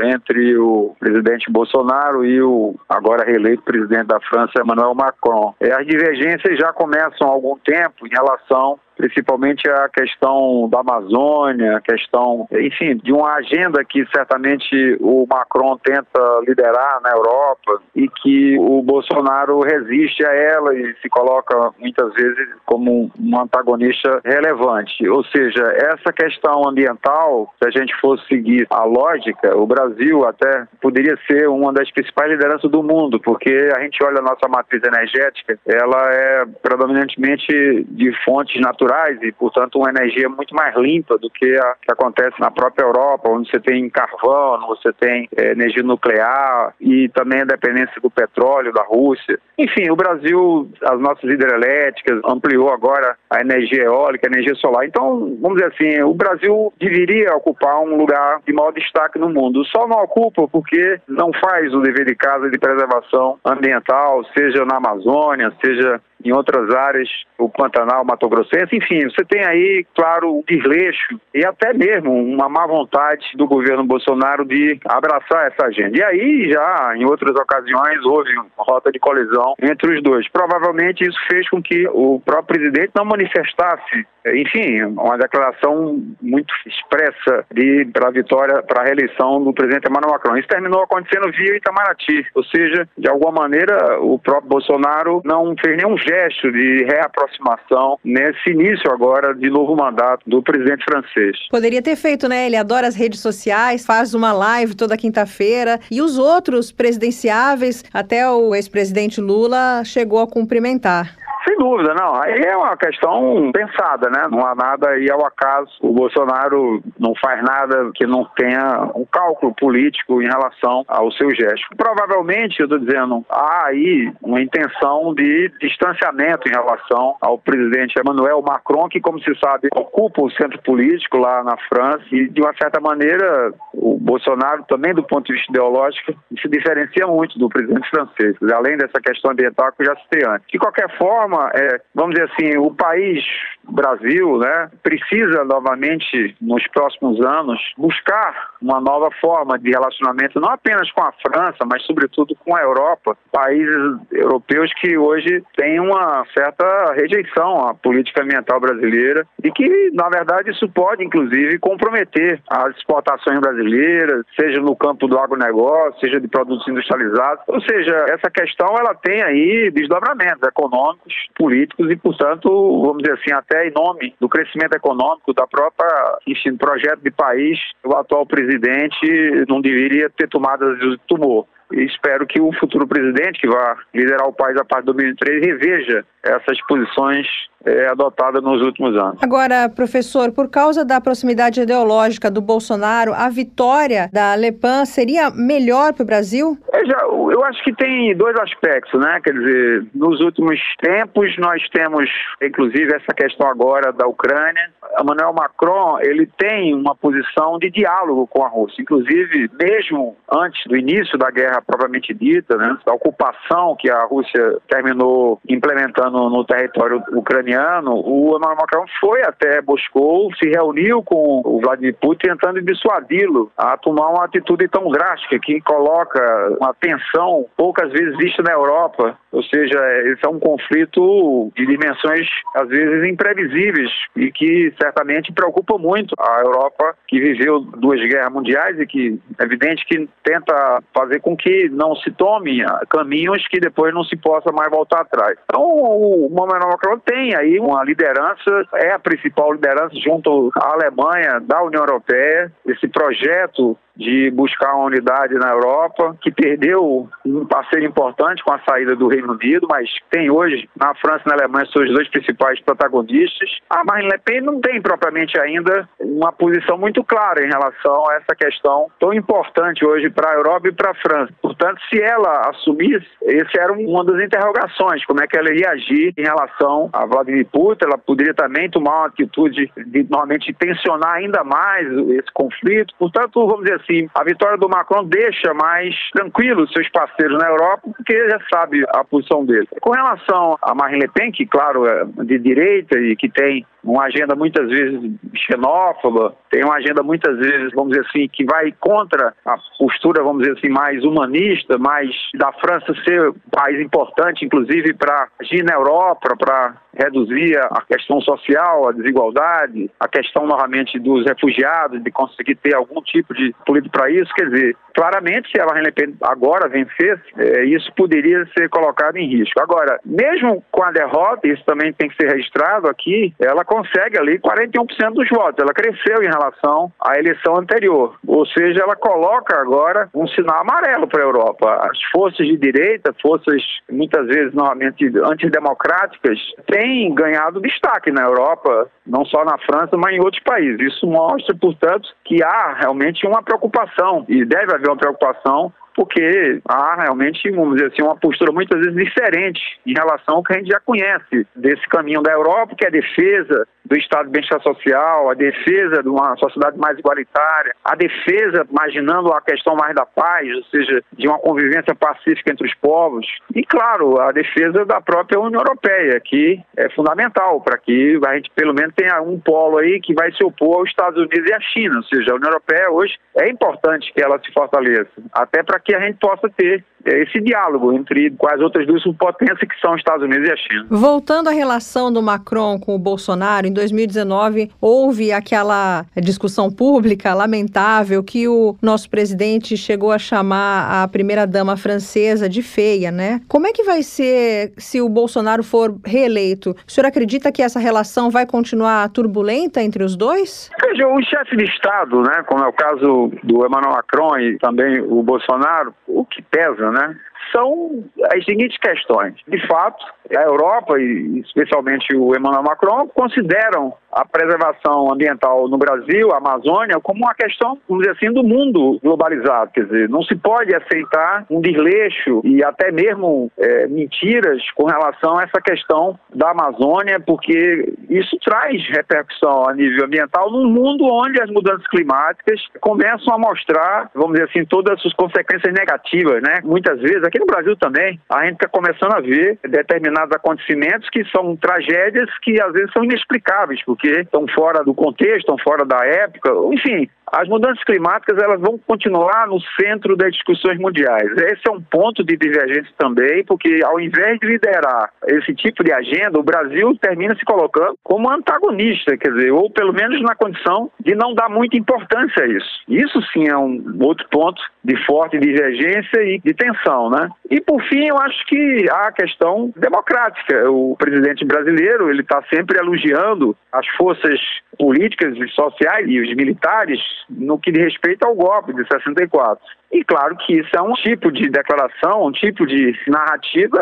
entre 0.05 0.57
o 0.59 0.95
presidente 0.99 1.51
Bolsonaro 1.51 2.25
e 2.25 2.41
o 2.43 2.75
agora 2.89 3.25
reeleito 3.25 3.63
presidente 3.63 4.07
da 4.07 4.21
França, 4.21 4.63
Emmanuel 4.63 4.95
Macron. 4.95 5.55
É, 5.61 5.73
as 5.73 5.87
divergências 5.87 6.59
já 6.59 6.73
começam 6.73 7.29
há 7.29 7.31
algum 7.31 7.57
tempo 7.59 8.07
em 8.07 8.11
relação 8.11 8.79
principalmente 8.99 9.71
a 9.71 9.89
questão 9.89 10.69
da 10.69 10.81
Amazônia, 10.81 11.77
a 11.77 11.81
questão, 11.81 12.49
enfim, 12.51 12.97
de 12.97 13.13
uma 13.13 13.35
agenda 13.35 13.85
que 13.85 14.05
certamente 14.13 14.99
o 15.01 15.25
Macron 15.31 15.79
tenta 15.79 16.21
liderar 16.47 17.01
na 17.01 17.11
Europa 17.11 17.81
e 17.95 18.09
que 18.09 18.59
o 18.59 18.83
Bolsonaro 18.83 19.61
resiste 19.61 20.27
a 20.27 20.35
ela 20.35 20.75
e 20.75 20.95
se 21.01 21.09
coloca 21.09 21.71
muitas 21.79 22.13
vezes 22.15 22.49
como 22.67 23.11
um 23.19 23.41
antagonista 23.41 24.21
relevante. 24.25 25.09
Ou 25.09 25.25
seja, 25.27 25.63
essa 25.77 26.13
questão 26.13 26.69
ambiental, 26.69 27.55
se 27.63 27.69
a 27.69 27.71
gente 27.71 27.95
fosse 28.01 28.27
seguir 28.27 28.67
a 28.71 28.83
lógica, 28.85 29.57
o 29.57 29.67
Brasil 29.67 30.27
até 30.27 30.67
poderia 30.83 31.17
ser 31.31 31.49
uma 31.49 31.73
das 31.73 31.89
principais 31.93 32.33
lideranças 32.33 32.69
do 32.69 32.83
mundo, 32.83 33.21
porque 33.21 33.71
a 33.77 33.81
gente 33.81 34.03
olha 34.03 34.19
a 34.19 34.23
nossa 34.23 34.49
matriz 34.49 34.83
energética, 34.83 35.57
ela 35.65 36.13
é 36.13 36.45
predominantemente 36.63 37.87
de 37.91 38.13
fontes 38.25 38.61
naturais 38.61 38.88
naturais 38.89 39.19
e, 39.23 39.33
portanto, 39.33 39.79
uma 39.79 39.91
energia 39.91 40.29
muito 40.29 40.55
mais 40.55 40.75
limpa 40.77 41.19
do 41.19 41.31
que 41.31 41.57
a 41.57 41.75
que 41.81 41.93
acontece 41.93 42.41
na 42.41 42.51
própria 42.51 42.85
Europa, 42.85 43.29
onde 43.29 43.51
você 43.51 43.61
tem 43.61 43.89
carvão, 43.91 44.67
você 44.67 44.93
tem 44.95 45.29
é, 45.37 45.53
energia 45.53 45.83
nuclear 45.83 46.75
e 46.81 47.09
também 47.11 47.43
a 47.43 47.45
dependência 47.45 48.01
do 48.01 48.11
petróleo 48.11 48.73
da 48.73 48.83
Rússia. 48.83 49.39
Enfim, 49.59 49.91
o 49.91 49.97
Brasil, 49.97 50.71
as 50.83 51.01
nossas 51.01 51.25
hidrelétricas, 51.25 52.21
ampliou 52.25 52.71
agora 52.73 53.17
a 53.31 53.41
energia 53.41 53.85
eólica, 53.85 54.27
a 54.27 54.33
energia 54.33 54.55
solar. 54.57 54.87
Então, 54.87 55.37
vamos 55.41 55.59
dizer 55.59 55.73
assim, 55.73 56.03
o 56.03 56.15
Brasil 56.15 56.73
deveria 56.79 57.35
ocupar 57.37 57.81
um 57.81 57.97
lugar 57.97 58.41
de 58.47 58.53
maior 58.53 58.73
destaque 58.73 59.19
no 59.19 59.29
mundo. 59.29 59.65
Só 59.67 59.87
não 59.87 60.03
ocupa 60.03 60.49
porque 60.49 61.01
não 61.09 61.31
faz 61.33 61.75
o 61.75 61.81
dever 61.81 62.07
de 62.07 62.15
casa 62.15 62.51
de 62.51 62.59
preservação 62.59 63.39
ambiental, 63.45 64.25
seja 64.37 64.65
na 64.65 64.77
Amazônia, 64.77 65.53
seja 65.65 66.01
em 66.25 66.33
outras 66.33 66.75
áreas, 66.75 67.09
o 67.39 67.49
Pantanal, 67.49 68.05
Mato 68.05 68.29
Grossense, 68.29 68.75
enfim, 68.75 69.05
você 69.05 69.25
tem 69.25 69.45
aí, 69.45 69.87
claro, 69.95 70.39
um 70.39 70.43
desleixo 70.49 71.21
e 71.35 71.45
até 71.45 71.73
mesmo 71.73 72.13
uma 72.13 72.49
má 72.49 72.67
vontade 72.67 73.25
do 73.37 73.47
governo 73.47 73.85
Bolsonaro 73.85 74.45
de 74.45 74.79
abraçar 74.85 75.47
essa 75.47 75.67
agenda. 75.67 75.97
E 75.97 76.03
aí, 76.03 76.51
já 76.51 76.97
em 76.97 77.05
outras 77.05 77.35
ocasiões, 77.37 78.05
houve 78.05 78.37
uma 78.37 78.49
rota 78.59 78.91
de 78.91 78.99
colisão 78.99 79.55
entre 79.63 79.97
os 79.97 80.03
dois. 80.03 80.29
Provavelmente 80.29 81.05
isso 81.05 81.19
fez 81.31 81.49
com 81.49 81.63
que 81.63 81.87
o 81.89 82.21
próprio 82.21 82.59
presidente 82.59 82.93
não 82.97 83.05
manifestasse, 83.05 84.07
enfim, 84.37 84.83
uma 84.83 85.17
declaração 85.17 86.03
muito 86.21 86.53
expressa 86.67 87.45
para 87.93 88.09
a 88.09 88.11
vitória, 88.11 88.63
para 88.63 88.83
a 88.83 88.85
reeleição 88.85 89.43
do 89.43 89.53
presidente 89.53 89.89
Emmanuel 89.89 90.13
Macron. 90.13 90.37
Isso 90.37 90.49
terminou 90.49 90.83
acontecendo 90.83 91.31
via 91.33 91.57
Itamaraty, 91.57 92.27
ou 92.35 92.45
seja, 92.45 92.89
de 92.97 93.09
alguma 93.09 93.43
maneira, 93.43 94.01
o 94.01 94.19
próprio 94.19 94.49
Bolsonaro 94.49 95.23
não 95.25 95.55
fez 95.63 95.77
nenhum 95.77 95.97
gesto 95.97 96.51
de 96.51 96.85
reaproximação 96.85 97.99
nesse 98.05 98.51
início 98.51 98.91
agora 98.91 99.35
de 99.35 99.51
novo 99.51 99.77
mandato 99.77 100.23
do 100.27 100.43
presidente 100.43 100.85
francês. 100.85 101.37
Poderia 101.51 101.83
ter 101.83 101.97
feito, 101.97 102.29
né? 102.29 102.47
Ele 102.47 102.57
adora 102.57 102.87
as 102.87 102.97
redes 102.97 103.21
sociais, 103.21 103.87
faz 103.87 104.15
uma 104.15 104.33
live 104.33 104.75
toda 104.75 104.97
quinta-feira 104.97 105.79
e 105.91 106.01
os 106.01 106.19
outros 106.19 106.73
presidenciáveis, 106.73 107.85
até 107.93 108.29
o 108.29 108.55
ex-presidente 108.55 109.21
Lula 109.21 109.83
chegou 109.85 110.21
a 110.21 110.27
cumprimentar. 110.27 111.17
Dúvida, 111.59 111.93
não. 111.93 112.15
Aí 112.23 112.41
é 112.41 112.57
uma 112.57 112.77
questão 112.77 113.51
pensada, 113.53 114.09
né? 114.09 114.29
Não 114.31 114.47
há 114.47 114.55
nada 114.55 114.91
aí 114.91 115.11
ao 115.11 115.27
acaso. 115.27 115.71
O 115.81 115.93
Bolsonaro 115.93 116.81
não 116.99 117.15
faz 117.21 117.43
nada 117.43 117.91
que 117.95 118.07
não 118.07 118.25
tenha 118.37 118.91
um 118.95 119.05
cálculo 119.05 119.53
político 119.55 120.23
em 120.23 120.27
relação 120.27 120.85
ao 120.87 121.11
seu 121.13 121.35
gesto. 121.35 121.67
Provavelmente, 121.77 122.61
eu 122.61 122.67
estou 122.67 122.79
dizendo, 122.79 123.25
há 123.29 123.67
aí 123.67 124.13
uma 124.23 124.41
intenção 124.41 125.13
de 125.15 125.51
distanciamento 125.61 126.49
em 126.49 126.53
relação 126.53 127.17
ao 127.21 127.39
presidente 127.39 127.99
Emmanuel 128.01 128.41
Macron, 128.41 128.89
que, 128.89 129.01
como 129.01 129.21
se 129.21 129.35
sabe, 129.41 129.69
ocupa 129.75 130.23
o 130.23 130.31
centro 130.31 130.63
político 130.63 131.19
lá 131.19 131.43
na 131.43 131.57
França 131.69 132.05
e, 132.13 132.29
de 132.29 132.41
uma 132.41 132.55
certa 132.55 132.81
maneira, 132.81 133.53
o 133.75 133.99
Bolsonaro 133.99 134.65
também, 134.69 134.95
do 134.95 135.03
ponto 135.03 135.27
de 135.27 135.33
vista 135.33 135.51
ideológico, 135.51 136.15
se 136.41 136.49
diferencia 136.49 137.07
muito 137.07 137.37
do 137.37 137.49
presidente 137.49 137.91
francês, 137.91 138.37
além 138.55 138.77
dessa 138.77 139.01
questão 139.01 139.33
ambiental 139.33 139.73
que 139.73 139.83
eu 139.83 139.87
já 139.87 139.97
citei 139.97 140.23
antes. 140.25 140.47
De 140.49 140.59
qualquer 140.59 140.97
forma, 140.97 141.48
é, 141.55 141.81
vamos 141.95 142.15
dizer 142.15 142.31
assim, 142.33 142.57
o 142.59 142.71
país 142.73 143.25
Brasil, 143.69 144.39
né, 144.39 144.71
precisa 144.83 145.45
novamente 145.45 146.37
nos 146.41 146.67
próximos 146.69 147.21
anos 147.21 147.61
buscar 147.77 148.53
uma 148.61 148.81
nova 148.81 149.11
forma 149.21 149.59
de 149.59 149.71
relacionamento, 149.71 150.41
não 150.41 150.51
apenas 150.51 150.91
com 150.93 151.03
a 151.03 151.13
França, 151.13 151.65
mas 151.67 151.85
sobretudo 151.85 152.35
com 152.45 152.57
a 152.57 152.63
Europa, 152.63 153.17
países 153.33 153.99
europeus 154.13 154.73
que 154.81 154.97
hoje 154.97 155.43
têm 155.57 155.81
uma 155.81 156.25
certa 156.37 156.93
rejeição 156.95 157.69
à 157.69 157.75
política 157.75 158.23
ambiental 158.23 158.61
brasileira 158.61 159.27
e 159.43 159.51
que, 159.51 159.91
na 159.93 160.09
verdade, 160.09 160.51
isso 160.51 160.69
pode, 160.69 161.05
inclusive, 161.05 161.59
comprometer 161.59 162.41
as 162.49 162.77
exportações 162.77 163.39
brasileiras, 163.41 164.25
seja 164.39 164.61
no 164.61 164.77
campo 164.77 165.07
do 165.07 165.19
agronegócio, 165.19 166.01
seja 166.01 166.21
de 166.21 166.29
produtos 166.29 166.67
industrializados. 166.69 167.45
Ou 167.47 167.61
seja, 167.61 168.07
essa 168.09 168.31
questão 168.31 168.77
ela 168.79 168.95
tem 168.95 169.23
aí 169.23 169.71
desdobramentos 169.71 170.43
econômicos, 170.43 171.15
políticos 171.37 171.91
e, 171.91 171.97
portanto, 171.97 172.49
vamos 172.83 173.03
dizer 173.03 173.15
assim, 173.15 173.33
até 173.33 173.58
em 173.67 173.73
nome 173.73 174.15
do 174.21 174.29
crescimento 174.29 174.75
econômico 174.75 175.33
da 175.33 175.47
própria 175.47 176.19
enfim, 176.27 176.57
projeto 176.57 177.01
de 177.01 177.11
país, 177.11 177.59
o 177.85 177.95
atual 177.97 178.27
presidente 178.27 179.45
não 179.49 179.61
deveria 179.61 180.11
ter 180.11 180.29
tomado 180.29 180.77
de 180.77 180.99
tumor. 181.07 181.47
E 181.73 181.85
espero 181.85 182.27
que 182.27 182.41
o 182.41 182.51
futuro 182.59 182.87
presidente, 182.87 183.41
que 183.41 183.47
vai 183.47 183.77
liderar 183.95 184.27
o 184.27 184.33
país 184.33 184.57
a 184.57 184.65
partir 184.65 184.87
de 184.87 184.93
2003, 184.93 185.45
reveja 185.45 186.05
essas 186.23 186.59
posições 186.67 187.27
é, 187.65 187.89
adotadas 187.89 188.43
nos 188.43 188.63
últimos 188.63 188.97
anos. 188.97 189.23
Agora, 189.23 189.69
professor, 189.69 190.33
por 190.33 190.51
causa 190.51 190.83
da 190.83 190.99
proximidade 190.99 191.61
ideológica 191.61 192.31
do 192.31 192.41
Bolsonaro, 192.41 193.13
a 193.13 193.29
vitória 193.29 194.09
da 194.13 194.35
Le 194.35 194.51
Pen 194.53 194.87
seria 194.87 195.31
melhor 195.31 195.93
para 195.93 196.03
o 196.03 196.07
Brasil? 196.07 196.57
É 196.73 196.79
Veja, 196.79 196.97
eu 197.03 197.45
acho 197.45 197.63
que 197.63 197.73
tem 197.75 198.17
dois 198.17 198.35
aspectos, 198.41 199.01
né? 199.01 199.21
Quer 199.23 199.33
dizer, 199.33 199.87
nos 199.95 200.21
últimos 200.21 200.59
tempos 200.81 201.37
nós 201.39 201.63
temos, 201.71 202.09
inclusive, 202.43 202.95
essa 202.95 203.13
questão 203.15 203.48
agora 203.49 203.93
da 203.93 204.07
Ucrânia. 204.07 204.71
Emmanuel 205.01 205.33
Macron, 205.33 205.99
ele 206.01 206.27
tem 206.39 206.75
uma 206.75 206.95
posição 206.95 207.59
de 207.59 207.71
diálogo 207.71 208.27
com 208.27 208.45
a 208.45 208.49
Rússia. 208.49 208.83
Inclusive, 208.83 209.51
mesmo 209.59 210.17
antes 210.31 210.63
do 210.67 210.77
início 210.77 211.19
da 211.19 211.31
guerra 211.31 211.63
propriamente 211.63 212.15
dita, 212.15 212.57
né? 212.57 212.77
Da 212.85 212.95
ocupação 212.95 213.77
que 213.79 213.91
a 213.91 214.05
Rússia 214.05 214.59
terminou 214.69 215.41
implementando 215.49 216.29
no 216.31 216.45
território 216.45 217.03
ucraniano, 217.13 217.95
o 217.95 218.37
Emmanuel 218.37 218.57
Macron 218.57 218.85
foi 219.01 219.23
até 219.23 219.61
Moscou, 219.63 220.33
se 220.35 220.49
reuniu 220.49 221.03
com 221.03 221.43
o 221.45 221.61
Vladimir 221.61 221.95
Putin 222.01 222.29
tentando 222.29 222.61
dissuadi-lo 222.61 223.51
a 223.57 223.77
tomar 223.77 224.09
uma 224.09 224.25
atitude 224.25 224.69
tão 224.69 224.91
drástica 224.91 225.39
que 225.39 225.61
coloca 225.61 226.57
uma 226.61 226.75
tensão 226.75 227.47
poucas 227.57 227.91
vezes 227.91 228.17
vista 228.19 228.43
na 228.43 228.53
Europa. 228.53 229.17
Ou 229.31 229.43
seja, 229.43 229.79
esse 230.07 230.25
é 230.25 230.29
um 230.29 230.39
conflito 230.39 231.53
de 231.55 231.67
dimensões 231.67 232.27
às 232.55 232.69
vezes 232.69 233.09
imprevisíveis 233.09 233.91
e 234.17 234.33
que 234.33 234.73
certamente 234.81 235.33
preocupa 235.33 235.77
muito 235.77 236.15
a 236.19 236.41
Europa 236.41 236.97
que 237.07 237.21
viveu 237.21 237.61
duas 237.61 238.01
guerras 238.01 238.33
mundiais 238.33 238.79
e 238.81 238.87
que 238.87 239.19
é 239.39 239.45
evidente 239.45 239.85
que 239.87 240.09
tenta 240.23 240.83
fazer 240.95 241.21
com 241.21 241.37
que 241.37 241.69
não 241.69 241.95
se 241.97 242.11
tome 242.13 242.65
caminhos 242.89 243.47
que 243.49 243.61
depois 243.61 243.93
não 243.93 244.05
se 244.05 244.17
possa 244.17 244.51
mais 244.53 244.71
voltar 244.71 245.03
atrás. 245.03 245.39
Então, 245.45 245.63
o 245.63 246.29
Emmanuel 246.31 246.71
Macron 246.71 246.99
tem 247.01 247.35
aí 247.35 247.59
uma 247.59 247.85
liderança, 247.85 248.67
é 248.75 248.93
a 248.93 248.99
principal 248.99 249.53
liderança 249.53 249.95
junto 249.97 250.51
à 250.57 250.73
Alemanha, 250.73 251.41
da 251.41 251.63
União 251.63 251.83
Europeia, 251.83 252.53
esse 252.67 252.89
projeto 252.89 253.77
de 253.99 254.31
buscar 254.31 254.75
uma 254.75 254.87
unidade 254.87 255.35
na 255.35 255.51
Europa, 255.51 256.17
que 256.23 256.31
perdeu 256.31 257.09
um 257.27 257.45
parceiro 257.47 257.85
importante 257.85 258.43
com 258.45 258.53
a 258.53 258.61
saída 258.61 258.95
do 258.95 259.09
Reino 259.09 259.33
Unido, 259.33 259.67
mas 259.69 259.91
tem 260.09 260.31
hoje 260.31 260.69
na 260.79 260.95
França 260.95 261.25
e 261.27 261.29
na 261.29 261.35
Alemanha 261.35 261.67
seus 261.73 261.93
dois 261.93 262.09
principais 262.09 262.61
protagonistas. 262.61 263.59
A 263.69 263.83
Marine 263.85 264.11
Le 264.11 264.19
Pen 264.19 264.41
não 264.41 264.61
tem 264.61 264.81
propriamente 264.81 265.39
ainda 265.41 265.89
uma 265.99 266.33
posição 266.33 266.79
muito 266.79 267.03
clara 267.03 267.45
em 267.45 267.49
relação 267.49 268.09
a 268.09 268.15
essa 268.15 268.37
questão 268.37 268.87
tão 269.01 269.13
importante 269.13 269.85
hoje 269.85 270.09
para 270.11 270.31
a 270.31 270.35
Europa 270.35 270.69
e 270.69 270.73
para 270.73 270.93
a 270.93 270.95
França. 270.95 271.33
Portanto, 271.43 271.81
se 271.91 272.01
ela 272.01 272.51
assumisse, 272.51 273.07
esse 273.23 273.59
era 273.59 273.73
uma 273.73 274.05
das 274.05 274.23
interrogações, 274.23 275.05
como 275.07 275.23
é 275.23 275.27
que 275.27 275.37
ela 275.37 275.53
ia 275.53 275.71
agir 275.71 276.15
em 276.17 276.23
relação 276.23 276.89
a 276.93 277.05
Vladimir 277.05 277.47
Putin, 277.47 277.87
ela 277.87 277.99
poderia 277.99 278.35
também 278.35 278.71
tomar 278.71 278.99
uma 278.99 279.07
atitude 279.07 279.73
de 279.77 280.03
normalmente 280.05 280.55
tensionar 280.55 281.15
ainda 281.15 281.43
mais 281.43 281.89
esse 282.11 282.33
conflito. 282.33 282.95
Portanto, 282.99 283.45
vamos 283.47 283.65
dizer 283.65 283.81
assim, 283.81 283.88
a 284.15 284.25
vitória 284.25 284.59
do 284.59 284.69
Macron 284.69 285.05
deixa 285.05 285.53
mais 285.55 285.95
tranquilos 286.13 286.71
seus 286.73 286.89
parceiros 286.91 287.39
na 287.39 287.49
Europa, 287.49 287.83
porque 287.85 288.29
já 288.29 288.39
sabe 288.53 288.85
a 288.91 289.05
posição 289.05 289.45
dele. 289.45 289.69
Com 289.81 289.91
relação 289.91 290.59
a 290.63 290.75
Marine 290.75 291.01
Le 291.01 291.09
Pen, 291.09 291.33
que, 291.33 291.47
claro, 291.47 291.87
é 291.87 292.05
de 292.25 292.39
direita 292.39 292.99
e 292.99 293.17
que 293.17 293.29
tem 293.29 293.65
uma 293.93 294.05
agenda 294.05 294.35
muitas 294.35 294.69
vezes 294.69 295.11
xenófoba, 295.35 296.35
tem 296.51 296.65
uma 296.65 296.77
agenda 296.77 297.03
muitas 297.03 297.37
vezes, 297.39 297.73
vamos 297.75 297.93
dizer 297.93 298.07
assim, 298.09 298.29
que 298.29 298.45
vai 298.45 298.73
contra 298.79 299.35
a 299.45 299.57
postura, 299.79 300.23
vamos 300.23 300.43
dizer 300.43 300.59
assim, 300.59 300.69
mais 300.69 301.03
humanista, 301.05 301.79
mais 301.79 302.11
da 302.35 302.53
França 302.53 302.93
ser 303.05 303.31
um 303.31 303.35
país 303.51 303.81
importante, 303.81 304.45
inclusive 304.45 304.95
para 304.95 305.29
agir 305.41 305.65
na 305.65 305.75
Europa, 305.75 306.37
para 306.37 306.77
reduzir 306.97 307.57
a 307.59 307.83
questão 307.83 308.21
social, 308.21 308.89
a 308.89 308.93
desigualdade, 308.93 309.91
a 310.01 310.09
questão 310.09 310.47
novamente 310.47 310.99
dos 310.99 311.25
refugiados, 311.25 312.03
de 312.03 312.11
conseguir 312.11 312.57
ter 312.57 312.75
algum 312.75 313.01
tipo 313.03 313.33
de 313.35 313.55
política 313.65 313.99
para 313.99 314.11
isso. 314.11 314.33
Quer 314.35 314.51
dizer, 314.51 314.77
claramente, 314.95 315.51
se 315.51 315.61
a 315.61 315.67
Marine 315.67 315.87
Le 315.87 315.93
Pen 315.93 316.17
agora 316.23 316.69
vencesse, 316.69 317.23
é, 317.37 317.65
isso 317.65 317.91
poderia 317.97 318.45
ser 318.57 318.69
colocado 318.69 319.17
em 319.17 319.29
risco. 319.29 319.61
Agora, 319.61 320.01
mesmo 320.05 320.63
com 320.73 320.83
a 320.83 320.91
derrota, 320.91 321.47
isso 321.47 321.65
também 321.65 321.93
tem 321.93 322.09
que 322.09 322.17
ser 322.17 322.29
registrado 322.29 322.89
aqui, 322.89 323.33
ela 323.39 323.65
consegue 323.65 323.78
ali 324.19 324.39
41% 324.39 325.13
dos 325.13 325.29
votos. 325.29 325.57
Ela 325.59 325.73
cresceu 325.73 326.23
em 326.23 326.29
relação 326.29 326.93
à 327.01 327.19
eleição 327.19 327.57
anterior. 327.57 328.17
Ou 328.27 328.47
seja, 328.47 328.83
ela 328.83 328.97
coloca 328.97 329.57
agora 329.61 330.09
um 330.15 330.27
sinal 330.29 330.61
amarelo 330.61 331.07
para 331.09 331.23
a 331.23 331.27
Europa. 331.27 331.89
As 331.91 332.03
forças 332.13 332.47
de 332.47 332.57
direita, 332.57 333.15
forças 333.21 333.63
muitas 333.91 334.27
vezes 334.27 334.55
novamente 334.55 335.07
antidemocráticas, 335.25 336.39
têm 336.67 337.15
ganhado 337.15 337.61
destaque 337.61 338.11
na 338.11 338.23
Europa, 338.23 338.89
não 339.07 339.25
só 339.25 339.45
na 339.45 339.59
França, 339.59 339.97
mas 339.97 340.15
em 340.15 340.21
outros 340.21 340.43
países. 340.43 340.81
Isso 340.81 341.07
mostra, 341.07 341.55
portanto, 341.55 342.09
que 342.25 342.43
há 342.43 342.75
realmente 342.79 343.27
uma 343.27 343.43
preocupação 343.43 344.25
e 344.29 344.45
deve 344.45 344.75
haver 344.75 344.89
uma 344.89 344.97
preocupação 344.97 345.73
porque 345.99 346.61
há 346.69 346.95
realmente, 346.95 347.51
vamos 347.51 347.75
dizer 347.75 347.91
assim, 347.93 348.03
uma 348.03 348.15
postura 348.15 348.53
muitas 348.53 348.79
vezes 348.79 348.95
diferente 348.95 349.61
em 349.85 349.93
relação 349.93 350.37
ao 350.37 350.45
que 350.45 350.53
a 350.53 350.59
gente 350.59 350.69
já 350.69 350.79
conhece 350.79 351.45
desse 351.57 351.89
caminho 351.89 352.23
da 352.23 352.31
Europa, 352.31 352.77
que 352.79 352.85
é 352.85 352.87
a 352.87 352.93
defesa 352.93 353.67
do 353.85 353.97
Estado 353.97 354.27
de 354.27 354.33
bem-estar 354.33 354.63
social, 354.63 355.31
a 355.31 355.35
defesa 355.35 356.03
de 356.03 356.09
uma 356.09 356.37
sociedade 356.37 356.79
mais 356.79 356.99
igualitária, 356.99 357.75
a 357.85 357.97
defesa, 357.97 358.67
imaginando 358.71 359.33
a 359.33 359.41
questão 359.41 359.75
mais 359.75 359.95
da 359.95 360.05
paz, 360.05 360.47
ou 360.55 360.65
seja, 360.65 361.03
de 361.15 361.27
uma 361.27 361.39
convivência 361.39 361.95
pacífica 361.95 362.53
entre 362.53 362.67
os 362.67 362.75
povos, 362.75 363.27
e, 363.55 363.65
claro, 363.65 364.21
a 364.21 364.31
defesa 364.31 364.85
da 364.85 365.01
própria 365.01 365.41
União 365.41 365.61
Europeia, 365.61 366.21
que 366.21 366.61
é 366.77 366.91
fundamental 366.91 367.61
para 367.63 367.79
que 367.79 368.21
a 368.27 368.35
gente, 368.35 368.51
pelo 368.55 368.75
menos, 368.75 368.95
tenha 368.95 369.21
um 369.23 369.41
polo 369.41 369.79
aí 369.79 370.01
que 370.01 370.15
vai 370.15 370.31
se 370.33 370.45
opor 370.45 370.81
aos 370.81 370.91
Estados 370.91 371.19
Unidos 371.19 371.49
e 371.49 371.55
à 371.55 371.61
China, 371.61 371.97
ou 371.97 372.05
seja, 372.05 372.33
a 372.33 372.37
União 372.37 372.51
Europeia 372.51 372.91
hoje 372.91 373.15
é 373.37 373.49
importante 373.49 374.13
que 374.13 374.23
ela 374.23 374.39
se 374.39 374.53
fortaleça, 374.53 375.11
até 375.33 375.63
para 375.63 375.81
que 375.89 375.95
a 375.95 376.01
gente 376.01 376.19
possa 376.19 376.51
ter 376.51 376.85
esse 377.09 377.41
diálogo 377.41 377.93
entre 377.93 378.35
as 378.47 378.61
outras 378.61 378.87
duas 378.87 379.03
potências 379.17 379.59
que 379.59 379.81
são 379.81 379.93
os 379.93 379.99
Estados 379.99 380.25
Unidos 380.25 380.49
e 380.49 380.53
a 380.53 380.57
China. 380.57 380.87
Voltando 380.91 381.49
à 381.49 381.53
relação 381.53 382.13
do 382.13 382.23
Macron 382.23 382.79
com 382.79 382.95
o 382.95 382.99
Bolsonaro, 382.99 383.67
em 383.67 383.73
2019 383.73 384.71
houve 384.81 385.33
aquela 385.33 386.05
discussão 386.17 386.71
pública 386.71 387.35
lamentável 387.35 388.23
que 388.23 388.49
o 388.49 388.77
nosso 388.83 389.09
presidente 389.11 389.77
chegou 389.77 390.13
a 390.13 390.19
chamar 390.19 391.03
a 391.03 391.09
primeira-dama 391.09 391.77
francesa 391.77 392.49
de 392.49 392.63
feia, 392.63 393.11
né? 393.11 393.41
Como 393.49 393.67
é 393.67 393.73
que 393.73 393.83
vai 393.83 394.03
ser 394.03 394.73
se 394.77 395.01
o 395.01 395.09
Bolsonaro 395.09 395.63
for 395.63 395.95
reeleito? 396.05 396.75
O 396.87 396.91
senhor 396.91 397.07
acredita 397.07 397.53
que 397.53 397.63
essa 397.63 397.79
relação 397.79 398.31
vai 398.31 398.47
continuar 398.47 399.09
turbulenta 399.11 399.83
entre 399.83 400.03
os 400.03 400.17
dois? 400.17 400.71
Veja, 400.83 401.07
o 401.09 401.23
chefe 401.23 401.57
de 401.57 401.65
Estado, 401.65 402.23
né, 402.23 402.43
como 402.47 402.65
é 402.65 402.69
o 402.69 402.73
caso 402.73 403.31
do 403.43 403.67
Emmanuel 403.67 403.93
Macron 403.93 404.39
e 404.39 404.59
também 404.59 405.01
o 405.01 405.23
Bolsonaro, 405.23 405.95
o 406.07 406.25
que 406.25 406.43
pesa, 406.43 406.91
né? 406.91 406.98
Barcelona 406.99 407.21
São 407.53 408.05
as 408.33 408.45
seguintes 408.45 408.79
questões. 408.79 409.35
De 409.47 409.67
fato, 409.67 410.05
a 410.37 410.43
Europa 410.43 410.99
e 410.99 411.41
especialmente 411.41 412.15
o 412.15 412.35
Emmanuel 412.37 412.63
Macron 412.63 413.09
consideram 413.09 413.95
a 414.13 414.25
preservação 414.25 415.13
ambiental 415.13 415.69
no 415.69 415.79
Brasil, 415.79 416.33
a 416.33 416.39
Amazônia, 416.39 416.99
como 417.03 417.25
uma 417.25 417.35
questão, 417.35 417.79
vamos 417.89 418.05
dizer 418.05 418.17
assim, 418.17 418.33
do 418.33 418.43
mundo 418.43 418.99
globalizado. 419.03 419.71
Quer 419.73 419.85
dizer, 419.85 420.09
não 420.09 420.23
se 420.23 420.35
pode 420.37 420.75
aceitar 420.75 421.45
um 421.51 421.61
desleixo 421.61 422.41
e 422.45 422.65
até 422.65 422.91
mesmo 422.91 423.51
é, 423.59 423.87
mentiras 423.87 424.63
com 424.73 424.85
relação 424.85 425.39
a 425.39 425.45
essa 425.45 425.61
questão 425.61 426.19
da 426.35 426.51
Amazônia, 426.51 427.21
porque 427.21 427.95
isso 428.09 428.37
traz 428.45 428.83
repercussão 428.89 429.69
a 429.69 429.75
nível 429.75 430.07
ambiental 430.07 430.51
num 430.51 430.69
mundo 430.69 431.05
onde 431.05 431.41
as 431.41 431.51
mudanças 431.51 431.87
climáticas 431.89 432.61
começam 432.81 433.35
a 433.35 433.39
mostrar, 433.39 434.11
vamos 434.15 434.33
dizer 434.33 434.49
assim, 434.49 434.65
todas 434.65 434.95
as 434.95 435.03
suas 435.03 435.15
consequências 435.15 435.73
negativas, 435.73 436.43
né? 436.43 436.61
Muitas 436.65 436.99
vezes, 437.01 437.23
aqui 437.25 437.38
no 437.39 437.47
Brasil 437.47 437.77
também, 437.77 438.21
a 438.29 438.45
gente 438.45 438.55
está 438.55 438.69
começando 438.69 439.15
a 439.15 439.21
ver 439.21 439.59
determinados 439.63 440.35
acontecimentos 440.35 441.09
que 441.11 441.25
são 441.31 441.57
tragédias 441.57 442.29
que 442.43 442.61
às 442.61 442.73
vezes 442.73 442.93
são 442.93 443.05
inexplicáveis, 443.05 443.83
porque 443.85 444.09
estão 444.09 444.47
fora 444.49 444.85
do 444.85 444.95
contexto, 444.95 445.39
estão 445.39 445.59
fora 445.59 445.85
da 445.85 446.05
época, 446.05 446.51
enfim, 446.73 447.09
as 447.33 447.49
mudanças 447.49 447.83
climáticas 447.85 448.39
elas 448.43 448.61
vão 448.61 448.79
continuar 448.79 449.47
no 449.47 449.61
centro 449.81 450.17
das 450.17 450.33
discussões 450.33 450.79
mundiais. 450.79 451.31
Esse 451.37 451.69
é 451.69 451.71
um 451.71 451.81
ponto 451.81 452.25
de 452.25 452.37
divergência 452.37 452.93
também, 452.97 453.45
porque 453.45 453.81
ao 453.85 454.01
invés 454.01 454.39
de 454.39 454.47
liderar 454.47 455.11
esse 455.27 455.55
tipo 455.55 455.83
de 455.85 455.93
agenda, 455.93 456.39
o 456.39 456.43
Brasil 456.43 456.97
termina 457.01 457.35
se 457.37 457.45
colocando 457.45 457.97
como 458.03 458.31
antagonista, 458.31 459.17
quer 459.17 459.33
dizer, 459.33 459.51
ou 459.53 459.71
pelo 459.71 459.93
menos 459.93 460.21
na 460.23 460.35
condição 460.35 460.91
de 461.01 461.15
não 461.15 461.35
dar 461.35 461.49
muita 461.49 461.77
importância 461.77 462.45
a 462.45 462.47
isso. 462.47 462.81
Isso 462.89 463.21
sim 463.33 463.49
é 463.49 463.57
um 463.57 463.97
outro 464.01 464.27
ponto 464.31 464.61
de 464.85 464.97
forte 465.05 465.39
divergência 465.39 466.23
e 466.23 466.39
de 466.39 466.55
tensão, 466.55 467.11
né? 467.11 467.29
E 467.51 467.61
por 467.61 467.83
fim, 467.85 468.07
eu 468.07 468.19
acho 468.19 468.47
que 468.47 468.87
há 468.91 469.09
a 469.09 469.13
questão 469.13 469.73
democrática. 469.77 470.71
O 470.71 470.97
presidente 470.97 471.45
brasileiro 471.45 472.11
ele 472.11 472.23
está 472.23 472.43
sempre 472.53 472.79
elogiando 472.79 473.57
as 473.73 473.87
forças 473.97 474.39
políticas 474.79 475.37
e 475.37 475.49
sociais 475.49 476.07
e 476.09 476.21
os 476.21 476.35
militares 476.35 477.01
no 477.29 477.59
que 477.59 477.73
diz 477.73 477.85
respeito 477.85 478.25
ao 478.25 478.35
golpe 478.35 478.73
de 478.73 478.87
64. 478.87 479.63
E 479.91 480.05
claro 480.05 480.37
que 480.37 480.61
isso 480.61 480.69
é 480.77 480.83
um 480.83 480.93
tipo 480.93 481.33
de 481.33 481.49
declaração, 481.49 482.27
um 482.27 482.33
tipo 482.33 482.67
de 482.67 482.95
narrativa 483.07 483.81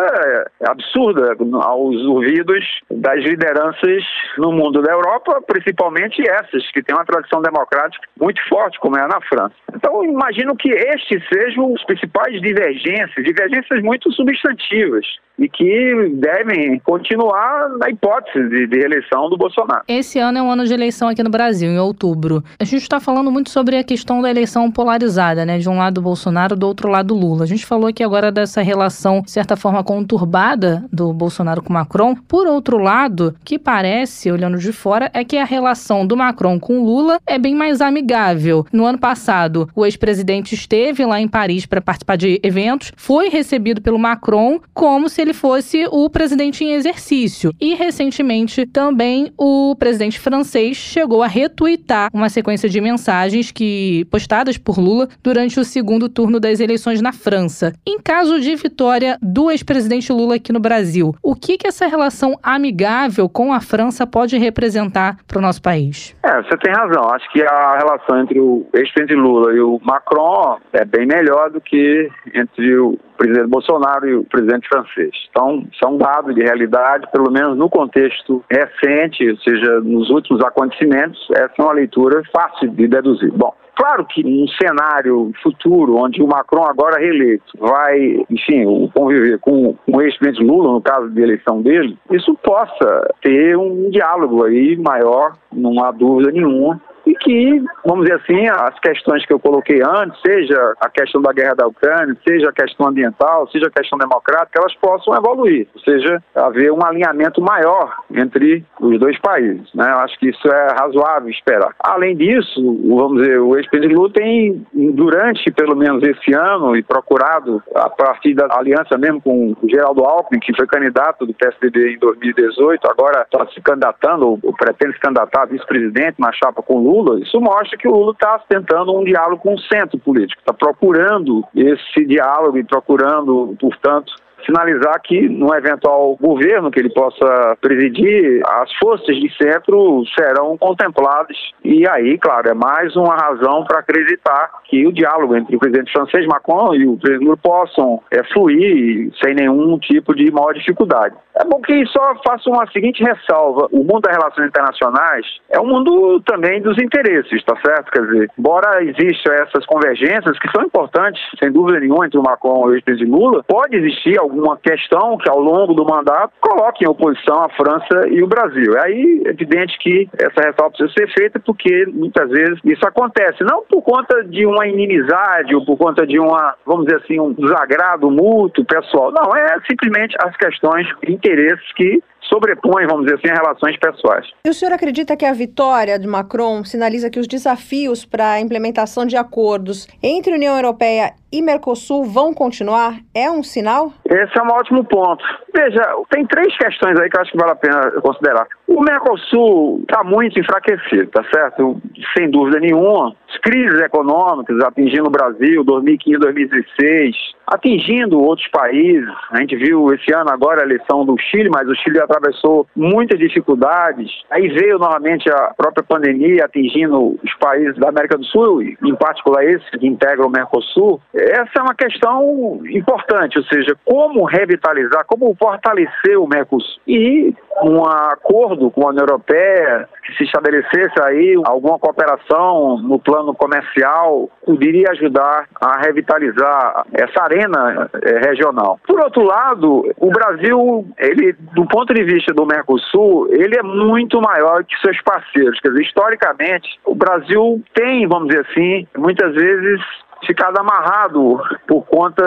absurda 0.69 1.37
aos 1.63 1.97
ouvidos 2.05 2.65
das 2.91 3.25
lideranças 3.25 4.05
no 4.39 4.53
mundo 4.53 4.81
da 4.83 4.93
Europa, 4.93 5.43
principalmente 5.47 6.23
essas 6.29 6.71
que 6.71 6.83
têm 6.83 6.95
uma 6.95 7.05
tradição 7.05 7.43
democrática 7.43 8.07
muito 8.21 8.41
forte, 8.49 8.79
como 8.79 8.97
é 8.97 9.07
na 9.07 9.21
França. 9.23 9.55
Então, 9.75 10.05
imagino 10.05 10.55
que 10.57 10.71
estes 10.71 11.23
sejam 11.29 11.73
os 11.73 11.85
principais 11.85 12.41
divergências, 12.41 13.25
divergências 13.25 13.83
muito 13.83 14.13
substantivas 14.13 15.05
e 15.39 15.49
que 15.49 16.11
devem 16.15 16.79
continuar 16.81 17.69
na 17.79 17.91
hipótese 17.91 18.49
de, 18.49 18.67
de 18.67 18.79
eleição 18.79 19.29
do 19.29 19.37
Bolsonaro. 19.37 19.83
Esse 19.87 20.19
ano 20.19 20.39
é 20.39 20.43
um 20.43 20.51
ano 20.51 20.65
de 20.65 20.73
eleição 20.73 21.09
aqui 21.09 21.23
no 21.23 21.31
Brasil, 21.31 21.71
em 21.71 21.79
outubro. 21.79 22.43
A 22.59 22.65
gente 22.65 22.83
está 22.83 22.99
falando 23.01 23.26
muito 23.31 23.51
sobre 23.51 23.77
a 23.77 23.85
questão 23.85 24.21
da 24.21 24.31
eleição 24.31 24.71
polarizada, 24.71 25.45
né? 25.45 25.59
De 25.59 25.69
um 25.69 25.77
lado 25.77 26.01
Bolsonaro, 26.01 26.57
do 26.57 26.67
outro 26.67 26.89
lado 26.89 27.15
Lula. 27.15 27.45
A 27.45 27.47
gente 27.47 27.67
falou 27.67 27.89
aqui 27.89 28.03
agora 28.03 28.31
dessa 28.31 28.63
relação, 28.63 29.23
de 29.23 29.31
certa 29.31 29.57
forma, 29.57 29.83
conturbada 29.83 30.85
do 30.93 31.13
Bolsonaro 31.13 31.63
com 31.63 31.73
Macron. 31.73 32.15
Por 32.15 32.47
outro 32.47 32.79
lado, 32.79 33.35
que 33.45 33.59
parece, 33.59 34.31
olhando 34.31 34.59
de 34.59 34.73
fora, 34.73 35.11
é 35.13 35.25
que 35.25 35.37
a 35.37 35.45
relação 35.45 36.07
do 36.07 36.17
Macron 36.17 36.59
com 36.61 36.85
Lula 36.85 37.19
é 37.27 37.39
bem 37.39 37.55
mais 37.55 37.81
amigável. 37.81 38.67
No 38.73 38.85
ano 38.85 38.99
passado, 38.99 39.69
o 39.75 39.85
ex-presidente 39.85 40.55
esteve 40.55 41.05
lá 41.05 41.21
em 41.21 41.29
Paris 41.29 41.67
para 41.67 41.81
participar 41.81 42.17
de 42.17 42.41
eventos, 42.43 42.93
foi 42.97 43.29
recebido 43.29 43.81
pelo 43.81 43.99
Macron 43.99 44.61
como 44.73 45.09
se 45.09 45.21
ele 45.21 45.33
fosse 45.33 45.87
o 45.91 46.09
presidente 46.11 46.65
em 46.65 46.73
exercício. 46.73 47.53
E 47.61 47.75
recentemente 47.75 48.67
também 48.67 49.33
o 49.37 49.75
presidente 49.77 50.19
francês 50.19 50.77
chegou 50.77 51.23
a 51.23 51.27
retweetar 51.27 52.11
uma 52.13 52.29
sequência 52.29 52.69
de 52.69 52.81
mensagens 52.81 53.16
que 53.53 54.05
postadas 54.11 54.59
por 54.59 54.79
Lula 54.79 55.09
durante 55.23 55.59
o 55.59 55.65
segundo 55.65 56.09
turno 56.09 56.39
das 56.39 56.61
eleições 56.61 57.01
na 57.01 57.13
França. 57.13 57.73
Em 57.87 57.99
caso 57.99 58.41
de 58.41 58.55
vitória 58.57 59.19
do 59.23 59.51
ex-presidente 59.51 60.13
Lula 60.13 60.37
aqui 60.37 60.53
no 60.53 60.61
Brasil, 60.61 61.15
o 61.23 61.35
que 61.35 61.57
que 61.57 61.67
essa 61.67 61.87
relação 61.87 62.39
amigável 62.43 63.29
com 63.29 63.53
a 63.53 63.61
França 63.61 64.07
pode 64.07 64.37
representar 64.39 65.17
para 65.27 65.39
o 65.39 65.43
nosso 65.43 65.63
país? 65.63 66.17
É, 66.23 66.43
você 66.43 66.57
tem 66.59 66.73
razão. 66.73 67.03
Acho 67.13 67.31
que 67.33 67.43
a 67.43 67.79
relação 67.79 68.21
entre 68.21 68.41
o 68.41 68.67
ex-presidente 68.75 69.15
Lula 69.15 69.53
e 69.53 69.61
o 69.61 69.81
Macron 69.83 70.59
é 70.73 70.85
bem 70.85 71.07
melhor 71.07 71.51
do 71.51 71.61
que 71.61 72.09
entre 72.35 72.79
o 72.79 72.99
presidente 73.17 73.49
Bolsonaro 73.49 74.09
e 74.09 74.15
o 74.15 74.25
presidente 74.25 74.69
francês. 74.69 75.11
Então, 75.31 75.65
são 75.83 75.97
dados 75.97 76.35
de 76.35 76.43
realidade, 76.43 77.07
pelo 77.11 77.31
menos 77.31 77.57
no 77.57 77.69
contexto 77.69 78.45
recente, 78.51 79.29
ou 79.29 79.37
seja, 79.39 79.81
nos 79.81 80.11
últimos 80.11 80.43
acontecimentos, 80.45 81.27
essa 81.33 81.53
é 81.59 81.63
uma 81.63 81.73
leitura 81.73 82.23
fácil 82.33 82.71
de 82.71 82.87
deduzir. 82.89 83.33
Bom, 83.33 83.55
Claro 83.77 84.07
que 84.07 84.25
num 84.25 84.49
cenário 84.49 85.33
futuro, 85.43 85.97
onde 85.97 86.23
o 86.23 86.27
Macron, 86.27 86.65
agora 86.65 86.99
reeleito, 86.99 87.45
vai, 87.59 88.25
enfim, 88.31 88.91
conviver 88.95 89.39
com 89.39 89.77
o 89.87 90.01
ex-presidente 90.01 90.43
Lula, 90.43 90.73
no 90.73 90.81
caso 90.81 91.11
de 91.11 91.21
eleição 91.21 91.61
dele, 91.61 91.99
isso 92.11 92.35
possa 92.43 93.15
ter 93.21 93.55
um 93.59 93.91
diálogo 93.91 94.45
aí 94.45 94.79
maior, 94.79 95.35
não 95.53 95.85
há 95.85 95.91
dúvida 95.91 96.33
nenhuma, 96.33 96.81
e 97.07 97.15
que, 97.15 97.63
vamos 97.87 98.05
dizer 98.05 98.21
assim, 98.21 98.49
as 98.49 98.79
questões 98.81 99.25
que 99.25 99.33
eu 99.33 99.39
coloquei 99.39 99.81
antes, 99.81 100.21
seja 100.21 100.75
a 100.81 100.91
questão 100.91 101.23
da 101.23 101.33
guerra 101.33 101.55
da 101.55 101.67
Ucrânia, 101.67 102.17
seja 102.27 102.49
a 102.49 102.53
questão 102.53 102.89
ambiental, 102.89 103.49
seja 103.49 103.69
a 103.69 103.71
questão 103.71 103.97
democrática, 103.97 104.59
elas 104.59 104.75
possam 104.75 105.15
evoluir, 105.15 105.69
ou 105.75 105.81
seja, 105.83 106.21
haver 106.35 106.73
um 106.73 106.85
alinhamento 106.85 107.41
maior 107.41 107.97
entre 108.11 108.65
os 108.81 108.99
dois 108.99 109.17
países. 109.21 109.73
Né? 109.73 109.89
Eu 109.89 109.99
acho 109.99 110.19
que 110.19 110.31
isso 110.31 110.49
é 110.49 110.69
razoável 110.81 111.31
esperar. 111.31 111.75
Além 111.79 112.17
disso, 112.17 112.61
vamos 112.89 113.23
dizer, 113.23 113.39
o 113.39 113.57
ex-presidente 113.57 113.95
Lula 113.95 114.11
tem, 114.13 114.67
durante 114.73 115.51
pelo 115.53 115.77
menos 115.77 116.03
esse 116.03 116.35
ano, 116.35 116.77
e 116.77 116.83
procurado, 116.83 117.63
a 117.75 117.89
partir 117.89 118.35
da 118.35 118.49
aliança 118.51 118.99
mesmo 118.99 119.21
com 119.21 119.55
o 119.63 119.69
Geraldo 119.69 120.05
Alckmin, 120.05 120.41
que 120.41 120.57
foi 120.57 120.67
candidato 120.67 121.25
do 121.25 121.35
PSDB 121.35 121.95
em 121.95 121.99
2018, 121.99 122.89
agora 122.91 123.23
está 123.23 123.47
se 123.53 123.61
candidatando, 123.61 124.27
ou 124.43 124.53
pretende 124.59 124.95
se 124.95 125.01
candidatar 125.01 125.43
a 125.43 125.47
vice-presidente 125.47 126.17
na 126.19 126.33
chapa 126.33 126.63
com 126.63 126.79
Lula, 126.79 126.96
Lula, 126.97 127.21
isso 127.21 127.41
mostra 127.41 127.77
que 127.77 127.89
o 127.89 127.93
Lula 127.93 128.13
está 128.13 128.39
tentando 128.49 128.97
um 128.97 129.05
diálogo 129.05 129.43
com 129.43 129.55
o 129.55 129.61
centro 129.61 129.99
político, 129.99 130.41
está 130.41 130.53
procurando 130.53 131.45
esse 131.55 132.05
diálogo 132.07 132.57
e 132.59 132.65
procurando, 132.65 133.57
portanto, 133.61 134.15
sinalizar 134.47 135.01
que 135.03 135.29
no 135.29 135.55
eventual 135.55 136.17
governo 136.21 136.71
que 136.71 136.81
ele 136.81 136.91
possa 136.91 137.57
presidir, 137.61 138.41
as 138.47 138.73
forças 138.75 139.17
de 139.17 139.31
centro 139.37 140.05
serão 140.19 140.57
contempladas. 140.57 141.37
E 141.65 141.87
aí, 141.89 142.17
claro, 142.19 142.49
é 142.49 142.55
mais 142.55 142.95
uma 142.97 143.17
razão 143.17 143.65
para 143.65 143.81
acreditar 143.81 144.51
que 144.65 144.87
o 144.87 144.93
diálogo 144.93 145.37
entre 145.37 145.57
o 145.57 145.59
presidente 145.59 145.93
francês 145.93 146.27
Macron 146.27 146.75
e 146.75 146.87
o 146.87 146.97
presidente 146.97 147.25
Lula 147.25 147.37
possam 147.37 148.01
é, 148.11 148.23
fluir 148.33 149.11
sem 149.23 149.35
nenhum 149.35 149.79
tipo 149.79 150.15
de 150.15 150.31
maior 150.31 150.55
dificuldade. 150.55 151.15
É 151.39 151.45
bom 151.45 151.61
que 151.61 151.85
só 151.87 152.15
faça 152.27 152.49
uma 152.49 152.67
seguinte 152.71 153.03
ressalva. 153.03 153.69
O 153.71 153.79
mundo 153.79 154.01
das 154.01 154.17
relações 154.17 154.49
internacionais 154.49 155.27
é 155.51 155.61
um 155.61 155.67
mundo 155.67 156.21
também 156.21 156.63
dos 156.63 156.79
interesses, 156.79 157.45
tá 157.45 157.55
certo? 157.65 157.91
Quer 157.91 158.07
dizer, 158.07 158.31
embora 158.39 158.83
existam 158.83 159.33
essas 159.35 159.67
convergências 159.67 160.39
que 160.39 160.51
são 160.51 160.65
importantes, 160.65 161.21
sem 161.39 161.53
dúvida 161.53 161.81
nenhuma, 161.81 162.07
entre 162.07 162.19
o 162.19 162.23
Macron 162.23 162.69
e 162.69 162.71
o 162.71 162.75
ex-presidente 162.75 163.11
Lula, 163.11 163.45
pode 163.47 163.77
existir 163.77 164.19
alguma 164.37 164.57
questão 164.59 165.17
que 165.17 165.29
ao 165.29 165.41
longo 165.41 165.75
do 165.75 165.85
mandato 165.85 166.33
coloque 166.41 166.85
em 166.85 166.89
oposição 166.89 167.43
a 167.43 167.49
França 167.51 168.09
e 168.09 168.23
o 168.23 168.27
Brasil. 168.27 168.77
É 168.77 168.87
aí 168.87 169.23
evidente 169.27 169.77
que 169.79 170.09
essa 170.19 170.47
ressalva 170.47 170.71
precisa 170.77 170.93
ser 170.93 171.13
feita 171.13 171.41
porque 171.41 171.87
muitas 171.87 172.29
vezes 172.31 172.59
isso 172.65 172.87
acontece, 172.87 173.43
não 173.43 173.63
por 173.63 173.83
conta 173.83 174.23
de 174.25 174.47
uma 174.47 174.67
inimizade 174.67 175.55
ou 175.55 175.65
por 175.65 175.77
conta 175.77 176.07
de 176.07 176.19
uma, 176.19 176.55
vamos 176.65 176.87
dizer 176.87 177.03
assim, 177.03 177.19
um 177.19 177.33
desagrado 177.33 178.11
mútuo, 178.11 178.65
pessoal. 178.65 179.13
Não, 179.13 179.35
é 179.35 179.59
simplesmente 179.69 180.15
as 180.23 180.37
questões 180.37 180.87
interesses 181.07 181.73
que 181.75 182.03
sobrepõem, 182.29 182.87
vamos 182.87 183.07
dizer 183.07 183.19
assim, 183.19 183.31
as 183.31 183.39
relações 183.39 183.77
pessoais. 183.79 184.27
E 184.45 184.51
o 184.51 184.55
senhor 184.55 184.73
acredita 184.73 185.17
que 185.17 185.25
a 185.25 185.33
vitória 185.33 185.99
de 185.99 186.07
Macron 186.07 186.65
sinaliza 186.65 187.11
que 187.11 187.19
os 187.19 187.27
desafios 187.27 188.05
para 188.05 188.33
a 188.33 188.41
implementação 188.41 189.07
de 189.07 189.17
acordos 189.17 189.87
entre 190.03 190.35
União 190.35 190.57
Europeia 190.57 191.13
e 191.33 191.43
Mercosul 191.43 192.05
vão 192.05 192.33
continuar? 192.33 192.99
É 193.15 193.31
um 193.31 193.43
sinal? 193.43 193.93
Esse 194.05 194.39
é 194.39 194.43
um 194.43 194.49
ótimo 194.49 194.85
ponto. 194.85 195.25
Veja, 195.55 195.83
tem 196.11 196.27
três 196.27 196.57
questões 196.57 196.99
aí 196.99 197.11
que 197.11 197.17
eu 197.17 197.23
acho 197.23 197.33
que 197.33 197.39
vale 197.39 197.53
a 197.53 197.57
pena 197.57 197.91
considerar. 198.01 198.47
O 198.67 198.83
Mercosul 198.83 199.81
está 199.83 200.03
muito 200.03 200.39
enfraquecido, 200.41 201.07
tá 201.07 201.25
certo? 201.33 201.81
Sem 202.17 202.29
dúvida 202.29 202.59
nenhuma. 202.59 203.15
As 203.29 203.39
crises 203.39 203.81
econômicas 203.81 204.59
atingindo 204.65 205.07
o 205.07 205.11
Brasil, 205.11 205.63
2015, 205.63 206.19
2016, 206.19 207.17
atingindo 207.47 208.21
outros 208.21 208.49
países. 208.49 209.09
A 209.31 209.39
gente 209.39 209.55
viu 209.55 209.93
esse 209.95 210.13
ano 210.13 210.31
agora 210.31 210.63
a 210.63 210.65
eleição 210.65 211.05
do 211.05 211.17
Chile, 211.19 211.49
mas 211.49 211.69
o 211.69 211.75
Chile 211.77 212.01
atravessou 212.01 212.67
muitas 212.75 213.19
dificuldades. 213.21 214.11
Aí 214.31 214.49
veio 214.49 214.79
novamente 214.79 215.31
a 215.31 215.55
própria 215.57 215.85
pandemia 215.85 216.45
atingindo 216.45 217.19
os 217.23 217.35
países 217.39 217.77
da 217.77 217.91
América 217.91 218.19
do 218.19 218.25
Sul, 218.25 218.63
em 218.63 218.95
particular 218.97 219.45
esses 219.45 219.69
que 219.71 219.87
integram 219.87 220.27
o 220.27 220.31
Mercosul. 220.31 221.01
Essa 221.15 221.61
é 221.61 221.63
uma 221.63 221.75
questão 221.75 222.61
importante, 222.69 223.39
ou 223.39 223.45
seja, 223.45 223.77
como 223.85 224.25
revitalizar, 224.25 225.05
como 225.07 225.35
fortalecer 225.37 226.19
o 226.19 226.27
Mercosul. 226.27 226.81
E 226.87 227.33
um 227.63 227.85
acordo 227.85 228.56
com 228.71 228.87
a 228.87 228.91
União 228.91 229.05
Europeia, 229.05 229.89
que 230.05 230.15
se 230.15 230.25
estabelecesse 230.25 230.95
aí 231.03 231.35
alguma 231.45 231.79
cooperação 231.79 232.79
no 232.79 232.99
plano 232.99 233.35
comercial, 233.35 234.31
poderia 234.45 234.91
ajudar 234.93 235.49
a 235.61 235.81
revitalizar 235.81 236.85
essa 236.93 237.23
arena 237.23 237.91
eh, 238.03 238.19
regional. 238.27 238.79
Por 238.87 239.01
outro 239.01 239.23
lado, 239.23 239.85
o 239.99 240.11
Brasil, 240.11 240.87
ele, 240.99 241.33
do 241.55 241.67
ponto 241.67 241.93
de 241.93 242.05
vista 242.05 242.33
do 242.33 242.47
Mercosul, 242.47 243.29
ele 243.31 243.57
é 243.59 243.63
muito 243.63 244.21
maior 244.21 244.65
que 244.65 244.77
seus 244.81 245.01
parceiros. 245.03 245.59
Quer 245.61 245.69
dizer, 245.69 245.83
historicamente, 245.83 246.69
o 246.85 246.95
Brasil 246.95 247.63
tem, 247.75 248.07
vamos 248.07 248.29
dizer 248.29 248.47
assim, 248.51 248.87
muitas 248.97 249.35
vezes 249.35 249.81
ficado 250.25 250.59
amarrado 250.59 251.41
por 251.67 251.85
conta 251.87 252.25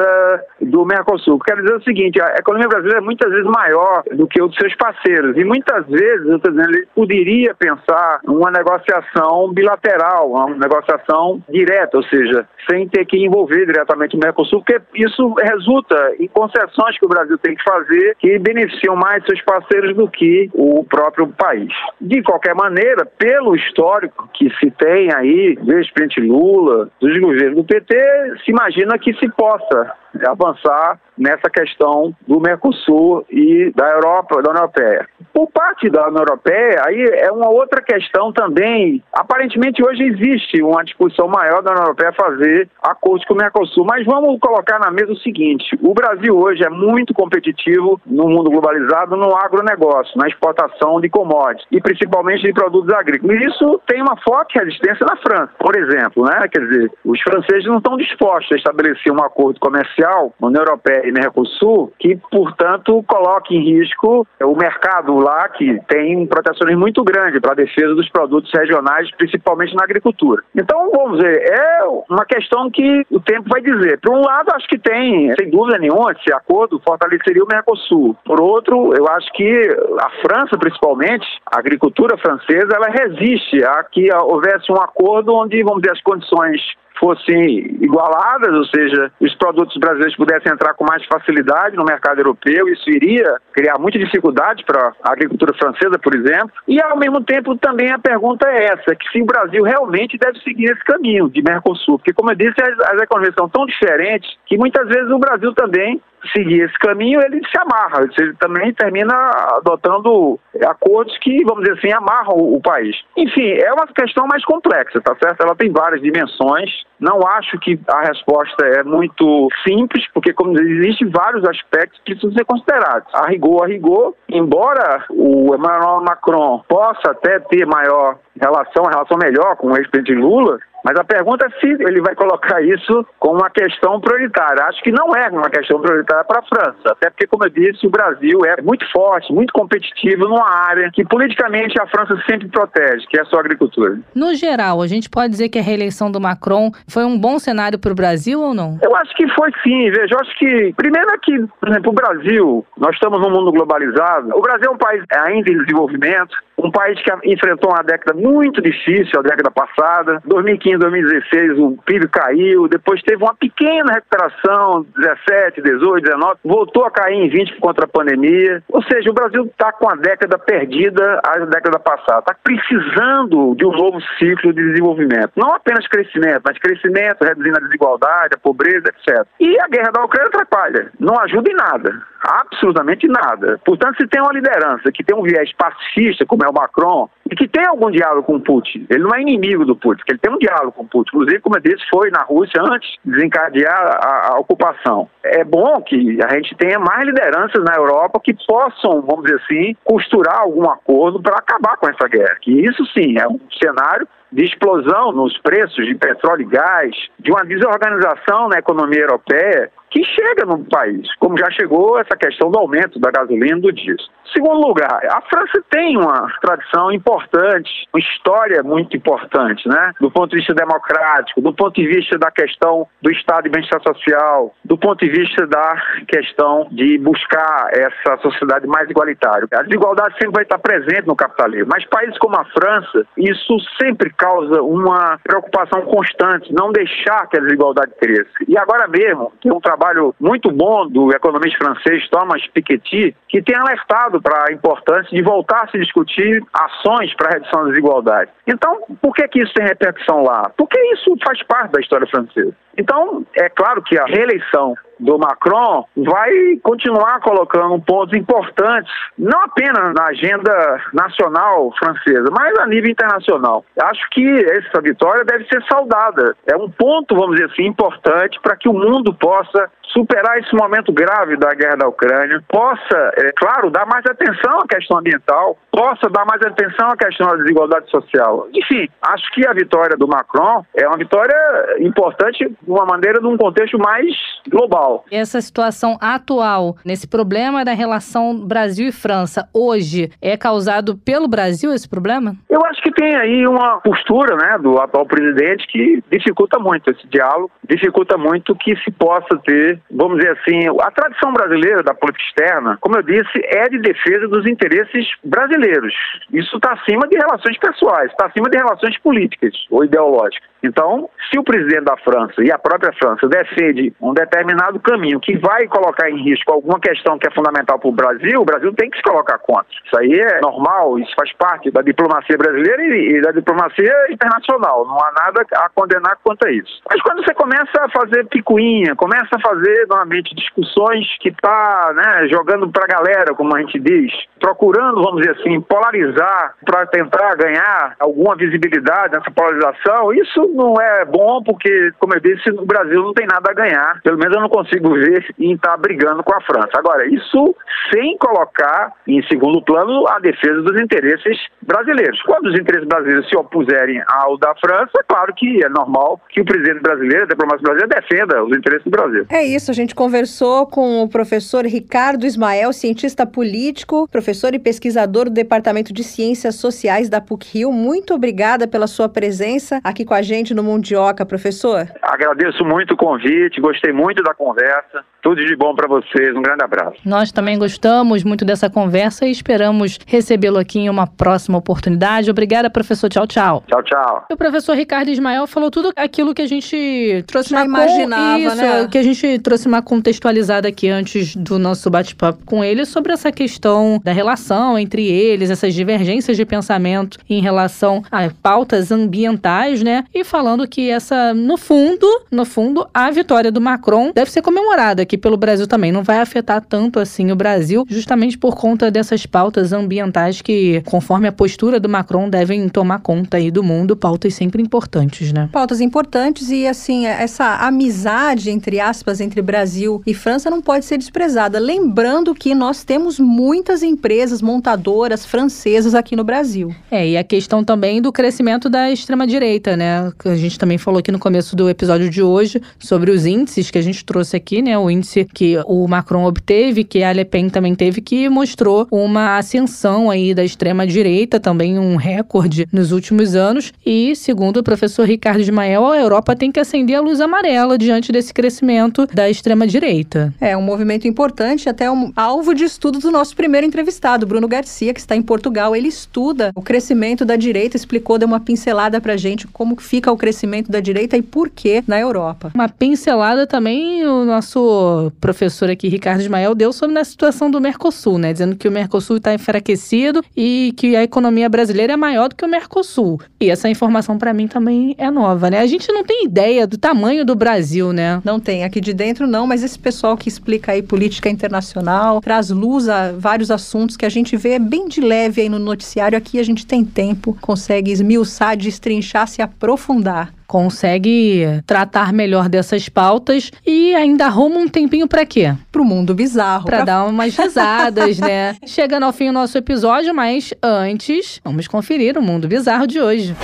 do 0.61 0.85
Mercosul. 0.85 1.39
Quero 1.39 1.61
dizer 1.61 1.75
o 1.75 1.83
seguinte, 1.83 2.21
a 2.21 2.35
economia 2.39 2.67
brasileira 2.67 2.99
é 2.99 3.01
muitas 3.01 3.29
vezes 3.31 3.45
maior 3.45 4.03
do 4.11 4.27
que 4.27 4.41
o 4.41 4.47
dos 4.47 4.57
seus 4.57 4.75
parceiros 4.75 5.37
e 5.37 5.43
muitas 5.43 5.85
vezes, 5.87 6.27
eu 6.27 6.37
estou 6.37 6.51
dizendo, 6.51 6.75
ele 6.75 6.87
poderia 6.93 7.53
pensar 7.53 8.19
uma 8.25 8.51
negociação 8.51 9.51
bilateral, 9.53 10.31
uma 10.31 10.55
negociação 10.55 11.41
direta, 11.49 11.97
ou 11.97 12.03
seja, 12.03 12.47
sem 12.69 12.87
ter 12.87 13.05
que 13.05 13.17
envolver 13.17 13.65
diretamente 13.65 14.15
o 14.15 14.19
Mercosul, 14.19 14.59
porque 14.59 14.81
isso 14.95 15.33
resulta 15.33 16.13
em 16.19 16.27
concessões 16.27 16.97
que 16.97 17.05
o 17.05 17.09
Brasil 17.09 17.37
tem 17.37 17.55
que 17.55 17.63
fazer 17.63 18.15
que 18.19 18.37
beneficiam 18.39 18.95
mais 18.95 19.23
seus 19.25 19.41
parceiros 19.41 19.95
do 19.95 20.07
que 20.07 20.49
o 20.53 20.83
próprio 20.83 21.27
país. 21.27 21.71
De 22.01 22.21
qualquer 22.21 22.55
maneira, 22.55 23.05
pelo 23.05 23.55
histórico 23.55 24.29
que 24.33 24.49
se 24.59 24.71
tem 24.71 25.13
aí, 25.13 25.57
desde 25.61 25.91
o 25.91 25.93
presidente 25.93 26.21
Lula, 26.21 26.89
dos 26.99 27.19
governos 27.19 27.55
do 27.55 27.63
PT, 27.63 27.78
se 27.81 28.51
imagina 28.51 28.97
que 28.97 29.13
se 29.13 29.29
possa 29.29 29.95
avançar 30.25 30.99
nessa 31.17 31.49
questão 31.49 32.15
do 32.25 32.39
Mercosul 32.39 33.25
e 33.29 33.71
da 33.75 33.85
Europa, 33.89 34.41
da 34.41 34.51
União 34.51 34.63
Europeia. 34.63 35.07
Por 35.33 35.51
parte 35.51 35.89
da 35.89 36.07
União 36.07 36.23
Europeia, 36.23 36.81
aí 36.85 37.01
é 37.01 37.31
uma 37.31 37.49
outra 37.49 37.81
questão 37.81 38.31
também. 38.31 39.03
Aparentemente 39.13 39.83
hoje 39.83 40.03
existe 40.03 40.61
uma 40.63 40.83
discussão 40.83 41.27
maior 41.27 41.61
da 41.61 41.71
União 41.71 41.83
Europeia 41.83 42.13
fazer 42.13 42.69
acordos 42.81 43.25
com 43.25 43.33
o 43.33 43.37
Mercosul, 43.37 43.85
mas 43.85 44.05
vamos 44.05 44.39
colocar 44.39 44.79
na 44.79 44.89
mesa 44.89 45.11
o 45.11 45.17
seguinte: 45.17 45.77
o 45.81 45.93
Brasil 45.93 46.37
hoje 46.37 46.63
é 46.63 46.69
muito 46.69 47.13
competitivo 47.13 47.99
no 48.05 48.29
mundo 48.29 48.49
globalizado 48.49 49.17
no 49.17 49.35
agronegócio, 49.35 50.17
na 50.17 50.27
exportação 50.27 51.01
de 51.01 51.09
commodities 51.09 51.67
e 51.71 51.81
principalmente 51.81 52.43
de 52.43 52.53
produtos 52.53 52.93
agrícolas. 52.93 53.35
E 53.35 53.45
isso 53.45 53.81
tem 53.85 54.01
uma 54.01 54.15
forte 54.21 54.57
resistência 54.57 55.05
na 55.05 55.17
França, 55.17 55.51
por 55.59 55.75
exemplo, 55.75 56.23
né? 56.23 56.47
Quer 56.47 56.61
dizer, 56.61 56.91
os 57.03 57.21
franceses 57.21 57.65
não 57.65 57.77
estão 57.77 57.97
dispostos 57.97 58.51
a 58.53 58.55
estabelecer 58.55 59.11
um 59.11 59.23
acordo 59.23 59.59
comercial 59.59 59.98
na 59.99 60.47
União 60.47 60.61
Europeia 60.61 61.07
e 61.07 61.11
Mercosul 61.11 61.91
que, 61.99 62.17
portanto, 62.31 63.03
coloque 63.07 63.55
em 63.55 63.63
risco 63.63 64.25
o 64.41 64.55
mercado 64.55 65.15
lá 65.17 65.49
que 65.49 65.79
tem 65.87 66.17
um 66.17 66.27
protecionismo 66.27 66.79
muito 66.79 67.03
grande 67.03 67.39
para 67.39 67.51
a 67.51 67.55
defesa 67.55 67.93
dos 67.95 68.09
produtos 68.09 68.51
regionais, 68.53 69.09
principalmente 69.15 69.75
na 69.75 69.83
agricultura. 69.83 70.43
Então, 70.55 70.91
vamos 70.91 71.19
ver, 71.19 71.41
é 71.51 71.83
uma 72.09 72.25
questão 72.25 72.69
que 72.69 73.05
o 73.11 73.19
tempo 73.19 73.49
vai 73.49 73.61
dizer. 73.61 73.99
Por 73.99 74.15
um 74.15 74.21
lado, 74.21 74.51
acho 74.55 74.67
que 74.67 74.77
tem, 74.77 75.33
sem 75.39 75.49
dúvida 75.49 75.77
nenhuma, 75.77 76.11
esse 76.11 76.33
acordo 76.33 76.81
fortaleceria 76.85 77.43
o 77.43 77.47
Mercosul. 77.47 78.15
Por 78.25 78.41
outro, 78.41 78.93
eu 78.95 79.07
acho 79.09 79.31
que 79.33 79.69
a 79.99 80.09
França, 80.21 80.57
principalmente, 80.57 81.25
a 81.45 81.59
agricultura 81.59 82.17
francesa, 82.17 82.69
ela 82.75 82.87
resiste 82.87 83.63
a 83.63 83.83
que 83.83 84.09
houvesse 84.13 84.71
um 84.71 84.75
acordo 84.75 85.33
onde, 85.33 85.61
vamos 85.63 85.81
dizer, 85.81 85.93
as 85.93 86.01
condições 86.01 86.61
fossem 86.99 87.77
igualadas, 87.81 88.53
ou 88.53 88.65
seja, 88.65 89.11
os 89.19 89.33
produtos 89.35 89.77
brasileiros 89.77 90.15
pudessem 90.15 90.51
entrar 90.51 90.73
com 90.73 90.85
mais 90.85 91.03
facilidade 91.05 91.75
no 91.75 91.85
mercado 91.85 92.19
europeu, 92.19 92.67
isso 92.67 92.89
iria 92.89 93.37
criar 93.53 93.79
muita 93.79 93.97
dificuldade 93.97 94.63
para 94.65 94.93
a 95.03 95.11
agricultura 95.11 95.53
francesa, 95.53 95.97
por 95.97 96.13
exemplo. 96.15 96.51
E, 96.67 96.81
ao 96.81 96.97
mesmo 96.97 97.21
tempo, 97.23 97.57
também 97.57 97.91
a 97.91 97.99
pergunta 97.99 98.47
é 98.47 98.65
essa, 98.65 98.95
que 98.95 99.09
se 99.11 99.21
o 99.21 99.25
Brasil 99.25 99.63
realmente 99.63 100.17
deve 100.17 100.39
seguir 100.39 100.65
esse 100.65 100.83
caminho 100.83 101.29
de 101.29 101.41
Mercosul, 101.41 101.97
porque, 101.97 102.13
como 102.13 102.31
eu 102.31 102.35
disse, 102.35 102.61
as, 102.61 102.79
as 102.93 103.01
economias 103.01 103.33
são 103.35 103.47
tão 103.47 103.65
diferentes 103.65 104.29
que 104.45 104.57
muitas 104.57 104.87
vezes 104.87 105.09
o 105.09 105.19
Brasil 105.19 105.53
também 105.53 106.01
seguir 106.35 106.61
esse 106.61 106.77
caminho, 106.79 107.19
ele 107.21 107.41
se 107.45 107.57
amarra, 107.57 108.07
ele 108.17 108.33
também 108.35 108.73
termina 108.73 109.13
adotando 109.57 110.39
acordos 110.65 111.17
que, 111.19 111.43
vamos 111.45 111.63
dizer 111.63 111.77
assim, 111.77 111.93
amarram 111.93 112.35
o, 112.35 112.59
país. 112.61 112.95
Enfim, 113.15 113.51
é 113.51 113.71
uma 113.71 113.87
questão 113.87 114.27
mais 114.27 114.43
complexa, 114.45 115.01
tá 115.01 115.15
certo? 115.21 115.41
Ela 115.41 115.55
tem 115.55 115.71
várias 115.71 116.01
dimensões. 116.01 116.69
Não 116.99 117.19
acho 117.25 117.57
que 117.59 117.79
a 117.87 118.01
resposta 118.01 118.65
é 118.65 118.83
muito 118.83 119.47
simples, 119.65 120.05
porque 120.13 120.33
como 120.33 120.59
existem 120.59 121.09
vários 121.09 121.47
aspectos 121.47 121.99
que 122.03 122.13
precisam 122.13 122.33
ser 122.33 122.45
considerados. 122.45 123.07
A 123.13 123.27
rigor, 123.27 123.63
a 123.63 123.67
rigor, 123.67 124.13
embora 124.29 125.05
o 125.09 125.55
Emmanuel 125.55 126.01
Macron 126.01 126.63
possa 126.67 127.11
até 127.11 127.39
ter 127.39 127.65
maior 127.65 128.17
relação, 128.39 128.83
relação 128.85 129.17
melhor 129.17 129.55
com 129.57 129.67
o 129.67 129.77
ex-presidente 129.77 130.19
Lula, 130.19 130.59
mas 130.83 130.97
a 130.97 131.03
pergunta 131.03 131.45
é 131.45 131.59
se 131.59 131.67
ele 131.67 132.01
vai 132.01 132.15
colocar 132.15 132.61
isso 132.61 133.05
como 133.19 133.39
uma 133.39 133.49
questão 133.49 133.99
prioritária. 133.99 134.63
Acho 134.65 134.81
que 134.81 134.91
não 134.91 135.15
é 135.15 135.27
uma 135.29 135.49
questão 135.49 135.79
prioritária 135.79 136.23
para 136.23 136.39
a 136.39 136.43
França, 136.43 136.91
até 136.91 137.09
porque, 137.09 137.27
como 137.27 137.45
eu 137.45 137.49
disse, 137.49 137.85
o 137.85 137.89
Brasil 137.89 138.39
é 138.45 138.61
muito 138.61 138.85
forte, 138.91 139.33
muito 139.33 139.53
competitivo 139.53 140.27
numa 140.27 140.49
área 140.49 140.89
que 140.91 141.03
politicamente 141.05 141.79
a 141.81 141.87
França 141.87 142.17
sempre 142.29 142.47
protege, 142.47 143.05
que 143.07 143.17
é 143.17 143.21
a 143.21 143.25
sua 143.25 143.39
agricultura. 143.39 143.99
No 144.15 144.33
geral, 144.33 144.81
a 144.81 144.87
gente 144.87 145.09
pode 145.09 145.29
dizer 145.29 145.49
que 145.49 145.59
a 145.59 145.61
reeleição 145.61 146.11
do 146.11 146.19
Macron 146.19 146.71
foi 146.87 147.05
um 147.05 147.19
bom 147.19 147.39
cenário 147.39 147.79
para 147.79 147.91
o 147.91 147.95
Brasil 147.95 148.41
ou 148.41 148.53
não? 148.53 148.77
Eu 148.81 148.95
acho 148.95 149.15
que 149.15 149.27
foi 149.33 149.51
sim. 149.63 149.89
Veja, 149.91 150.13
eu 150.13 150.19
acho 150.19 150.37
que, 150.37 150.73
primeiro 150.75 151.09
é 151.11 151.17
que, 151.17 151.47
por 151.59 151.69
exemplo, 151.69 151.91
o 151.91 151.95
Brasil, 151.95 152.65
nós 152.77 152.93
estamos 152.93 153.19
num 153.19 153.29
mundo 153.29 153.51
globalizado. 153.51 154.29
O 154.35 154.41
Brasil 154.41 154.69
é 154.69 154.73
um 154.73 154.77
país 154.77 155.03
ainda 155.25 155.51
em 155.51 155.57
desenvolvimento, 155.57 156.35
um 156.63 156.71
país 156.71 156.99
que 157.01 157.11
enfrentou 157.31 157.71
uma 157.71 157.83
década 157.83 158.19
muito 158.19 158.61
difícil, 158.61 159.19
a 159.19 159.23
década 159.23 159.49
passada. 159.51 160.21
2015, 160.25 160.77
2016, 160.77 161.59
o 161.59 161.77
PIB 161.85 162.07
caiu, 162.09 162.67
depois 162.67 163.01
teve 163.01 163.23
uma 163.23 163.33
pequena 163.33 163.93
recuperação, 163.93 164.85
17, 164.97 165.61
18, 165.61 166.03
19, 166.03 166.39
voltou 166.43 166.85
a 166.85 166.91
cair 166.91 167.15
em 167.15 167.29
20 167.29 167.59
contra 167.59 167.85
a 167.85 167.87
pandemia. 167.87 168.61
Ou 168.69 168.83
seja, 168.83 169.09
o 169.09 169.13
Brasil 169.13 169.45
está 169.45 169.71
com 169.71 169.89
a 169.89 169.95
década 169.95 170.37
perdida 170.37 171.21
a 171.23 171.39
década 171.45 171.79
passada. 171.79 172.19
Está 172.19 172.35
precisando 172.43 173.55
de 173.55 173.65
um 173.65 173.71
novo 173.71 173.99
ciclo 174.17 174.53
de 174.53 174.61
desenvolvimento. 174.61 175.31
Não 175.35 175.53
apenas 175.53 175.87
crescimento, 175.87 176.41
mas 176.43 176.57
crescimento, 176.57 177.23
reduzindo 177.23 177.57
a 177.57 177.61
desigualdade, 177.61 178.35
a 178.35 178.39
pobreza, 178.39 178.89
etc. 178.89 179.25
E 179.39 179.57
a 179.59 179.67
guerra 179.67 179.91
da 179.91 180.03
Ucrânia 180.03 180.29
atrapalha. 180.29 180.91
Não 180.99 181.17
ajuda 181.19 181.49
em 181.49 181.55
nada. 181.55 182.01
Absolutamente 182.21 183.07
nada. 183.07 183.59
Portanto, 183.63 183.95
se 183.97 184.07
tem 184.07 184.21
uma 184.21 184.33
liderança 184.33 184.91
que 184.91 185.03
tem 185.03 185.15
um 185.15 185.23
viés 185.23 185.51
pacifista, 185.53 186.25
como 186.25 186.43
é 186.43 186.48
o 186.49 186.53
Macron, 186.53 187.09
e 187.29 187.35
que 187.35 187.47
tem 187.47 187.65
algum 187.65 187.91
diálogo 187.91 188.23
com 188.23 188.39
Putin. 188.39 188.85
Ele 188.89 189.03
não 189.03 189.15
é 189.15 189.21
inimigo 189.21 189.65
do 189.65 189.75
Putin, 189.75 190.01
ele 190.09 190.19
tem 190.19 190.33
um 190.33 190.37
diálogo 190.37 190.71
com 190.71 190.85
Putin. 190.85 191.09
Inclusive, 191.13 191.41
como 191.41 191.57
eu 191.57 191.61
disse, 191.61 191.87
foi 191.89 192.09
na 192.09 192.23
Rússia 192.23 192.61
antes 192.61 192.89
de 193.05 193.11
desencadear 193.11 193.99
a, 194.03 194.33
a 194.33 194.39
ocupação. 194.39 195.09
É 195.23 195.43
bom 195.43 195.81
que 195.81 196.19
a 196.23 196.33
gente 196.35 196.55
tenha 196.55 196.79
mais 196.79 197.05
lideranças 197.05 197.63
na 197.63 197.75
Europa 197.75 198.19
que 198.23 198.33
possam, 198.47 199.01
vamos 199.01 199.23
dizer 199.23 199.41
assim, 199.43 199.75
costurar 199.83 200.39
algum 200.39 200.69
acordo 200.69 201.21
para 201.21 201.35
acabar 201.35 201.77
com 201.77 201.89
essa 201.89 202.07
guerra. 202.07 202.35
Que 202.41 202.51
isso 202.65 202.85
sim 202.87 203.17
é 203.19 203.27
um 203.27 203.39
cenário 203.61 204.07
de 204.31 204.43
explosão 204.43 205.11
nos 205.11 205.37
preços 205.39 205.85
de 205.85 205.95
petróleo 205.95 206.43
e 206.43 206.45
gás, 206.45 206.95
de 207.19 207.31
uma 207.31 207.43
desorganização 207.43 208.47
na 208.47 208.59
economia 208.59 209.01
europeia 209.01 209.71
que 209.91 210.03
chega 210.03 210.45
no 210.45 210.63
país, 210.65 211.07
como 211.15 211.37
já 211.37 211.49
chegou 211.51 211.99
essa 211.99 212.15
questão 212.15 212.49
do 212.51 212.59
aumento 212.59 212.99
da 212.99 213.11
gasolina 213.11 213.59
do 213.59 213.71
diesel. 213.71 214.05
Segundo 214.33 214.67
lugar, 214.67 214.99
a 215.09 215.21
França 215.21 215.63
tem 215.71 215.97
uma 215.97 216.31
tradição 216.39 216.91
importante, 216.91 217.87
uma 217.91 217.99
história 217.99 218.61
muito 218.61 218.95
importante, 218.95 219.67
né? 219.67 219.91
Do 219.99 220.11
ponto 220.11 220.29
de 220.29 220.37
vista 220.37 220.53
democrático, 220.53 221.41
do 221.41 221.51
ponto 221.51 221.73
de 221.73 221.87
vista 221.87 222.17
da 222.17 222.29
questão 222.29 222.87
do 223.01 223.11
Estado 223.11 223.45
de 223.45 223.49
bem-estar 223.49 223.81
social, 223.81 224.53
do 224.63 224.77
ponto 224.77 225.03
de 225.03 225.09
vista 225.09 225.47
da 225.47 225.81
questão 226.07 226.67
de 226.71 226.99
buscar 226.99 227.69
essa 227.71 228.17
sociedade 228.21 228.67
mais 228.67 228.87
igualitária. 228.89 229.47
A 229.51 229.63
desigualdade 229.63 230.13
sempre 230.13 230.35
vai 230.35 230.43
estar 230.43 230.59
presente 230.59 231.07
no 231.07 231.15
capitalismo, 231.15 231.69
mas 231.71 231.85
países 231.85 232.17
como 232.19 232.35
a 232.39 232.45
França, 232.45 233.07
isso 233.17 233.57
sempre 233.81 234.11
causa 234.13 234.61
uma 234.61 235.17
preocupação 235.23 235.81
constante, 235.81 236.53
não 236.53 236.71
deixar 236.71 237.27
que 237.27 237.37
a 237.37 237.41
desigualdade 237.41 237.93
cresça. 237.99 238.29
E 238.47 238.55
agora 238.57 238.87
mesmo, 238.87 239.31
tem 239.41 239.51
um 239.51 239.59
trabalho 239.59 239.78
muito 240.19 240.51
bom 240.51 240.87
do 240.87 241.11
economista 241.11 241.57
francês 241.57 242.07
Thomas 242.09 242.45
Piketty, 242.47 243.15
que 243.27 243.41
tem 243.41 243.55
alertado 243.55 244.21
para 244.21 244.45
a 244.49 244.53
importância 244.53 245.09
de 245.09 245.21
voltar 245.21 245.63
a 245.63 245.67
se 245.67 245.79
discutir 245.79 246.43
ações 246.53 247.13
para 247.15 247.29
a 247.29 247.33
redução 247.33 247.63
da 247.63 247.69
desigualdade. 247.69 248.31
Então, 248.47 248.81
por 249.01 249.13
que, 249.13 249.27
que 249.27 249.41
isso 249.41 249.53
tem 249.53 249.65
repercussão 249.65 250.23
lá? 250.23 250.51
Porque 250.57 250.79
isso 250.93 251.15
faz 251.23 251.41
parte 251.43 251.71
da 251.71 251.81
história 251.81 252.07
francesa. 252.07 252.53
Então, 252.79 253.25
é 253.35 253.49
claro 253.49 253.81
que 253.81 253.99
a 253.99 254.05
reeleição 254.05 254.73
do 254.99 255.17
Macron 255.17 255.85
vai 255.95 256.31
continuar 256.63 257.19
colocando 257.21 257.79
pontos 257.81 258.17
importantes, 258.17 258.91
não 259.17 259.41
apenas 259.41 259.93
na 259.93 260.07
agenda 260.07 260.81
nacional 260.93 261.71
francesa, 261.77 262.25
mas 262.31 262.57
a 262.59 262.67
nível 262.67 262.91
internacional. 262.91 263.63
Acho 263.81 264.09
que 264.11 264.45
essa 264.45 264.81
vitória 264.81 265.23
deve 265.25 265.45
ser 265.45 265.63
saudada. 265.71 266.35
É 266.45 266.55
um 266.55 266.69
ponto, 266.69 267.15
vamos 267.15 267.35
dizer 267.35 267.51
assim, 267.51 267.65
importante 267.65 268.39
para 268.41 268.55
que 268.55 268.67
o 268.67 268.73
mundo 268.73 269.13
possa 269.13 269.69
superar 269.93 270.37
esse 270.37 270.53
momento 270.55 270.93
grave 270.93 271.35
da 271.37 271.49
guerra 271.49 271.77
da 271.77 271.87
Ucrânia, 271.87 272.43
possa, 272.47 273.11
é 273.17 273.31
claro, 273.35 273.71
dar 273.71 273.87
mais 273.87 274.05
atenção 274.05 274.59
à 274.59 274.67
questão 274.67 274.99
ambiental, 274.99 275.57
possa 275.71 276.07
dar 276.09 276.25
mais 276.25 276.41
atenção 276.43 276.89
à 276.89 276.95
questão 276.97 277.27
da 277.27 277.37
desigualdade 277.37 277.89
social. 277.89 278.47
Enfim, 278.53 278.87
acho 279.01 279.31
que 279.31 279.47
a 279.47 279.53
vitória 279.53 279.97
do 279.97 280.07
Macron 280.07 280.63
é 280.75 280.87
uma 280.87 280.97
vitória 280.97 281.35
importante 281.79 282.45
de 282.69 282.73
uma 282.73 282.85
maneira 282.85 283.19
num 283.19 283.35
contexto 283.35 283.79
mais 283.79 284.05
global. 284.47 285.03
Essa 285.11 285.41
situação 285.41 285.97
atual, 285.99 286.77
nesse 286.85 287.07
problema 287.07 287.65
da 287.65 287.73
relação 287.73 288.45
Brasil 288.45 288.87
e 288.87 288.91
França, 288.91 289.49
hoje, 289.51 290.11
é 290.21 290.37
causado 290.37 290.95
pelo 290.95 291.27
Brasil 291.27 291.73
esse 291.73 291.89
problema? 291.89 292.35
Eu 292.47 292.63
acho 292.65 292.81
que 292.83 292.91
tem 292.91 293.15
aí 293.15 293.47
uma 293.47 293.81
postura 293.81 294.35
né, 294.35 294.57
do 294.59 294.79
atual 294.79 295.05
presidente 295.05 295.65
que 295.67 296.03
dificulta 296.11 296.59
muito 296.59 296.91
esse 296.91 297.07
diálogo, 297.07 297.51
dificulta 297.67 298.17
muito 298.17 298.55
que 298.55 298.75
se 298.77 298.91
possa 298.91 299.37
ter 299.43 299.79
vamos 299.91 300.17
dizer 300.19 300.37
assim, 300.37 300.67
a 300.81 300.91
tradição 300.91 301.33
brasileira 301.33 301.81
da 301.83 301.93
política 301.93 302.23
externa, 302.29 302.77
como 302.81 302.97
eu 302.97 303.03
disse, 303.03 303.41
é 303.45 303.67
de 303.69 303.79
defesa 303.79 304.27
dos 304.27 304.47
interesses 304.47 305.07
brasileiros. 305.23 305.93
Isso 306.31 306.55
está 306.57 306.73
acima 306.73 307.07
de 307.07 307.17
relações 307.17 307.57
pessoais, 307.57 308.11
está 308.11 308.27
acima 308.27 308.49
de 308.49 308.57
relações 308.57 308.97
políticas 308.99 309.53
ou 309.69 309.83
ideológicas. 309.83 310.47
Então, 310.61 311.09
se 311.29 311.39
o 311.39 311.43
presidente 311.43 311.85
da 311.85 311.97
França 311.97 312.43
e 312.43 312.51
a 312.51 312.58
a 312.59 312.69
própria 312.69 312.91
França 312.93 313.27
defende 313.27 313.93
um 314.01 314.13
determinado 314.13 314.79
caminho 314.79 315.19
que 315.19 315.37
vai 315.37 315.65
colocar 315.67 316.09
em 316.09 316.21
risco 316.23 316.51
alguma 316.51 316.79
questão 316.79 317.17
que 317.17 317.27
é 317.27 317.31
fundamental 317.31 317.79
para 317.79 317.89
o 317.89 317.93
Brasil, 317.93 318.41
o 318.41 318.45
Brasil 318.45 318.73
tem 318.73 318.89
que 318.89 318.97
se 318.97 319.03
colocar 319.03 319.37
contra. 319.39 319.65
Isso 319.85 319.97
aí 319.97 320.19
é 320.19 320.41
normal, 320.41 320.99
isso 320.99 321.11
faz 321.15 321.31
parte 321.33 321.71
da 321.71 321.81
diplomacia 321.81 322.37
brasileira 322.37 322.83
e, 322.83 323.17
e 323.17 323.21
da 323.21 323.31
diplomacia 323.31 323.93
internacional. 324.09 324.85
Não 324.85 324.99
há 324.99 325.11
nada 325.11 325.45
a 325.55 325.69
condenar 325.69 326.17
quanto 326.23 326.45
a 326.45 326.51
isso. 326.51 326.81
Mas 326.89 327.01
quando 327.01 327.23
você 327.23 327.33
começa 327.33 327.81
a 327.81 327.89
fazer 327.89 328.25
picuinha, 328.27 328.95
começa 328.95 329.29
a 329.35 329.39
fazer 329.39 329.87
novamente 329.87 330.35
discussões 330.35 331.05
que 331.19 331.29
está 331.29 331.93
né, 331.95 332.27
jogando 332.27 332.69
para 332.69 332.83
a 332.83 332.97
galera, 332.97 333.33
como 333.33 333.55
a 333.55 333.61
gente 333.61 333.79
diz, 333.79 334.11
procurando, 334.39 335.01
vamos 335.01 335.21
dizer 335.21 335.39
assim, 335.39 335.61
polarizar 335.61 336.55
para 336.65 336.85
tentar 336.87 337.35
ganhar 337.35 337.95
alguma 337.99 338.35
visibilidade 338.35 339.13
nessa 339.13 339.31
polarização, 339.31 340.13
isso 340.13 340.47
não 340.53 340.75
é 340.81 341.05
bom 341.05 341.41
porque, 341.43 341.91
como 341.99 342.13
eu 342.13 342.19
disse, 342.19 342.38
no 342.47 342.65
Brasil 342.65 343.01
não 343.01 343.13
tem 343.13 343.27
nada 343.27 343.51
a 343.51 343.53
ganhar. 343.53 344.01
Pelo 344.03 344.17
menos 344.17 344.35
eu 344.35 344.41
não 344.41 344.49
consigo 344.49 344.93
ver 344.93 345.25
em 345.39 345.53
estar 345.53 345.71
tá 345.71 345.77
brigando 345.77 346.23
com 346.23 346.35
a 346.35 346.41
França. 346.41 346.71
Agora, 346.75 347.05
isso 347.07 347.55
sem 347.93 348.17
colocar 348.17 348.93
em 349.07 349.21
segundo 349.23 349.61
plano 349.61 350.07
a 350.07 350.19
defesa 350.19 350.61
dos 350.61 350.79
interesses 350.79 351.37
brasileiros. 351.61 352.21
Quando 352.23 352.47
os 352.47 352.59
interesses 352.59 352.87
brasileiros 352.87 353.27
se 353.29 353.37
opuserem 353.37 354.01
ao 354.07 354.37
da 354.37 354.53
França, 354.55 354.91
é 354.99 355.03
claro 355.07 355.33
que 355.35 355.63
é 355.63 355.69
normal 355.69 356.21
que 356.29 356.41
o 356.41 356.45
presidente 356.45 356.81
brasileiro, 356.81 357.23
a 357.23 357.27
diplomacia 357.27 357.63
brasileira, 357.63 358.01
defenda 358.01 358.43
os 358.43 358.55
interesses 358.55 358.83
do 358.83 358.91
Brasil. 358.91 359.25
É 359.29 359.43
isso, 359.43 359.71
a 359.71 359.73
gente 359.73 359.95
conversou 359.95 360.67
com 360.67 361.03
o 361.03 361.09
professor 361.09 361.65
Ricardo 361.65 362.25
Ismael, 362.25 362.71
cientista 362.73 363.25
político, 363.25 364.07
professor 364.11 364.53
e 364.53 364.59
pesquisador 364.59 365.25
do 365.25 365.31
Departamento 365.31 365.93
de 365.93 366.03
Ciências 366.03 366.55
Sociais 366.55 367.09
da 367.09 367.21
PUC-Rio. 367.21 367.71
Muito 367.71 368.13
obrigada 368.13 368.67
pela 368.67 368.87
sua 368.87 369.09
presença 369.09 369.79
aqui 369.83 370.05
com 370.05 370.13
a 370.13 370.21
gente 370.21 370.53
no 370.53 370.63
Mundioca, 370.63 371.25
professor. 371.25 371.87
Agradeço 372.29 372.63
muito 372.63 372.93
o 372.93 372.97
convite, 372.97 373.59
gostei 373.59 373.91
muito 373.91 374.21
da 374.21 374.35
conversa. 374.35 375.03
Tudo 375.21 375.43
de 375.43 375.55
bom 375.55 375.75
para 375.75 375.87
vocês, 375.87 376.33
um 376.35 376.41
grande 376.41 376.63
abraço. 376.63 376.97
Nós 377.03 377.31
também 377.31 377.57
gostamos 377.57 378.23
muito 378.23 378.45
dessa 378.45 378.69
conversa 378.69 379.25
e 379.25 379.31
esperamos 379.31 379.99
recebê-lo 380.05 380.57
aqui 380.57 380.79
em 380.79 380.89
uma 380.89 381.07
próxima 381.07 381.57
oportunidade. 381.57 382.29
Obrigada, 382.29 382.69
professor. 382.69 383.09
Tchau, 383.09 383.27
tchau. 383.27 383.63
Tchau, 383.67 383.83
tchau. 383.83 384.25
O 384.31 384.37
professor 384.37 384.75
Ricardo 384.75 385.09
Ismael 385.09 385.45
falou 385.47 385.71
tudo 385.71 385.91
aquilo 385.95 386.33
que 386.33 386.41
a 386.41 386.47
gente 386.47 387.23
trouxe 387.27 387.49
Já 387.49 387.65
imaginava, 387.65 388.39
isso, 388.39 388.55
né? 388.55 388.87
que 388.89 388.97
a 388.97 389.03
gente 389.03 389.39
trouxe 389.39 389.67
uma 389.67 389.81
contextualizada 389.81 390.67
aqui 390.67 390.87
antes 390.87 391.35
do 391.35 391.57
nosso 391.57 391.89
bate-papo 391.89 392.45
com 392.45 392.63
ele 392.63 392.85
sobre 392.85 393.11
essa 393.11 393.31
questão 393.31 393.99
da 394.03 394.13
relação 394.13 394.77
entre 394.77 395.05
eles, 395.05 395.49
essas 395.49 395.73
divergências 395.73 396.37
de 396.37 396.45
pensamento 396.45 397.17
em 397.29 397.41
relação 397.41 398.03
a 398.09 398.29
pautas 398.41 398.91
ambientais, 398.91 399.83
né? 399.83 400.05
E 400.13 400.23
falando 400.23 400.67
que 400.67 400.89
essa, 400.89 401.33
no 401.33 401.57
fundo, 401.57 402.07
no 402.31 402.45
fundo, 402.45 402.87
a 402.93 403.09
vitória 403.11 403.51
do 403.51 403.61
Macron 403.61 404.11
deve 404.13 404.31
ser 404.31 404.41
comemorada 404.41 405.01
aqui 405.01 405.17
pelo 405.17 405.37
Brasil 405.37 405.67
também. 405.67 405.91
Não 405.91 406.03
vai 406.03 406.19
afetar 406.19 406.63
tanto 406.63 406.99
assim 406.99 407.31
o 407.31 407.35
Brasil, 407.35 407.85
justamente 407.89 408.37
por 408.37 408.55
conta 408.55 408.91
dessas 408.91 409.25
pautas 409.25 409.73
ambientais 409.73 410.41
que, 410.41 410.81
conforme 410.85 411.27
a 411.27 411.31
postura 411.31 411.79
do 411.79 411.89
Macron, 411.89 412.29
devem 412.29 412.67
tomar 412.69 412.99
conta 412.99 413.37
aí 413.37 413.51
do 413.51 413.63
mundo, 413.63 413.95
pautas 413.95 414.33
sempre 414.33 414.61
importantes, 414.61 415.31
né? 415.31 415.49
Pautas 415.51 415.81
importantes 415.81 416.49
e, 416.49 416.67
assim, 416.67 417.05
essa 417.05 417.55
amizade, 417.57 418.49
entre 418.49 418.79
aspas, 418.79 419.19
entre 419.19 419.41
Brasil 419.41 420.01
e 420.05 420.13
França 420.13 420.49
não 420.49 420.61
pode 420.61 420.85
ser 420.85 420.97
desprezada. 420.97 421.59
Lembrando 421.59 422.33
que 422.35 422.53
nós 422.53 422.83
temos 422.83 423.19
muitas 423.19 423.83
empresas 423.83 424.41
montadoras 424.41 425.25
francesas 425.25 425.95
aqui 425.95 426.15
no 426.15 426.23
Brasil. 426.23 426.73
É, 426.91 427.07
e 427.07 427.17
a 427.17 427.23
questão 427.23 427.63
também 427.63 428.01
do 428.01 428.11
crescimento 428.11 428.69
da 428.69 428.91
extrema-direita, 428.91 429.75
né? 429.75 430.11
A 430.25 430.35
gente 430.35 430.57
também 430.57 430.77
falou 430.77 430.99
aqui 430.99 431.11
no 431.11 431.19
começo 431.19 431.55
do 431.55 431.69
episódio 431.69 432.08
de 432.09 432.21
hoje 432.21 432.61
sobre 432.77 433.11
os 433.11 433.25
índices 433.25 433.71
que 433.71 433.77
a 433.77 433.81
gente 433.81 434.03
trouxe 434.03 434.35
aqui, 434.35 434.61
né? 434.61 434.77
O 434.77 434.89
índice 434.89 435.25
que 435.25 435.57
o 435.65 435.87
Macron 435.87 436.25
obteve, 436.25 436.83
que 436.83 437.03
a 437.03 437.11
Le 437.11 437.25
Pen 437.25 437.49
também 437.49 437.75
teve, 437.75 438.01
que 438.01 438.27
mostrou 438.29 438.87
uma 438.91 439.37
ascensão 439.37 440.09
aí 440.09 440.33
da 440.33 440.43
extrema-direita, 440.43 441.39
também 441.39 441.77
um 441.77 441.95
recorde 441.95 442.67
nos 442.71 442.91
últimos 442.91 443.35
anos. 443.35 443.73
E, 443.85 444.15
segundo 444.15 444.57
o 444.57 444.63
professor 444.63 445.07
Ricardo 445.07 445.41
Ismael, 445.41 445.85
a 445.87 445.97
Europa 445.97 446.35
tem 446.35 446.51
que 446.51 446.59
acender 446.59 446.95
a 446.95 447.01
luz 447.01 447.21
amarela 447.21 447.77
diante 447.77 448.11
desse 448.11 448.33
crescimento 448.33 449.07
da 449.13 449.29
extrema-direita. 449.29 450.33
É 450.39 450.55
um 450.55 450.61
movimento 450.61 451.07
importante, 451.07 451.69
até 451.69 451.89
um 451.89 452.11
alvo 452.15 452.53
de 452.53 452.63
estudo 452.63 452.99
do 452.99 453.11
nosso 453.11 453.35
primeiro 453.35 453.65
entrevistado, 453.65 454.25
Bruno 454.25 454.47
Garcia, 454.47 454.93
que 454.93 454.99
está 454.99 455.15
em 455.15 455.21
Portugal. 455.21 455.75
Ele 455.75 455.87
estuda 455.87 456.51
o 456.55 456.61
crescimento 456.61 457.25
da 457.25 457.35
direita, 457.35 457.77
explicou, 457.77 458.17
deu 458.17 458.27
uma 458.27 458.39
pincelada 458.39 458.99
pra 459.01 459.17
gente 459.17 459.47
como 459.47 459.79
fica 459.79 460.11
o 460.11 460.17
crescimento 460.17 460.71
da 460.71 460.79
direita 460.79 461.17
e 461.17 461.21
por 461.21 461.49
que 461.49 461.83
na 461.87 461.98
Europa. 461.99 462.51
Uma 462.53 462.69
pincelada 462.69 463.45
também 463.45 464.05
o 464.05 464.25
nosso 464.25 465.11
professor 465.19 465.69
aqui, 465.69 465.87
Ricardo 465.87 466.21
Ismael, 466.21 466.55
deu 466.55 466.71
sobre 466.71 466.97
a 466.99 467.03
situação 467.03 467.49
do 467.49 467.61
Mercosul, 467.61 468.17
né? 468.17 468.33
Dizendo 468.33 468.55
que 468.55 468.67
o 468.67 468.71
Mercosul 468.71 469.17
está 469.17 469.33
enfraquecido 469.33 470.23
e 470.35 470.73
que 470.77 470.95
a 470.95 471.03
economia 471.03 471.49
brasileira 471.49 471.93
é 471.93 471.97
maior 471.97 472.29
do 472.29 472.35
que 472.35 472.45
o 472.45 472.47
Mercosul. 472.47 473.19
E 473.39 473.49
essa 473.49 473.69
informação 473.69 474.17
para 474.17 474.33
mim 474.33 474.47
também 474.47 474.95
é 474.97 475.09
nova, 475.09 475.49
né? 475.49 475.59
A 475.59 475.67
gente 475.67 475.91
não 475.91 476.03
tem 476.03 476.25
ideia 476.25 476.65
do 476.65 476.77
tamanho 476.77 477.25
do 477.25 477.35
Brasil, 477.35 477.91
né? 477.93 478.21
Não 478.23 478.39
tem, 478.39 478.63
aqui 478.63 478.81
de 478.81 478.93
dentro 478.93 479.27
não, 479.27 479.45
mas 479.45 479.63
esse 479.63 479.77
pessoal 479.77 480.17
que 480.17 480.29
explica 480.29 480.71
aí 480.71 480.81
política 480.81 481.29
internacional, 481.29 482.21
traz 482.21 482.49
luz 482.49 482.87
a 482.89 483.11
vários 483.11 483.51
assuntos 483.51 483.95
que 483.95 484.05
a 484.05 484.09
gente 484.09 484.35
vê 484.35 484.59
bem 484.59 484.87
de 484.87 485.01
leve 485.01 485.41
aí 485.41 485.49
no 485.49 485.59
noticiário, 485.59 486.17
aqui 486.17 486.39
a 486.39 486.43
gente 486.43 486.65
tem 486.65 486.83
tempo, 486.83 487.37
consegue 487.41 487.91
esmiuçar, 487.91 488.57
destrinchar, 488.57 489.27
se 489.27 489.41
aprofundar 489.41 490.38
consegue 490.49 491.61
tratar 491.67 492.11
melhor 492.11 492.49
dessas 492.49 492.89
pautas 492.89 493.51
e 493.63 493.93
ainda 493.93 494.25
arruma 494.25 494.57
um 494.57 494.67
tempinho 494.67 495.07
para 495.07 495.23
quê? 495.23 495.53
Pro 495.71 495.85
mundo 495.85 496.15
bizarro. 496.15 496.65
Para 496.65 496.77
pra... 496.77 496.85
dar 496.85 497.05
umas 497.05 497.37
risadas, 497.37 498.17
né? 498.17 498.55
Chegando 498.65 499.03
ao 499.03 499.13
fim 499.13 499.29
o 499.29 499.31
nosso 499.31 499.55
episódio, 499.59 500.11
mas 500.11 500.51
antes, 500.63 501.39
vamos 501.43 501.67
conferir 501.67 502.17
o 502.17 502.21
mundo 502.21 502.47
bizarro 502.47 502.87
de 502.87 502.99
hoje. 502.99 503.35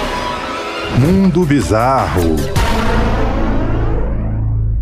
Mundo 0.99 1.45
bizarro. 1.45 2.35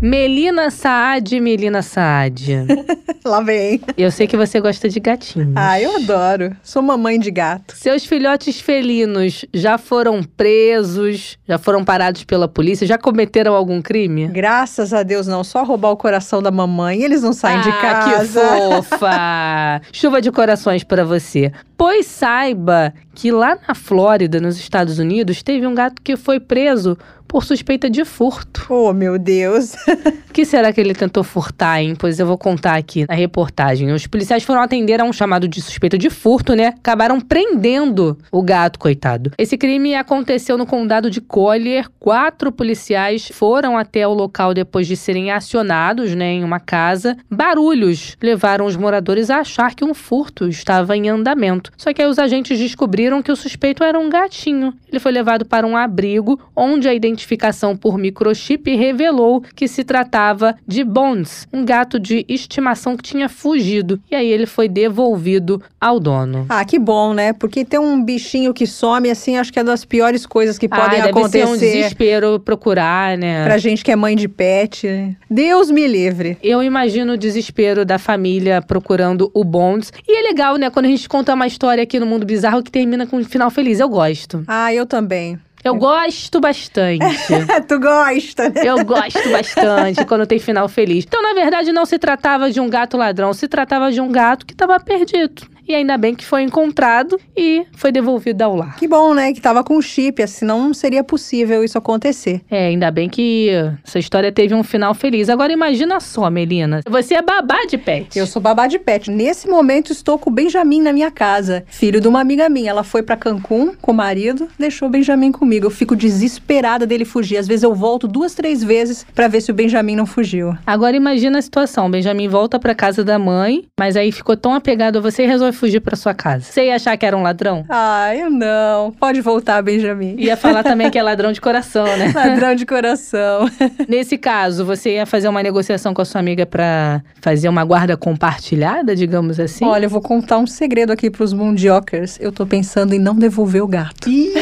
Melina 0.00 0.70
Saad, 0.70 1.40
Melina 1.40 1.82
Saad. 1.82 2.66
Lá 3.24 3.40
vem. 3.40 3.80
Eu 3.96 4.10
sei 4.10 4.26
que 4.26 4.36
você 4.36 4.60
gosta 4.60 4.86
de 4.86 5.00
gatinhos. 5.00 5.52
Ah, 5.56 5.80
eu 5.80 5.96
adoro. 5.96 6.54
Sou 6.62 6.82
mamãe 6.82 7.18
de 7.18 7.30
gato. 7.30 7.74
Seus 7.74 8.04
filhotes 8.04 8.60
felinos 8.60 9.46
já 9.54 9.78
foram 9.78 10.22
presos? 10.22 11.38
Já 11.48 11.56
foram 11.56 11.82
parados 11.82 12.22
pela 12.24 12.46
polícia? 12.46 12.86
Já 12.86 12.98
cometeram 12.98 13.54
algum 13.54 13.80
crime? 13.80 14.28
Graças 14.28 14.92
a 14.92 15.02
Deus 15.02 15.26
não. 15.26 15.42
Só 15.42 15.64
roubar 15.64 15.90
o 15.92 15.96
coração 15.96 16.42
da 16.42 16.50
mamãe. 16.50 17.02
Eles 17.02 17.22
não 17.22 17.32
saem 17.32 17.60
ah, 17.60 17.62
de 17.62 17.72
casa. 17.80 18.40
que 18.40 18.82
fofa! 18.82 19.80
Chuva 19.90 20.20
de 20.20 20.30
corações 20.30 20.84
para 20.84 21.02
você. 21.02 21.50
Pois 21.78 22.04
saiba 22.04 22.92
que 23.14 23.30
lá 23.32 23.56
na 23.66 23.74
Flórida, 23.74 24.38
nos 24.38 24.58
Estados 24.58 24.98
Unidos, 24.98 25.42
teve 25.42 25.66
um 25.66 25.74
gato 25.74 26.02
que 26.02 26.14
foi 26.14 26.38
preso 26.38 26.98
por 27.34 27.44
suspeita 27.44 27.90
de 27.90 28.04
furto. 28.04 28.64
Oh, 28.68 28.92
meu 28.92 29.18
Deus. 29.18 29.74
O 29.74 30.30
que 30.32 30.44
será 30.44 30.72
que 30.72 30.80
ele 30.80 30.94
tentou 30.94 31.24
furtar, 31.24 31.82
hein? 31.82 31.96
Pois 31.98 32.20
eu 32.20 32.26
vou 32.28 32.38
contar 32.38 32.76
aqui 32.76 33.04
na 33.08 33.14
reportagem. 33.16 33.90
Os 33.90 34.06
policiais 34.06 34.44
foram 34.44 34.62
atender 34.62 35.00
a 35.00 35.04
um 35.04 35.12
chamado 35.12 35.48
de 35.48 35.60
suspeita 35.60 35.98
de 35.98 36.10
furto, 36.10 36.54
né? 36.54 36.68
Acabaram 36.68 37.20
prendendo 37.20 38.16
o 38.30 38.40
gato, 38.40 38.78
coitado. 38.78 39.32
Esse 39.36 39.58
crime 39.58 39.96
aconteceu 39.96 40.56
no 40.56 40.64
condado 40.64 41.10
de 41.10 41.20
Collier. 41.20 41.88
Quatro 41.98 42.52
policiais 42.52 43.28
foram 43.32 43.76
até 43.76 44.06
o 44.06 44.14
local 44.14 44.54
depois 44.54 44.86
de 44.86 44.96
serem 44.96 45.32
acionados, 45.32 46.14
né, 46.14 46.34
em 46.34 46.44
uma 46.44 46.60
casa. 46.60 47.16
Barulhos 47.28 48.16
levaram 48.22 48.64
os 48.64 48.76
moradores 48.76 49.28
a 49.28 49.38
achar 49.38 49.74
que 49.74 49.84
um 49.84 49.92
furto 49.92 50.46
estava 50.46 50.96
em 50.96 51.08
andamento. 51.08 51.72
Só 51.76 51.92
que 51.92 52.00
aí 52.00 52.06
os 52.06 52.20
agentes 52.20 52.60
descobriram 52.60 53.20
que 53.20 53.32
o 53.32 53.36
suspeito 53.36 53.82
era 53.82 53.98
um 53.98 54.08
gatinho. 54.08 54.72
Ele 54.88 55.00
foi 55.00 55.10
levado 55.10 55.44
para 55.44 55.66
um 55.66 55.76
abrigo 55.76 56.38
onde 56.54 56.86
a 56.86 56.94
identificação 57.24 57.76
por 57.76 57.96
microchip 57.98 58.74
revelou 58.76 59.42
que 59.54 59.66
se 59.66 59.82
tratava 59.82 60.54
de 60.66 60.84
Bones, 60.84 61.48
um 61.52 61.64
gato 61.64 61.98
de 61.98 62.24
estimação 62.28 62.96
que 62.96 63.02
tinha 63.02 63.28
fugido. 63.28 63.98
E 64.10 64.14
aí 64.14 64.28
ele 64.28 64.46
foi 64.46 64.68
devolvido 64.68 65.60
ao 65.80 65.98
dono. 65.98 66.44
Ah, 66.48 66.64
que 66.64 66.78
bom, 66.78 67.14
né? 67.14 67.32
Porque 67.32 67.64
ter 67.64 67.78
um 67.78 68.02
bichinho 68.04 68.52
que 68.52 68.66
some, 68.66 69.10
assim, 69.10 69.36
acho 69.38 69.52
que 69.52 69.58
é 69.58 69.64
das 69.64 69.84
piores 69.84 70.26
coisas 70.26 70.58
que 70.58 70.66
Ah, 70.70 70.76
podem 70.76 70.98
deve 70.98 71.10
acontecer. 71.10 71.46
ser 71.46 71.52
um 71.52 71.56
desespero 71.56 72.38
procurar, 72.38 73.16
né? 73.16 73.44
Pra 73.44 73.56
gente 73.58 73.82
que 73.82 73.90
é 73.90 73.96
mãe 73.96 74.14
de 74.14 74.28
pet. 74.28 74.86
né? 74.86 75.16
Deus 75.30 75.70
me 75.70 75.86
livre. 75.86 76.36
Eu 76.42 76.62
imagino 76.62 77.14
o 77.14 77.16
desespero 77.16 77.84
da 77.84 77.98
família 77.98 78.60
procurando 78.60 79.30
o 79.34 79.42
Bonds. 79.42 79.92
E 80.06 80.18
é 80.18 80.22
legal, 80.22 80.56
né, 80.56 80.68
quando 80.70 80.86
a 80.86 80.88
gente 80.88 81.08
conta 81.08 81.32
uma 81.34 81.46
história 81.46 81.82
aqui 81.82 81.98
no 81.98 82.06
Mundo 82.06 82.26
Bizarro 82.26 82.62
que 82.62 82.70
termina 82.70 83.06
com 83.06 83.16
um 83.16 83.24
final 83.24 83.50
feliz. 83.50 83.80
Eu 83.80 83.88
gosto. 83.88 84.44
Ah, 84.46 84.72
eu 84.74 84.84
também. 84.86 85.38
Eu 85.64 85.76
gosto 85.76 86.40
bastante. 86.40 87.04
tu 87.66 87.80
gosta, 87.80 88.50
né? 88.50 88.62
Eu 88.64 88.84
gosto 88.84 89.30
bastante 89.30 90.04
quando 90.04 90.26
tem 90.26 90.38
final 90.38 90.68
feliz. 90.68 91.04
Então, 91.06 91.22
na 91.22 91.32
verdade, 91.32 91.72
não 91.72 91.86
se 91.86 91.98
tratava 91.98 92.50
de 92.50 92.60
um 92.60 92.68
gato 92.68 92.98
ladrão, 92.98 93.32
se 93.32 93.48
tratava 93.48 93.90
de 93.90 94.00
um 94.00 94.12
gato 94.12 94.44
que 94.44 94.52
estava 94.52 94.78
perdido. 94.78 95.53
E 95.66 95.74
ainda 95.74 95.96
bem 95.96 96.14
que 96.14 96.24
foi 96.24 96.42
encontrado 96.42 97.18
e 97.36 97.66
foi 97.76 97.90
devolvido 97.90 98.42
ao 98.42 98.54
lar. 98.54 98.76
Que 98.76 98.86
bom, 98.86 99.14
né? 99.14 99.32
Que 99.32 99.40
tava 99.40 99.64
com 99.64 99.80
chip, 99.80 100.26
senão 100.26 100.62
não 100.62 100.74
seria 100.74 101.02
possível 101.02 101.64
isso 101.64 101.78
acontecer. 101.78 102.40
É, 102.50 102.66
ainda 102.66 102.90
bem 102.90 103.08
que 103.08 103.50
essa 103.86 103.98
história 103.98 104.30
teve 104.30 104.54
um 104.54 104.62
final 104.62 104.94
feliz. 104.94 105.28
Agora 105.28 105.52
imagina 105.52 106.00
só, 106.00 106.30
Melina. 106.30 106.80
Você 106.88 107.14
é 107.14 107.22
babá 107.22 107.64
de 107.66 107.78
pet. 107.78 108.18
Eu 108.18 108.26
sou 108.26 108.40
babá 108.40 108.66
de 108.66 108.78
pet. 108.78 109.10
Nesse 109.10 109.48
momento 109.48 109.92
estou 109.92 110.18
com 110.18 110.30
o 110.30 110.32
Benjamin 110.32 110.82
na 110.82 110.92
minha 110.92 111.10
casa, 111.10 111.64
filho 111.66 112.00
de 112.00 112.08
uma 112.08 112.20
amiga 112.20 112.48
minha. 112.48 112.70
Ela 112.70 112.84
foi 112.84 113.02
para 113.02 113.16
Cancún 113.16 113.74
com 113.80 113.92
o 113.92 113.94
marido, 113.94 114.48
deixou 114.58 114.88
o 114.88 114.90
Benjamin 114.90 115.32
comigo. 115.32 115.66
Eu 115.66 115.70
fico 115.70 115.96
desesperada 115.96 116.86
dele 116.86 117.04
fugir. 117.04 117.38
Às 117.38 117.46
vezes 117.46 117.62
eu 117.62 117.74
volto 117.74 118.06
duas, 118.06 118.34
três 118.34 118.62
vezes 118.62 119.06
para 119.14 119.28
ver 119.28 119.40
se 119.40 119.50
o 119.50 119.54
Benjamin 119.54 119.96
não 119.96 120.06
fugiu. 120.06 120.54
Agora 120.66 120.96
imagina 120.96 121.38
a 121.38 121.42
situação. 121.42 121.86
O 121.86 121.90
Benjamin 121.90 122.28
volta 122.28 122.58
para 122.58 122.74
casa 122.74 123.04
da 123.04 123.18
mãe, 123.18 123.64
mas 123.78 123.96
aí 123.96 124.12
ficou 124.12 124.36
tão 124.36 124.54
apegado 124.54 124.98
a 124.98 125.00
você 125.00 125.24
e 125.24 125.26
resolve 125.26 125.53
fugir 125.54 125.80
para 125.80 125.96
sua 125.96 126.12
casa. 126.12 126.44
Você 126.44 126.66
ia 126.66 126.76
achar 126.76 126.96
que 126.96 127.06
era 127.06 127.16
um 127.16 127.22
ladrão? 127.22 127.64
Ah, 127.68 128.14
eu 128.14 128.30
não. 128.30 128.92
Pode 128.92 129.20
voltar, 129.20 129.62
Benjamin. 129.62 130.16
Ia 130.18 130.36
falar 130.36 130.62
também 130.64 130.90
que 130.90 130.98
é 130.98 131.02
ladrão 131.02 131.32
de 131.32 131.40
coração, 131.40 131.84
né? 131.84 132.12
ladrão 132.14 132.54
de 132.54 132.66
coração. 132.66 133.48
Nesse 133.88 134.18
caso, 134.18 134.64
você 134.64 134.94
ia 134.94 135.06
fazer 135.06 135.28
uma 135.28 135.42
negociação 135.42 135.94
com 135.94 136.02
a 136.02 136.04
sua 136.04 136.20
amiga 136.20 136.44
para 136.44 137.02
fazer 137.20 137.48
uma 137.48 137.64
guarda 137.64 137.96
compartilhada, 137.96 138.94
digamos 138.94 139.40
assim? 139.40 139.64
Olha, 139.64 139.86
eu 139.86 139.90
vou 139.90 140.00
contar 140.00 140.38
um 140.38 140.46
segredo 140.46 140.92
aqui 140.92 141.10
pros 141.10 141.32
mundiokers. 141.32 142.18
Eu 142.20 142.32
tô 142.32 142.44
pensando 142.46 142.94
em 142.94 142.98
não 142.98 143.14
devolver 143.14 143.62
o 143.62 143.66
gato. 143.66 144.08
Ih, 144.10 144.32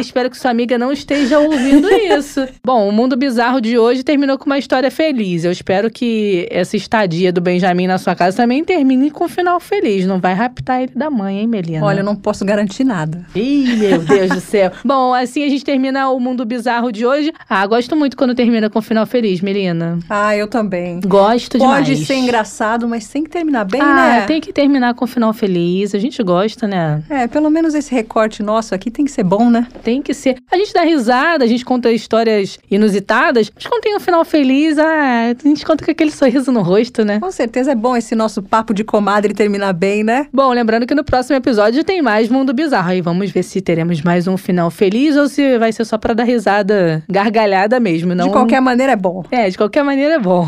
espero 0.00 0.30
que 0.30 0.38
sua 0.38 0.50
amiga 0.50 0.78
não 0.78 0.92
esteja 0.92 1.38
ouvindo 1.38 1.88
isso. 1.90 2.46
Bom, 2.64 2.88
o 2.88 2.92
mundo 2.92 3.16
bizarro 3.16 3.60
de 3.60 3.78
hoje 3.78 4.02
terminou 4.02 4.38
com 4.38 4.46
uma 4.46 4.58
história 4.58 4.90
feliz. 4.90 5.44
Eu 5.44 5.52
espero 5.52 5.90
que 5.90 6.46
essa 6.50 6.76
estadia 6.76 7.32
do 7.32 7.40
Benjamin 7.40 7.86
na 7.86 7.98
sua 7.98 8.14
casa 8.14 8.36
também 8.36 8.64
termine 8.64 9.10
com 9.10 9.24
um 9.24 9.28
final 9.28 9.58
feliz. 9.60 10.06
Não 10.06 10.18
vai 10.20 10.34
raptar 10.34 10.82
ele 10.82 10.92
da 10.94 11.10
mãe, 11.10 11.40
hein, 11.40 11.46
Melina? 11.46 11.84
Olha, 11.84 12.00
eu 12.00 12.04
não 12.04 12.16
posso 12.16 12.44
garantir 12.44 12.84
nada. 12.84 13.24
Ih, 13.34 13.76
meu 13.76 13.98
Deus 13.98 14.30
do 14.30 14.40
céu. 14.40 14.70
Bom, 14.84 15.12
assim 15.14 15.44
a 15.44 15.48
gente 15.48 15.64
termina 15.64 16.10
o 16.10 16.20
mundo 16.20 16.44
bizarro 16.44 16.92
de 16.92 17.06
hoje. 17.06 17.32
Ah, 17.48 17.66
gosto 17.66 17.96
muito 17.96 18.16
quando 18.16 18.34
termina 18.34 18.68
com 18.70 18.78
um 18.78 18.82
final 18.82 19.06
feliz, 19.06 19.40
Melina. 19.40 19.98
Ah, 20.08 20.36
eu 20.36 20.46
também. 20.46 21.00
Gosto 21.00 21.58
Pode 21.58 21.86
demais. 21.86 22.06
ser 22.06 22.14
engraçado, 22.14 22.88
mas 22.88 23.08
tem 23.08 23.24
que 23.24 23.30
terminar 23.30 23.64
bem, 23.64 23.80
ah, 23.80 23.94
né? 23.94 24.26
tem 24.26 24.40
que 24.40 24.52
terminar 24.52 24.94
com 24.94 25.04
um 25.04 25.08
final 25.08 25.32
feliz. 25.32 25.94
A 25.94 25.98
gente 25.98 26.22
gosta, 26.22 26.66
né? 26.66 27.02
É, 27.08 27.26
pelo 27.26 27.50
menos 27.50 27.74
esse 27.74 27.94
recorte 27.94 28.42
nosso 28.42 28.74
aqui 28.74 28.90
tem 28.90 29.04
que 29.04 29.10
ser 29.10 29.24
bom, 29.24 29.43
né? 29.50 29.66
Tem 29.82 30.02
que 30.02 30.14
ser. 30.14 30.36
A 30.50 30.56
gente 30.56 30.72
dá 30.72 30.82
risada, 30.82 31.44
a 31.44 31.46
gente 31.46 31.64
conta 31.64 31.90
histórias 31.90 32.58
inusitadas, 32.70 33.50
mas 33.54 33.66
quando 33.66 33.82
tem 33.82 33.96
um 33.96 34.00
final 34.00 34.24
feliz, 34.24 34.78
ah, 34.78 35.34
a 35.38 35.48
gente 35.48 35.64
conta 35.64 35.84
com 35.84 35.90
aquele 35.90 36.10
sorriso 36.10 36.50
no 36.52 36.62
rosto, 36.62 37.04
né? 37.04 37.20
Com 37.20 37.30
certeza 37.30 37.72
é 37.72 37.74
bom 37.74 37.96
esse 37.96 38.14
nosso 38.14 38.42
papo 38.42 38.74
de 38.74 38.84
comadre 38.84 39.34
terminar 39.34 39.72
bem, 39.72 40.02
né? 40.02 40.26
Bom, 40.32 40.52
lembrando 40.52 40.86
que 40.86 40.94
no 40.94 41.04
próximo 41.04 41.36
episódio 41.36 41.84
tem 41.84 42.02
mais 42.02 42.28
Mundo 42.28 42.52
Bizarro. 42.52 42.90
Aí 42.90 43.00
vamos 43.00 43.30
ver 43.30 43.42
se 43.42 43.60
teremos 43.60 44.02
mais 44.02 44.26
um 44.26 44.36
final 44.36 44.70
feliz 44.70 45.16
ou 45.16 45.28
se 45.28 45.58
vai 45.58 45.72
ser 45.72 45.84
só 45.84 45.98
pra 45.98 46.14
dar 46.14 46.24
risada 46.24 47.02
gargalhada 47.08 47.80
mesmo. 47.80 48.14
Não... 48.14 48.26
De 48.26 48.32
qualquer 48.32 48.60
maneira 48.60 48.92
é 48.92 48.96
bom. 48.96 49.24
É, 49.30 49.48
de 49.48 49.56
qualquer 49.56 49.82
maneira 49.82 50.14
é 50.14 50.18
bom. 50.18 50.46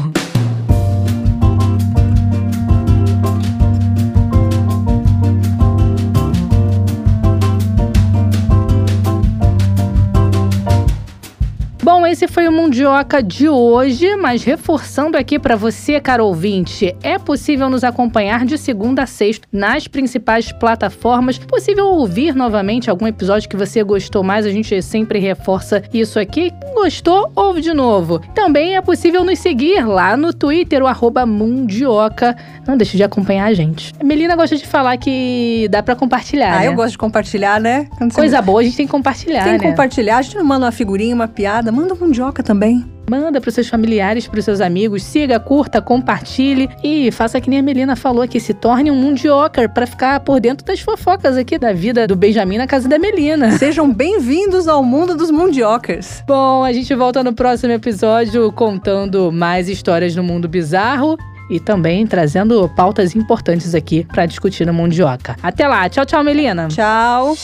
Esse 12.08 12.28
foi 12.28 12.46
o 12.46 12.52
Mundioca 12.52 13.22
de 13.22 13.48
hoje, 13.48 14.14
mas 14.16 14.42
reforçando 14.44 15.18
aqui 15.18 15.38
para 15.38 15.56
você, 15.56 16.00
caro 16.00 16.24
ouvinte, 16.26 16.94
é 17.02 17.18
possível 17.18 17.68
nos 17.68 17.82
acompanhar 17.82 18.44
de 18.46 18.56
segunda 18.56 19.02
a 19.02 19.06
sexta 19.06 19.46
nas 19.52 19.88
principais 19.88 20.52
plataformas. 20.52 21.36
Possível 21.36 21.86
ouvir 21.88 22.34
novamente 22.34 22.88
algum 22.88 23.06
episódio 23.06 23.48
que 23.48 23.56
você 23.56 23.82
gostou 23.82 24.22
mais, 24.22 24.46
a 24.46 24.50
gente 24.50 24.80
sempre 24.82 25.18
reforça 25.18 25.82
isso 25.92 26.18
aqui. 26.18 26.52
Gostou? 26.74 27.30
Ouve 27.34 27.60
de 27.60 27.74
novo. 27.74 28.20
Também 28.34 28.76
é 28.76 28.80
possível 28.80 29.24
nos 29.24 29.40
seguir 29.40 29.84
lá 29.84 30.16
no 30.16 30.32
Twitter, 30.32 30.82
o 30.82 30.86
arroba 30.86 31.26
Mundioca. 31.26 32.36
Não 32.66 32.76
deixe 32.76 32.96
de 32.96 33.02
acompanhar 33.02 33.46
a 33.46 33.52
gente. 33.54 33.92
A 34.00 34.04
Melina 34.04 34.36
gosta 34.36 34.56
de 34.56 34.66
falar 34.66 34.96
que 34.96 35.66
dá 35.70 35.82
para 35.82 35.96
compartilhar, 35.96 36.54
Ah, 36.54 36.60
né? 36.60 36.68
eu 36.68 36.74
gosto 36.74 36.92
de 36.92 36.98
compartilhar, 36.98 37.60
né? 37.60 37.88
Coisa 38.14 38.40
boa, 38.40 38.60
a 38.60 38.64
gente 38.64 38.76
tem 38.76 38.86
que 38.86 38.92
compartilhar, 38.92 39.44
Tem 39.44 39.58
que 39.58 39.64
né? 39.64 39.70
compartilhar. 39.70 40.18
A 40.18 40.22
gente 40.22 40.36
não 40.36 40.44
manda 40.44 40.66
uma 40.66 40.72
figurinha, 40.72 41.14
uma 41.14 41.28
piada. 41.28 41.72
Manda 41.72 41.95
mundioca 41.96 42.42
também. 42.42 42.84
Manda 43.08 43.40
para 43.40 43.50
seus 43.50 43.68
familiares, 43.68 44.26
para 44.26 44.42
seus 44.42 44.60
amigos, 44.60 45.02
siga, 45.02 45.38
curta, 45.38 45.80
compartilhe 45.80 46.68
e 46.82 47.10
faça 47.12 47.40
que 47.40 47.48
nem 47.48 47.60
a 47.60 47.62
Melina 47.62 47.94
falou 47.94 48.26
que 48.26 48.40
se 48.40 48.52
torne 48.52 48.90
um 48.90 48.96
mundioker 48.96 49.68
para 49.72 49.86
ficar 49.86 50.20
por 50.20 50.40
dentro 50.40 50.66
das 50.66 50.80
fofocas 50.80 51.36
aqui 51.36 51.56
da 51.56 51.72
vida 51.72 52.06
do 52.06 52.16
Benjamin 52.16 52.58
na 52.58 52.66
casa 52.66 52.88
da 52.88 52.98
Melina. 52.98 53.52
Sejam 53.58 53.92
bem-vindos 53.92 54.66
ao 54.66 54.82
mundo 54.82 55.16
dos 55.16 55.30
mundiokers. 55.30 56.24
Bom, 56.26 56.64
a 56.64 56.72
gente 56.72 56.92
volta 56.94 57.22
no 57.22 57.32
próximo 57.32 57.72
episódio 57.72 58.50
contando 58.52 59.30
mais 59.30 59.68
histórias 59.68 60.16
no 60.16 60.24
mundo 60.24 60.48
bizarro 60.48 61.16
e 61.48 61.60
também 61.60 62.06
trazendo 62.06 62.68
pautas 62.70 63.14
importantes 63.14 63.74
aqui 63.74 64.04
para 64.04 64.26
discutir 64.26 64.66
no 64.66 64.74
Mundioca. 64.74 65.36
Até 65.42 65.68
lá, 65.68 65.88
tchau, 65.88 66.04
tchau, 66.04 66.24
Melina. 66.24 66.68
Tchau. 66.68 67.36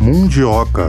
Mundioca, 0.00 0.88